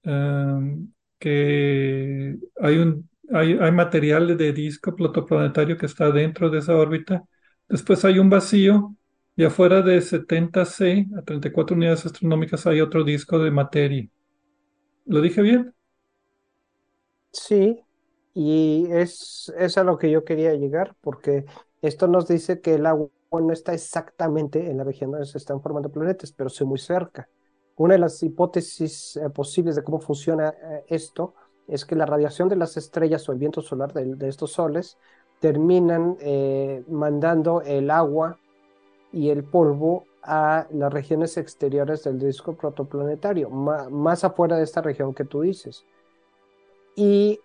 em, 0.03 0.91
que 1.19 2.37
hay 2.59 2.77
un 2.77 3.09
hay, 3.33 3.53
hay 3.53 3.71
material 3.71 4.37
de 4.37 4.51
disco 4.53 4.95
protoplanetario 4.95 5.77
que 5.77 5.85
está 5.85 6.11
dentro 6.11 6.49
de 6.49 6.59
esa 6.59 6.75
órbita. 6.75 7.23
Después 7.69 8.03
hay 8.05 8.19
un 8.19 8.29
vacío 8.29 8.95
y 9.41 9.43
afuera 9.43 9.81
de 9.81 9.97
70C 9.97 11.17
a 11.17 11.23
34 11.23 11.75
unidades 11.75 12.05
astronómicas 12.05 12.67
hay 12.67 12.79
otro 12.79 13.03
disco 13.03 13.39
de 13.39 13.49
materia. 13.49 14.07
¿Lo 15.07 15.19
dije 15.19 15.41
bien? 15.41 15.73
Sí, 17.31 17.81
y 18.35 18.85
es, 18.91 19.51
es 19.57 19.79
a 19.79 19.83
lo 19.83 19.97
que 19.97 20.11
yo 20.11 20.23
quería 20.23 20.53
llegar, 20.53 20.95
porque 21.01 21.45
esto 21.81 22.07
nos 22.07 22.27
dice 22.27 22.61
que 22.61 22.75
el 22.75 22.85
agua 22.85 23.09
no 23.31 23.51
está 23.51 23.73
exactamente 23.73 24.69
en 24.69 24.77
la 24.77 24.83
región 24.83 25.09
donde 25.09 25.25
se 25.25 25.39
están 25.39 25.59
formando 25.59 25.91
planetas, 25.91 26.31
pero 26.31 26.51
sí 26.51 26.63
muy 26.63 26.77
cerca. 26.77 27.27
Una 27.77 27.95
de 27.95 27.99
las 27.99 28.21
hipótesis 28.21 29.17
eh, 29.17 29.27
posibles 29.31 29.75
de 29.75 29.83
cómo 29.83 29.99
funciona 29.99 30.49
eh, 30.49 30.85
esto 30.87 31.33
es 31.67 31.83
que 31.83 31.95
la 31.95 32.05
radiación 32.05 32.47
de 32.47 32.57
las 32.57 32.77
estrellas 32.77 33.27
o 33.27 33.31
el 33.31 33.39
viento 33.39 33.63
solar 33.63 33.91
de, 33.91 34.27
estos 34.27 34.51
soles 34.51 34.99
terminan 35.39 36.15
eh, 36.19 36.83
mandando 36.87 37.63
el 37.63 37.89
agua 37.89 38.37
y 39.11 39.29
el 39.29 39.43
polvo 39.43 40.05
a 40.23 40.67
las 40.71 40.93
regiones 40.93 41.37
exteriores 41.37 42.03
del 42.03 42.19
disco 42.19 42.53
protoplanetario, 42.53 43.49
más, 43.49 44.23
afuera 44.23 44.57
de 44.57 44.63
esta 44.63 44.81
región 44.81 45.13
que 45.13 45.25
tú 45.25 45.41
dices. 45.41 45.85
Y 46.95 47.39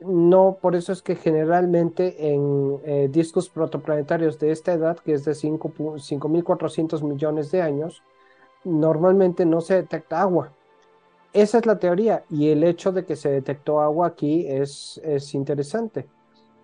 no, 0.00 0.58
por 0.60 0.76
eso 0.76 0.92
es 0.92 1.02
que 1.02 1.16
generalmente 1.16 2.32
en 2.32 3.10
discos 3.10 3.48
protoplanetarios 3.48 4.38
de 4.38 4.52
esta 4.52 4.72
edad, 4.72 4.98
que 4.98 5.14
es 5.14 5.24
de 5.24 5.32
5.400 5.32 7.02
millones 7.02 7.50
de 7.50 7.62
años, 7.62 8.02
normalmente 8.64 9.44
no 9.44 9.60
se 9.60 9.74
detecta 9.74 10.20
agua. 10.20 10.52
Esa 11.32 11.58
es 11.58 11.66
la 11.66 11.78
teoría 11.80 12.24
y 12.30 12.50
el 12.50 12.62
hecho 12.62 12.92
de 12.92 13.04
que 13.04 13.16
se 13.16 13.28
detectó 13.28 13.80
agua 13.80 14.06
aquí 14.06 14.46
es, 14.46 15.00
es 15.02 15.34
interesante. 15.34 16.06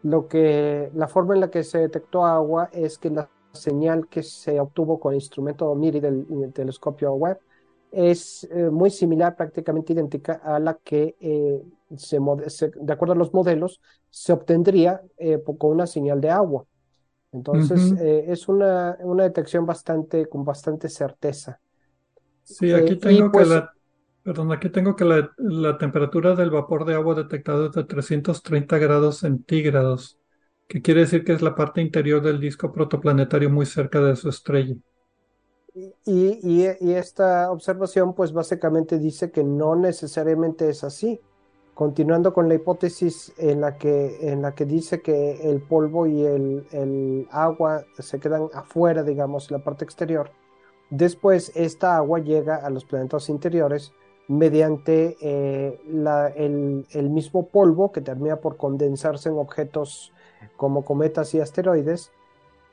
Lo 0.02 0.28
que, 0.28 0.90
la 0.94 1.08
forma 1.08 1.34
en 1.34 1.40
la 1.40 1.50
que 1.50 1.64
se 1.64 1.78
detectó 1.78 2.24
agua 2.24 2.70
es 2.72 2.96
que 2.96 3.10
la 3.10 3.28
señal 3.52 4.08
que 4.08 4.22
se 4.22 4.60
obtuvo 4.60 5.00
con 5.00 5.12
el 5.12 5.20
instrumento 5.20 5.74
MIRI 5.74 6.00
del, 6.00 6.52
telescopio 6.52 7.12
Webb 7.12 7.38
es 7.92 8.48
eh, 8.52 8.70
muy 8.70 8.90
similar, 8.90 9.34
prácticamente 9.34 9.92
idéntica 9.92 10.34
a 10.44 10.60
la 10.60 10.78
que, 10.82 11.16
eh, 11.20 11.62
se, 11.96 12.18
de 12.18 12.92
acuerdo 12.92 13.14
a 13.14 13.16
los 13.16 13.34
modelos, 13.34 13.80
se 14.08 14.32
obtendría 14.32 15.00
eh, 15.18 15.42
con 15.58 15.72
una 15.72 15.86
señal 15.86 16.20
de 16.20 16.30
agua. 16.30 16.64
Entonces, 17.32 17.92
es 18.00 18.48
una, 18.48 18.96
una 19.02 19.22
detección 19.22 19.64
bastante, 19.64 20.26
con 20.26 20.44
bastante 20.44 20.88
certeza. 20.88 21.60
Sí, 22.50 22.72
aquí 22.72 22.94
eh, 22.94 22.96
tengo 22.96 23.30
que 23.30 23.38
pues 23.38 23.48
la, 23.48 23.72
perdón, 24.22 24.52
aquí 24.52 24.70
tengo 24.70 24.96
que 24.96 25.04
la, 25.04 25.78
temperatura 25.78 26.34
del 26.34 26.50
vapor 26.50 26.84
de 26.84 26.94
agua 26.94 27.14
detectado 27.14 27.66
es 27.66 27.72
de 27.72 27.84
330 27.84 28.78
grados 28.78 29.18
centígrados, 29.18 30.18
que 30.70 30.80
quiere 30.80 31.00
decir 31.00 31.24
que 31.24 31.32
es 31.32 31.42
la 31.42 31.54
parte 31.54 31.82
interior 31.82 32.22
del 32.22 32.38
disco 32.40 32.72
protoplanetario 32.72 33.50
muy 33.50 33.66
cerca 33.66 34.00
de 34.00 34.14
su 34.14 34.28
estrella. 34.28 34.76
Y, 36.06 36.38
y, 36.42 36.92
esta 36.92 37.50
observación, 37.50 38.14
pues 38.14 38.32
básicamente 38.32 38.98
dice 38.98 39.30
que 39.30 39.44
no 39.44 39.74
necesariamente 39.74 40.68
es 40.68 40.84
así. 40.84 41.20
Continuando 41.74 42.32
con 42.32 42.48
la 42.48 42.54
hipótesis 42.54 43.32
en 43.36 43.60
la 43.60 43.76
que, 43.78 44.30
en 44.32 44.42
la 44.42 44.54
que 44.54 44.64
dice 44.64 45.02
que 45.02 45.50
el 45.50 45.60
polvo 45.60 46.06
y 46.06 46.24
el, 46.24 46.66
el 46.70 47.26
agua 47.30 47.84
se 47.98 48.20
quedan 48.20 48.48
afuera, 48.54 49.02
digamos, 49.02 49.50
en 49.50 49.58
la 49.58 49.64
parte 49.64 49.84
exterior 49.84 50.30
Después, 50.90 51.52
esta 51.54 51.96
agua 51.96 52.18
llega 52.18 52.56
a 52.56 52.68
los 52.68 52.84
planetas 52.84 53.28
interiores 53.28 53.92
mediante 54.26 55.16
eh, 55.20 55.80
el, 56.36 57.10
mismo 57.10 57.46
polvo 57.46 57.92
que 57.92 58.00
termina 58.00 58.36
por 58.36 58.56
condensarse 58.56 59.28
en 59.28 59.38
objetos 59.38 60.12
como 60.56 60.84
cometas 60.84 61.34
y 61.34 61.40
asteroides 61.40 62.10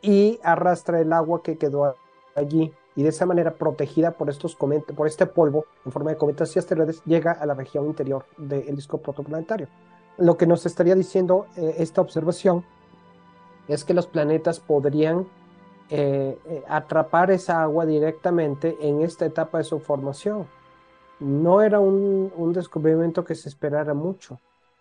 y 0.02 0.40
arrastra 0.44 1.00
el 1.00 1.14
agua 1.14 1.42
que 1.44 1.58
quedó 1.58 1.96
allí 2.36 2.74
y 2.96 3.04
de 3.04 3.10
esa 3.10 3.26
manera 3.26 3.56
protegida 3.56 4.12
por 4.12 4.30
estos 4.30 4.56
por 4.56 5.08
este 5.08 5.26
polvo 5.26 5.66
en 5.86 5.92
forma 5.92 6.12
de 6.12 6.18
cometas 6.18 6.56
y 6.56 6.60
asteroides 6.60 7.04
llega 7.06 7.32
a 7.32 7.46
la 7.46 7.54
región 7.54 7.86
interior 7.86 8.26
del 8.38 8.76
disco 8.76 9.00
protoplanetario. 9.00 9.68
Lo 10.18 10.38
que 10.38 10.48
nos 10.48 10.66
estaría 10.66 10.96
diciendo 10.96 11.48
eh, 11.56 11.76
esta 11.78 12.02
observación 12.02 12.66
es 13.68 13.84
que 13.84 13.94
los 13.94 14.08
planetas 14.08 14.60
podrían 14.60 15.28
eh, 15.90 16.38
atrapar 16.68 17.32
esa 17.32 17.62
agua 17.62 17.86
directamente 17.86 18.78
en 18.82 19.02
esta 19.02 19.26
etapa 19.26 19.60
de 19.60 19.64
su 19.64 19.80
formación 19.80 20.48
no 21.20 21.62
era 21.62 21.80
un, 21.80 22.54
descubrimiento 22.54 23.24
que 23.24 23.36
se 23.36 23.50
esperara 23.50 23.94
mucho, 23.94 24.40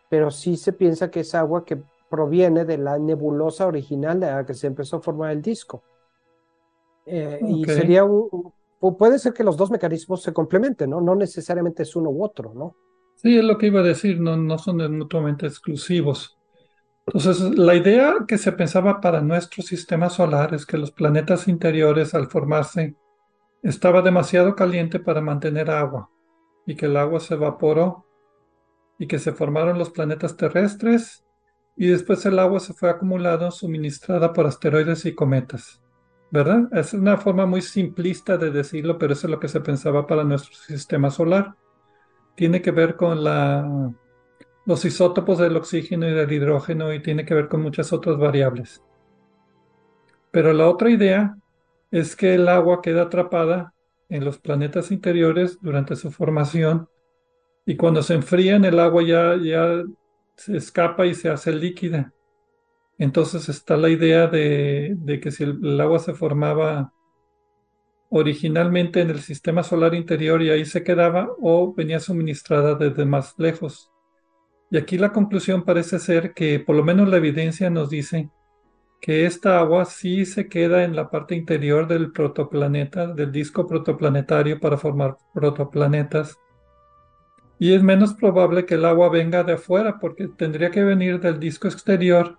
pero 0.09 0.31
sí 0.31 0.57
se 0.57 0.73
piensa 0.73 1.11
que 1.11 1.21
es 1.21 1.35
agua 1.35 1.65
que 1.65 1.79
proviene 2.11 2.65
de 2.65 2.79
la 2.79 2.99
nebulosa 2.99 3.67
original 3.67 4.21
de 4.21 4.27
la 4.27 4.47
que 4.47 4.55
se 4.55 4.67
empezó 4.67 4.97
a 4.97 5.03
formar 5.03 5.33
el 5.33 5.43
disco. 5.43 5.83
Eh, 7.05 7.39
y 7.43 7.65
sería 7.65 8.05
un, 8.05 8.53
puede 8.99 9.19
ser 9.19 9.33
que 9.33 9.45
los 9.45 9.57
dos 9.57 9.71
mecanismos 9.71 10.23
se 10.23 10.33
complementen, 10.33 10.91
¿no? 10.91 11.01
No 11.01 11.15
necesariamente 11.15 11.83
es 11.83 11.97
uno 11.97 12.11
u 12.11 12.25
otro, 12.25 12.53
¿no? 12.55 12.77
Sí, 13.17 13.39
es 13.39 13.45
lo 13.45 13.57
que 13.57 13.67
iba 13.67 13.81
a 13.81 13.85
decir, 13.85 14.21
no, 14.21 14.37
no 14.37 14.59
son 14.59 14.99
mutuamente 14.99 15.47
exclusivos. 15.47 16.37
Entonces, 17.07 17.57
la 17.57 17.75
idea 17.75 18.17
que 18.27 18.37
se 18.37 18.53
pensaba 18.53 19.01
para 19.01 19.21
nuestro 19.21 19.63
sistema 19.63 20.11
solar 20.11 20.55
es 20.55 20.67
que 20.67 20.77
los 20.77 20.91
planetas 20.91 21.49
interiores 21.49 22.15
al 22.15 22.27
formarse 22.27 22.97
estaba 23.63 24.03
demasiado 24.03 24.55
caliente 24.55 24.99
para 24.99 25.21
mantener 25.21 25.71
agua 25.71 26.11
y 26.67 26.77
que 26.77 26.87
el 26.87 26.97
agua 26.97 27.21
se 27.21 27.35
evaporó 27.35 28.05
y 28.99 29.07
que 29.07 29.19
se 29.19 29.33
formaron 29.33 29.79
los 29.79 29.91
planetas 29.91 30.37
terrestres 30.37 31.26
y 31.77 31.87
después 31.89 32.25
el 32.25 32.39
agua 32.39 32.59
se 32.59 32.73
fue 32.73 32.89
acumulando 32.89 33.51
suministrada 33.51 34.33
por 34.33 34.47
asteroides 34.47 35.05
y 35.05 35.15
cometas. 35.15 35.83
¿Verdad? 36.31 36.69
Es 36.73 36.93
una 36.93 37.19
forma 37.19 37.47
muy 37.47 37.63
simplista 37.63 38.37
de 38.37 38.51
decirlo, 38.51 38.99
pero 38.99 39.13
eso 39.13 39.27
es 39.27 39.31
lo 39.31 39.39
que 39.39 39.49
se 39.49 39.61
pensaba 39.61 40.07
para 40.07 40.25
nuestro 40.25 40.55
sistema 40.55 41.11
solar. 41.11 41.55
Tiene 42.35 42.61
que 42.63 42.73
ver 42.73 42.97
con 42.97 43.23
la, 43.23 43.93
los 44.65 44.85
isótopos 44.85 45.39
del 45.39 45.57
oxígeno 45.57 46.09
y 46.09 46.13
del 46.13 46.33
hidrógeno 46.33 46.93
y 46.93 47.01
tiene 47.01 47.25
que 47.25 47.35
ver 47.35 47.49
con 47.49 47.63
muchas 47.63 47.93
otras 47.93 48.19
variables. 48.19 48.83
Pero 50.33 50.53
la 50.53 50.69
otra 50.69 50.91
idea 50.91 51.37
es 51.91 52.17
que 52.17 52.35
el 52.35 52.49
agua 52.49 52.83
queda 52.83 53.03
atrapada 53.03 53.73
en 54.09 54.25
los 54.25 54.39
planetas 54.39 54.91
interiores 54.91 55.59
durante 55.61 55.95
su 55.95 56.11
formación 56.11 56.89
y 57.65 57.77
cuando 57.77 58.03
se 58.03 58.15
enfrían 58.15 58.65
el 58.65 58.79
agua 58.81 59.03
ya, 59.03 59.37
ya 59.37 59.83
se 60.37 60.57
escapa 60.57 61.07
y 61.07 61.15
se 61.15 61.29
hace 61.29 61.53
líquida. 61.53 62.13
Entonces 62.99 63.49
está 63.49 63.77
la 63.77 63.91
idea 63.91 64.27
de, 64.27 65.19
que 65.23 65.31
si 65.31 65.45
el, 65.45 65.81
agua 65.81 65.99
se 65.99 66.15
formaba 66.15 66.93
originalmente 68.09 69.01
en 69.01 69.11
el 69.11 69.21
sistema 69.21 69.63
solar 69.63 69.95
interior 69.95 70.41
y 70.43 70.51
ahí 70.51 70.65
se 70.65 70.83
quedaba 70.83 71.29
o 71.41 71.75
venía 71.75 72.01
suministrada 72.01 72.75
desde 72.75 73.05
más 73.05 73.35
lejos. 73.39 73.91
Y 74.71 74.79
aquí 74.79 74.99
la 74.99 75.13
conclusión 75.13 75.65
parece 75.65 75.99
ser 75.99 76.33
que 76.33 76.59
por 76.61 76.77
lo 76.77 76.85
menos 76.85 77.09
la 77.09 77.19
evidencia 77.19 77.69
nos 77.71 77.91
dice 77.91 78.31
que 79.01 79.27
esta 79.27 79.59
agua 79.59 79.85
sí 79.85 80.25
se 80.25 80.49
queda 80.49 80.85
en 80.85 80.97
la 80.97 81.11
parte 81.11 81.35
interior 81.35 81.87
del 81.87 82.13
protoplaneta, 82.13 83.09
del 83.09 83.31
disco 83.31 83.67
protoplanetario 83.67 84.59
para 84.59 84.79
formar 84.79 85.17
protoplanetas. 85.35 86.39
Y 87.59 87.75
es 87.75 87.83
menos 87.83 88.15
probable 88.15 88.67
que 88.67 88.75
el 88.75 88.85
agua 88.85 89.09
venga 89.09 89.43
de 89.43 89.55
afuera 89.55 89.99
porque 89.99 90.29
tendría 90.29 90.71
que 90.71 90.85
venir 90.85 91.21
del 91.21 91.41
disco 91.41 91.69
exterior 91.69 92.39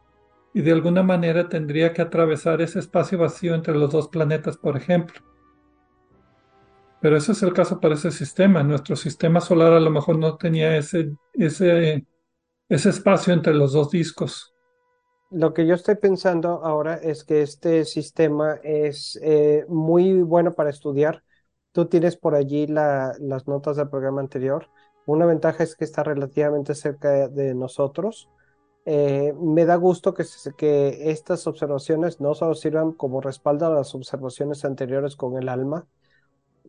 y 0.53 0.61
de 0.61 0.71
alguna 0.71 1.03
manera 1.03 1.49
tendría 1.49 1.93
que 1.93 2.01
atravesar 2.01 2.61
ese 2.61 2.79
espacio 2.79 3.17
vacío 3.17 3.55
entre 3.55 3.75
los 3.75 3.91
dos 3.91 4.07
planetas, 4.07 4.57
por 4.57 4.77
ejemplo. 4.77 5.21
Pero 6.99 7.17
ese 7.17 7.33
es 7.33 7.43
el 7.43 7.53
caso 7.53 7.79
para 7.79 7.93
ese 7.93 8.11
sistema. 8.11 8.63
Nuestro 8.63 8.95
sistema 8.95 9.39
solar 9.39 9.73
a 9.73 9.79
lo 9.79 9.91
mejor 9.91 10.17
no 10.17 10.37
tenía 10.37 10.75
ese, 10.77 11.11
ese, 11.33 12.03
espacio 12.69 13.33
entre 13.33 13.53
los 13.53 13.73
dos 13.73 13.91
discos. 13.91 14.53
Lo 15.29 15.53
que 15.53 15.67
yo 15.67 15.75
estoy 15.75 15.95
pensando 15.95 16.63
ahora 16.63 16.95
es 16.95 17.23
que 17.23 17.41
este 17.41 17.85
sistema 17.85 18.55
es 18.63 19.19
eh, 19.21 19.65
muy 19.67 20.21
bueno 20.23 20.55
para 20.55 20.69
estudiar. 20.69 21.23
Tú 21.71 21.85
tienes 21.85 22.17
por 22.17 22.33
allí 22.33 22.65
las 22.65 23.47
notas 23.47 23.77
del 23.77 23.89
programa 23.89 24.21
anterior. 24.21 24.67
Una 25.07 25.25
ventaja 25.25 25.63
es 25.63 25.75
que 25.77 25.85
está 25.85 26.03
relativamente 26.03 26.75
cerca 26.75 27.29
de 27.29 27.55
nosotros. 27.55 28.29
Eh, 28.85 29.33
me 29.39 29.63
da 29.63 29.77
gusto 29.77 30.13
que, 30.13 30.25
estas 31.09 31.47
observaciones 31.47 32.19
no 32.19 32.35
solo 32.35 32.55
sirvan 32.55 32.91
como 32.91 33.21
respaldo 33.21 33.67
a 33.67 33.69
las 33.69 33.95
observaciones 33.95 34.65
anteriores 34.65 35.15
con 35.15 35.37
el 35.37 35.47
alma, 35.47 35.87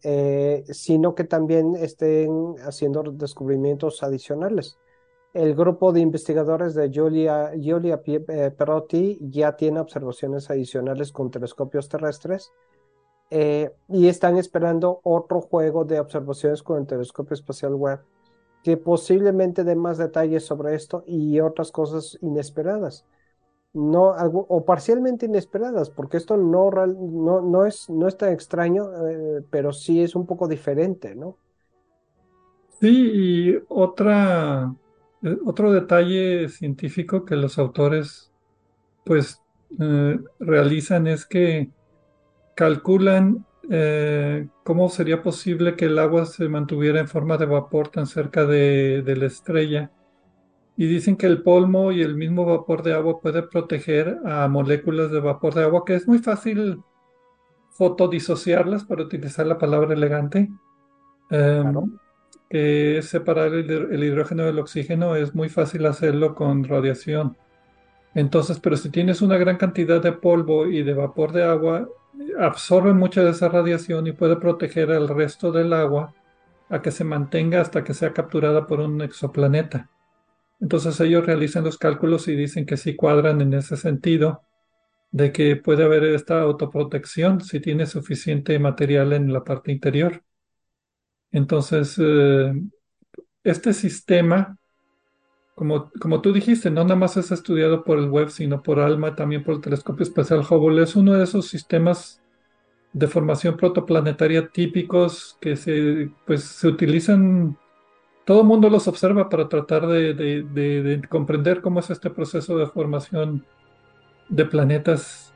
eh, 0.05 0.63
sino 0.71 1.17
que 1.17 1.25
también 1.25 1.75
estén 1.75 2.55
haciendo 2.61 3.03
descubrimientos 3.03 4.05
adicionales 4.05 4.79
el 5.35 5.55
grupo 5.55 5.93
de 5.93 6.01
investigadores 6.01 6.75
de 6.75 6.91
Giulia, 6.91 7.53
eh, 7.55 8.51
Perotti 8.57 9.19
ya 9.21 9.57
tiene 9.57 9.79
observaciones 9.79 10.49
adicionales 10.49 11.13
con 11.13 11.31
telescopios 11.31 11.89
terrestres 11.89 12.51
y 13.31 14.09
están 14.09 14.39
esperando 14.39 15.01
otro 15.03 15.43
juego 15.43 15.85
de 15.85 16.01
observaciones 16.01 16.63
con 16.63 16.79
el 16.79 16.87
telescopio 16.87 17.35
espacial 17.35 17.75
web 17.75 18.01
que 18.63 18.77
posiblemente 18.77 19.65
dé 19.65 19.77
más 19.77 19.99
detalles 19.99 20.45
sobre 20.45 20.75
esto 20.75 21.05
y 21.07 21.41
otras 21.41 21.73
cosas 21.73 22.19
inesperadas. 22.21 23.05
No, 23.75 24.11
o 24.11 24.65
parcialmente 24.65 25.27
inesperadas, 25.27 25.91
porque 25.91 26.17
esto 26.17 26.37
no, 26.37 26.71
no, 26.71 27.41
no, 27.43 27.67
es, 27.67 27.89
no 27.91 28.09
es 28.09 28.17
tan 28.17 28.33
extraño, 28.33 28.89
eh, 29.07 29.45
pero 29.51 29.73
sí 29.73 30.03
es 30.03 30.17
un 30.17 30.27
poco 30.27 30.49
diferente, 30.49 31.15
¿no? 31.15 31.37
Sí, 32.81 33.11
y 33.13 33.59
otra 33.69 34.75
eh, 35.23 35.37
otro 35.45 35.73
detalle 35.73 36.49
científico 36.49 37.25
que 37.25 37.35
los 37.37 37.59
autores 37.59 38.31
pues 39.05 39.43
eh, 39.81 40.19
realizan 40.39 41.07
es 41.07 41.27
que 41.27 41.71
calculan 42.55 43.45
eh, 43.71 44.49
cómo 44.65 44.89
sería 44.89 45.23
posible 45.23 45.77
que 45.77 45.87
el 45.87 45.99
agua 45.99 46.27
se 46.27 46.49
mantuviera 46.49 47.01
en 47.01 47.09
forma 47.09 47.37
de 47.37 47.47
vapor 47.47 47.89
tan 47.89 48.07
cerca 48.07 48.45
de, 48.47 49.03
de 49.03 49.17
la 49.17 49.27
estrella. 49.27 49.91
Y 50.77 50.87
dicen 50.87 51.17
que 51.17 51.27
el 51.27 51.43
polvo 51.43 51.91
y 51.93 52.03
el 52.03 52.15
mismo 52.15 52.45
vapor 52.45 52.83
de 52.83 52.95
agua 52.95 53.21
puede 53.21 53.43
proteger 53.43 54.19
a 54.25 54.47
moléculas 54.49 55.11
de 55.11 55.21
vapor 55.21 55.55
de 55.55 55.65
agua, 55.65 55.85
que 55.85 55.97
es 55.97 56.07
muy 56.07 56.19
fácil 56.19 56.83
fotodisociarlas, 57.71 58.85
para 58.85 59.03
utilizar 59.03 59.47
la 59.47 59.59
palabra 59.59 59.95
elegante. 59.95 60.49
Em, 61.31 61.99
que 62.49 62.99
es 62.99 63.09
separar 63.09 63.53
el, 63.53 64.05
hidrógeno 64.05 64.45
del 64.45 64.59
oxígeno, 64.59 65.17
es 65.17 65.35
muy 65.35 65.49
fácil 65.49 65.87
hacerlo 65.87 66.35
con 66.35 66.65
radiación. 66.65 67.37
Entonces, 68.15 68.59
pero 68.59 68.77
si 68.77 68.91
tienes 68.91 69.21
una 69.21 69.37
gran 69.37 69.59
cantidad 69.59 70.03
de 70.03 70.13
polvo 70.13 70.67
y 70.67 70.83
de 70.83 70.95
vapor 70.95 71.33
de 71.33 71.45
agua, 71.45 71.89
absorbe 72.39 72.93
mucha 72.93 73.23
de 73.23 73.31
esa 73.31 73.49
radiación 73.49 74.07
y 74.07 74.13
puede 74.13 74.37
proteger 74.37 74.91
al 74.91 75.09
resto 75.09 75.53
del 75.53 75.73
agua 75.73 76.15
a 76.69 76.83
que 76.83 76.91
se 76.91 77.05
mantenga 77.05 77.61
hasta 77.61 77.85
que 77.85 77.95
sea 77.95 78.13
capturada 78.13 78.67
por 78.67 78.81
un 78.81 79.01
exoplaneta. 79.01 79.91
Entonces 80.61 80.99
ellos 81.01 81.25
realizan 81.25 81.65
los 81.65 81.79
cálculos 81.79 82.29
y 82.29 82.35
dicen 82.35 82.67
que 82.67 82.77
sí 82.77 82.97
cuadran 82.97 83.41
en 83.41 83.55
ese 83.55 83.77
sentido, 83.77 84.43
de 85.11 85.33
que 85.33 85.57
puede 85.57 85.85
haber 85.85 86.05
esta 86.05 86.41
autoprotección 86.41 87.41
si 87.41 87.61
tiene 87.61 87.87
suficiente 87.87 88.59
material 88.59 89.13
en 89.13 89.33
la 89.33 89.45
parte 89.45 89.73
interior. 89.73 90.23
Entonces, 91.31 91.97
eh, 91.99 92.53
este 93.45 93.73
sistema, 93.73 94.59
como, 95.59 95.91
como 96.01 96.21
tú 96.21 96.33
dijiste, 96.33 96.71
no 96.71 96.85
nada 96.85 96.95
más 96.95 97.17
es 97.17 97.33
estudiado 97.33 97.83
por 97.83 97.99
el 97.99 98.09
web, 98.09 98.31
sino 98.31 98.63
por 98.63 98.79
ALMA, 98.79 99.17
también 99.17 99.43
por 99.43 99.57
el 99.57 99.61
telescopio 99.61 100.05
espacial 100.05 100.47
Hubble, 100.49 100.85
es 100.85 100.95
uno 100.95 101.15
de 101.15 101.25
esos 101.25 101.49
sistemas 101.49 102.23
de 102.93 103.09
formación 103.09 103.57
protoplanetaria 103.57 104.51
típicos 104.51 105.37
que 105.41 105.57
se, 105.57 106.13
pues, 106.27 106.45
se 106.45 106.69
utilizan, 106.69 107.59
todo 108.25 108.43
el 108.43 108.47
mundo 108.47 108.71
los 108.71 108.87
observa 108.87 109.29
para 109.29 109.49
tratar 109.49 109.89
de, 109.89 111.03
comprender 111.09 111.61
cómo 111.61 111.81
es 111.81 111.91
este 111.91 112.09
proceso 112.09 112.57
de 112.57 112.69
formación 112.69 113.45
de 114.29 114.45
planetas 114.45 115.35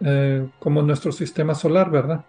eh, 0.00 0.46
como 0.58 0.82
nuestro 0.82 1.12
sistema 1.12 1.54
solar, 1.54 1.90
¿verdad? 1.90 2.26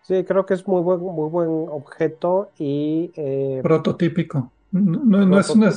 Sí, 0.00 0.24
creo 0.24 0.46
que 0.46 0.54
es 0.54 0.66
muy 0.66 0.80
buen, 0.80 1.00
muy 1.00 1.28
buen 1.28 1.50
objeto 1.68 2.50
y... 2.58 3.12
Eh, 3.14 3.60
prototípico. 3.62 4.50
No, 4.72 5.38
es 5.38 5.50
una, 5.50 5.70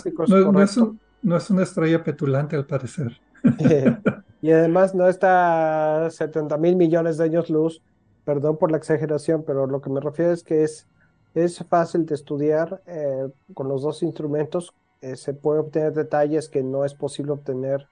no, 1.22 1.38
es 1.38 1.50
una 1.50 1.64
estrella 1.64 2.04
petulante 2.04 2.56
al 2.56 2.66
parecer. 2.66 3.20
y 4.42 4.52
además 4.52 4.96
no 4.96 5.08
está 5.08 6.06
a 6.06 6.10
70 6.10 6.58
mil 6.58 6.76
millones 6.76 7.18
de 7.18 7.26
años 7.26 7.50
luz 7.50 7.82
perdón 8.26 8.58
por 8.58 8.72
la 8.72 8.78
exageración, 8.78 9.44
pero 9.46 9.68
lo 9.68 9.80
que 9.80 9.90
me 9.90 10.02
refiero 10.02 10.32
es 10.32 10.44
que 10.44 10.64
es, 10.64 10.88
es 11.36 11.64
fácil 11.70 12.06
de 12.06 12.16
estudiar 12.16 12.82
eh, 12.88 13.30
con 13.54 13.70
los 13.70 13.84
dos 13.84 14.04
instrumentos. 14.04 14.74
Eh, 15.02 15.16
se 15.16 15.34
puede 15.34 15.60
obtener 15.60 15.94
detalles 15.94 16.50
que 16.50 16.64
no 16.64 16.84
es 16.84 16.96
posible 16.96 17.32
obtener 17.32 17.88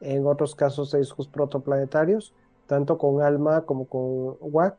en 0.00 0.26
otros 0.26 0.54
casos 0.54 0.90
de 0.90 0.98
discos 0.98 1.28
protoplanetarios, 1.28 2.34
tanto 2.66 2.98
con 2.98 3.22
ALMA 3.22 3.60
como 3.62 3.86
con 3.86 4.36
WAP. 4.40 4.78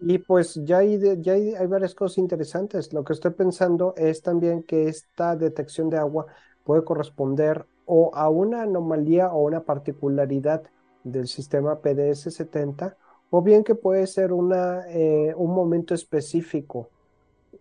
Y 0.00 0.18
pues 0.18 0.54
ya, 0.64 0.78
hay, 0.78 1.00
ya 1.20 1.32
hay, 1.32 1.66
varias 1.66 1.94
cosas 1.94 2.18
interesantes. 2.18 2.92
Lo 2.92 3.04
que 3.04 3.12
estoy 3.12 3.32
pensando 3.32 3.94
es 3.96 4.22
también 4.22 4.62
que 4.62 4.88
esta 4.88 5.34
detección 5.34 5.90
de 5.90 5.98
agua 5.98 6.26
puede 6.64 6.84
corresponder 6.84 7.66
o 7.86 8.14
a 8.14 8.28
una 8.28 8.62
anomalía 8.62 9.32
o 9.32 9.44
una 9.44 9.64
particularidad 9.64 10.62
del 11.02 11.26
sistema 11.26 11.80
PDS-70 11.80 12.94
o 13.30 13.42
bien 13.42 13.64
que 13.64 13.74
puede 13.74 14.06
ser 14.06 14.32
una, 14.32 14.84
eh, 14.88 15.34
un 15.36 15.52
momento 15.54 15.94
específico. 15.94 16.90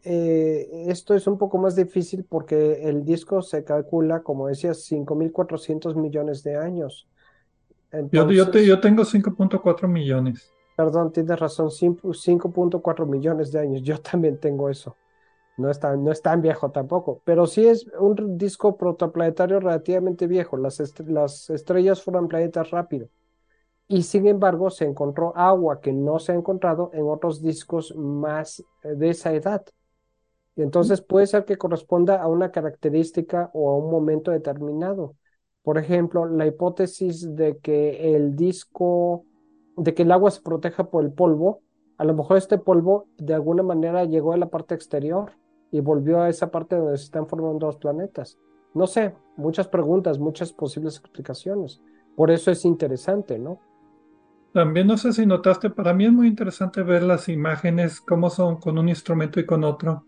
Eh, 0.04 0.86
esto 0.88 1.16
es 1.16 1.26
un 1.28 1.38
poco 1.38 1.58
más 1.58 1.76
difícil 1.76 2.24
porque 2.24 2.88
el 2.88 3.04
disco 3.04 3.42
se 3.42 3.64
calcula, 3.64 4.22
como 4.22 4.48
decías, 4.48 4.86
5.400 4.90 5.96
millones 5.96 6.44
de 6.44 6.56
años. 6.56 7.08
yo, 8.12 8.30
yo, 8.30 8.52
yo 8.52 8.80
tengo 8.80 9.04
5.4 9.04 9.88
millones. 9.88 10.54
Perdón, 10.78 11.11
tienes 11.11 11.39
razón, 11.39 11.71
5.4 11.71 13.07
millones 13.07 13.51
de 13.51 13.59
años. 13.59 13.82
Yo 13.84 13.99
también 13.99 14.39
tengo 14.39 14.69
eso. 14.69 14.95
No 15.57 15.71
es, 15.71 15.80
tan, 15.80 16.03
no 16.03 16.11
es 16.11 16.21
tan 16.21 16.39
viejo 16.41 16.69
tampoco, 16.71 17.19
pero 17.25 17.47
sí 17.47 17.67
es 17.67 17.88
un 17.99 18.38
disco 18.38 18.78
protoplanetario 18.78 19.59
relativamente 19.59 20.28
viejo. 20.28 20.55
Las, 20.55 20.80
las 21.07 21.49
estrellas 21.49 22.03
fueron 22.03 22.28
planetas 22.28 22.69
rápido. 22.69 23.09
Y 23.88 24.03
sin 24.03 24.28
embargo, 24.28 24.69
se 24.69 24.86
encontró 24.86 25.36
agua 25.36 25.82
que 25.82 25.93
no 25.93 26.19
se 26.19 26.34
ha 26.34 26.36
encontrado 26.36 26.91
en 26.93 27.07
otros 27.07 27.41
discos 27.41 27.95
más 27.95 28.59
eh, 28.84 28.89
de 28.95 29.09
esa 29.09 29.34
edad. 29.34 29.65
Entonces 30.55 31.01
puede 31.01 31.28
ser 31.28 31.45
que 31.45 31.57
corresponda 31.57 32.21
a 32.21 32.28
una 32.28 32.51
característica 32.51 33.49
o 33.53 33.71
a 33.71 33.78
un 33.78 33.91
momento 33.91 34.32
determinado. 34.32 35.15
Por 35.63 35.78
ejemplo, 35.80 36.28
la 36.28 36.47
hipótesis 36.47 37.36
de 37.36 37.57
que 37.57 38.15
el 38.15 38.36
disco 38.36 39.25
de 39.78 39.93
que 39.93 40.03
el 40.03 40.11
agua 40.11 40.32
se 40.32 40.41
proteja 40.41 40.89
por 40.89 41.03
el 41.03 41.11
polvo, 41.11 41.61
a 41.97 42.03
lo 42.03 42.13
mejor 42.13 42.38
este 42.38 42.57
polvo 42.57 43.07
de 43.17 43.34
alguna 43.34 43.63
manera 43.63 44.03
llegó 44.05 44.34
a 44.34 44.38
la 44.38 44.49
parte 44.49 44.75
exterior 44.75 45.32
y 45.71 45.80
volvió 45.80 46.21
a 46.21 46.30
esa 46.30 46.51
parte 46.51 46.75
donde 46.75 46.97
se 46.97 47.05
están 47.05 47.28
formando 47.28 47.67
los 47.67 47.78
planetas. 47.78 48.38
No 48.73 48.88
sé, 48.88 49.15
muchas 49.38 49.67
preguntas, 49.67 50.19
muchas 50.19 50.51
posibles 50.51 50.97
explicaciones. 50.97 51.82
Por 52.15 52.32
eso 52.32 52.51
es 52.51 52.65
interesante, 52.65 53.38
¿no? 53.39 53.59
También 54.53 54.88
no 54.88 54.97
sé 54.97 55.13
si 55.13 55.25
notaste, 55.25 55.69
para 55.69 55.93
mí 55.93 56.05
es 56.05 56.11
muy 56.11 56.28
interesante 56.28 56.82
ver 56.82 57.03
las 57.03 57.30
imágenes, 57.30 58.01
cómo 58.01 58.30
son 58.30 58.57
con 58.57 58.78
un 58.78 58.89
instrumento 58.89 59.39
y 59.39 59.45
con 59.45 59.63
otro. 59.63 60.05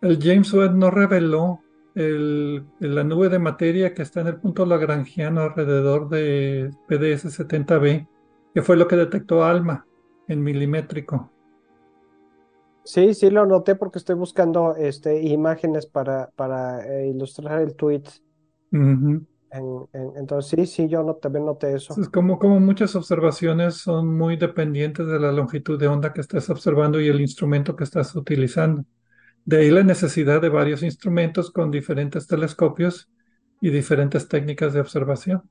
El 0.00 0.18
James 0.22 0.52
Webb 0.52 0.74
no 0.74 0.90
reveló 0.90 1.60
el, 1.94 2.64
la 2.78 3.04
nube 3.04 3.28
de 3.28 3.38
materia 3.38 3.92
que 3.92 4.02
está 4.02 4.20
en 4.20 4.28
el 4.28 4.36
punto 4.36 4.64
lagrangiano 4.64 5.42
alrededor 5.42 6.08
de 6.08 6.70
PDS 6.88 7.38
70b 7.38 8.06
que 8.54 8.62
fue 8.62 8.76
lo 8.76 8.86
que 8.86 8.96
detectó 8.96 9.44
Alma 9.44 9.84
en 10.28 10.42
milimétrico. 10.42 11.30
Sí, 12.84 13.14
sí 13.14 13.30
lo 13.30 13.46
noté 13.46 13.74
porque 13.74 13.98
estoy 13.98 14.14
buscando 14.14 14.76
este, 14.76 15.22
imágenes 15.22 15.86
para, 15.86 16.30
para 16.36 16.86
eh, 16.86 17.08
ilustrar 17.08 17.60
el 17.62 17.74
tweet. 17.74 18.04
entonces, 18.70 20.50
sí, 20.50 20.66
sí, 20.66 20.88
yo 20.88 21.02
no, 21.02 21.14
también 21.14 21.46
noté 21.46 21.74
eso. 21.74 21.98
Es 22.00 22.08
como, 22.08 22.38
como 22.38 22.60
muchas 22.60 22.94
observaciones 22.94 23.74
son 23.76 24.16
muy 24.16 24.36
dependientes 24.36 25.06
de 25.06 25.18
la 25.18 25.32
longitud 25.32 25.78
de 25.78 25.88
onda 25.88 26.12
que 26.12 26.20
estás 26.20 26.48
observando 26.50 27.00
y 27.00 27.08
el 27.08 27.20
instrumento 27.20 27.74
que 27.74 27.84
estás 27.84 28.14
utilizando. 28.14 28.84
De 29.44 29.58
ahí 29.58 29.70
la 29.70 29.82
necesidad 29.82 30.40
de 30.40 30.48
varios 30.48 30.82
instrumentos 30.82 31.50
con 31.50 31.70
diferentes 31.70 32.26
telescopios 32.26 33.08
y 33.60 33.70
diferentes 33.70 34.28
técnicas 34.28 34.74
de 34.74 34.80
observación. 34.80 35.42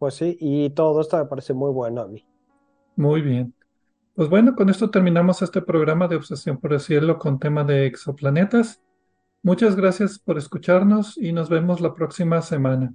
Pues 0.00 0.14
sí, 0.14 0.38
y 0.40 0.70
todo 0.70 1.02
esto 1.02 1.18
me 1.18 1.26
parece 1.26 1.52
muy 1.52 1.70
bueno 1.72 2.00
a 2.00 2.08
mí. 2.08 2.24
Muy 2.96 3.20
bien. 3.20 3.52
Pues 4.14 4.30
bueno, 4.30 4.56
con 4.56 4.70
esto 4.70 4.88
terminamos 4.90 5.42
este 5.42 5.60
programa 5.60 6.08
de 6.08 6.16
Obsesión 6.16 6.56
por 6.56 6.72
el 6.72 6.80
Cielo 6.80 7.18
con 7.18 7.38
tema 7.38 7.64
de 7.64 7.84
exoplanetas. 7.84 8.80
Muchas 9.42 9.76
gracias 9.76 10.18
por 10.18 10.38
escucharnos 10.38 11.18
y 11.18 11.34
nos 11.34 11.50
vemos 11.50 11.82
la 11.82 11.92
próxima 11.92 12.40
semana. 12.40 12.94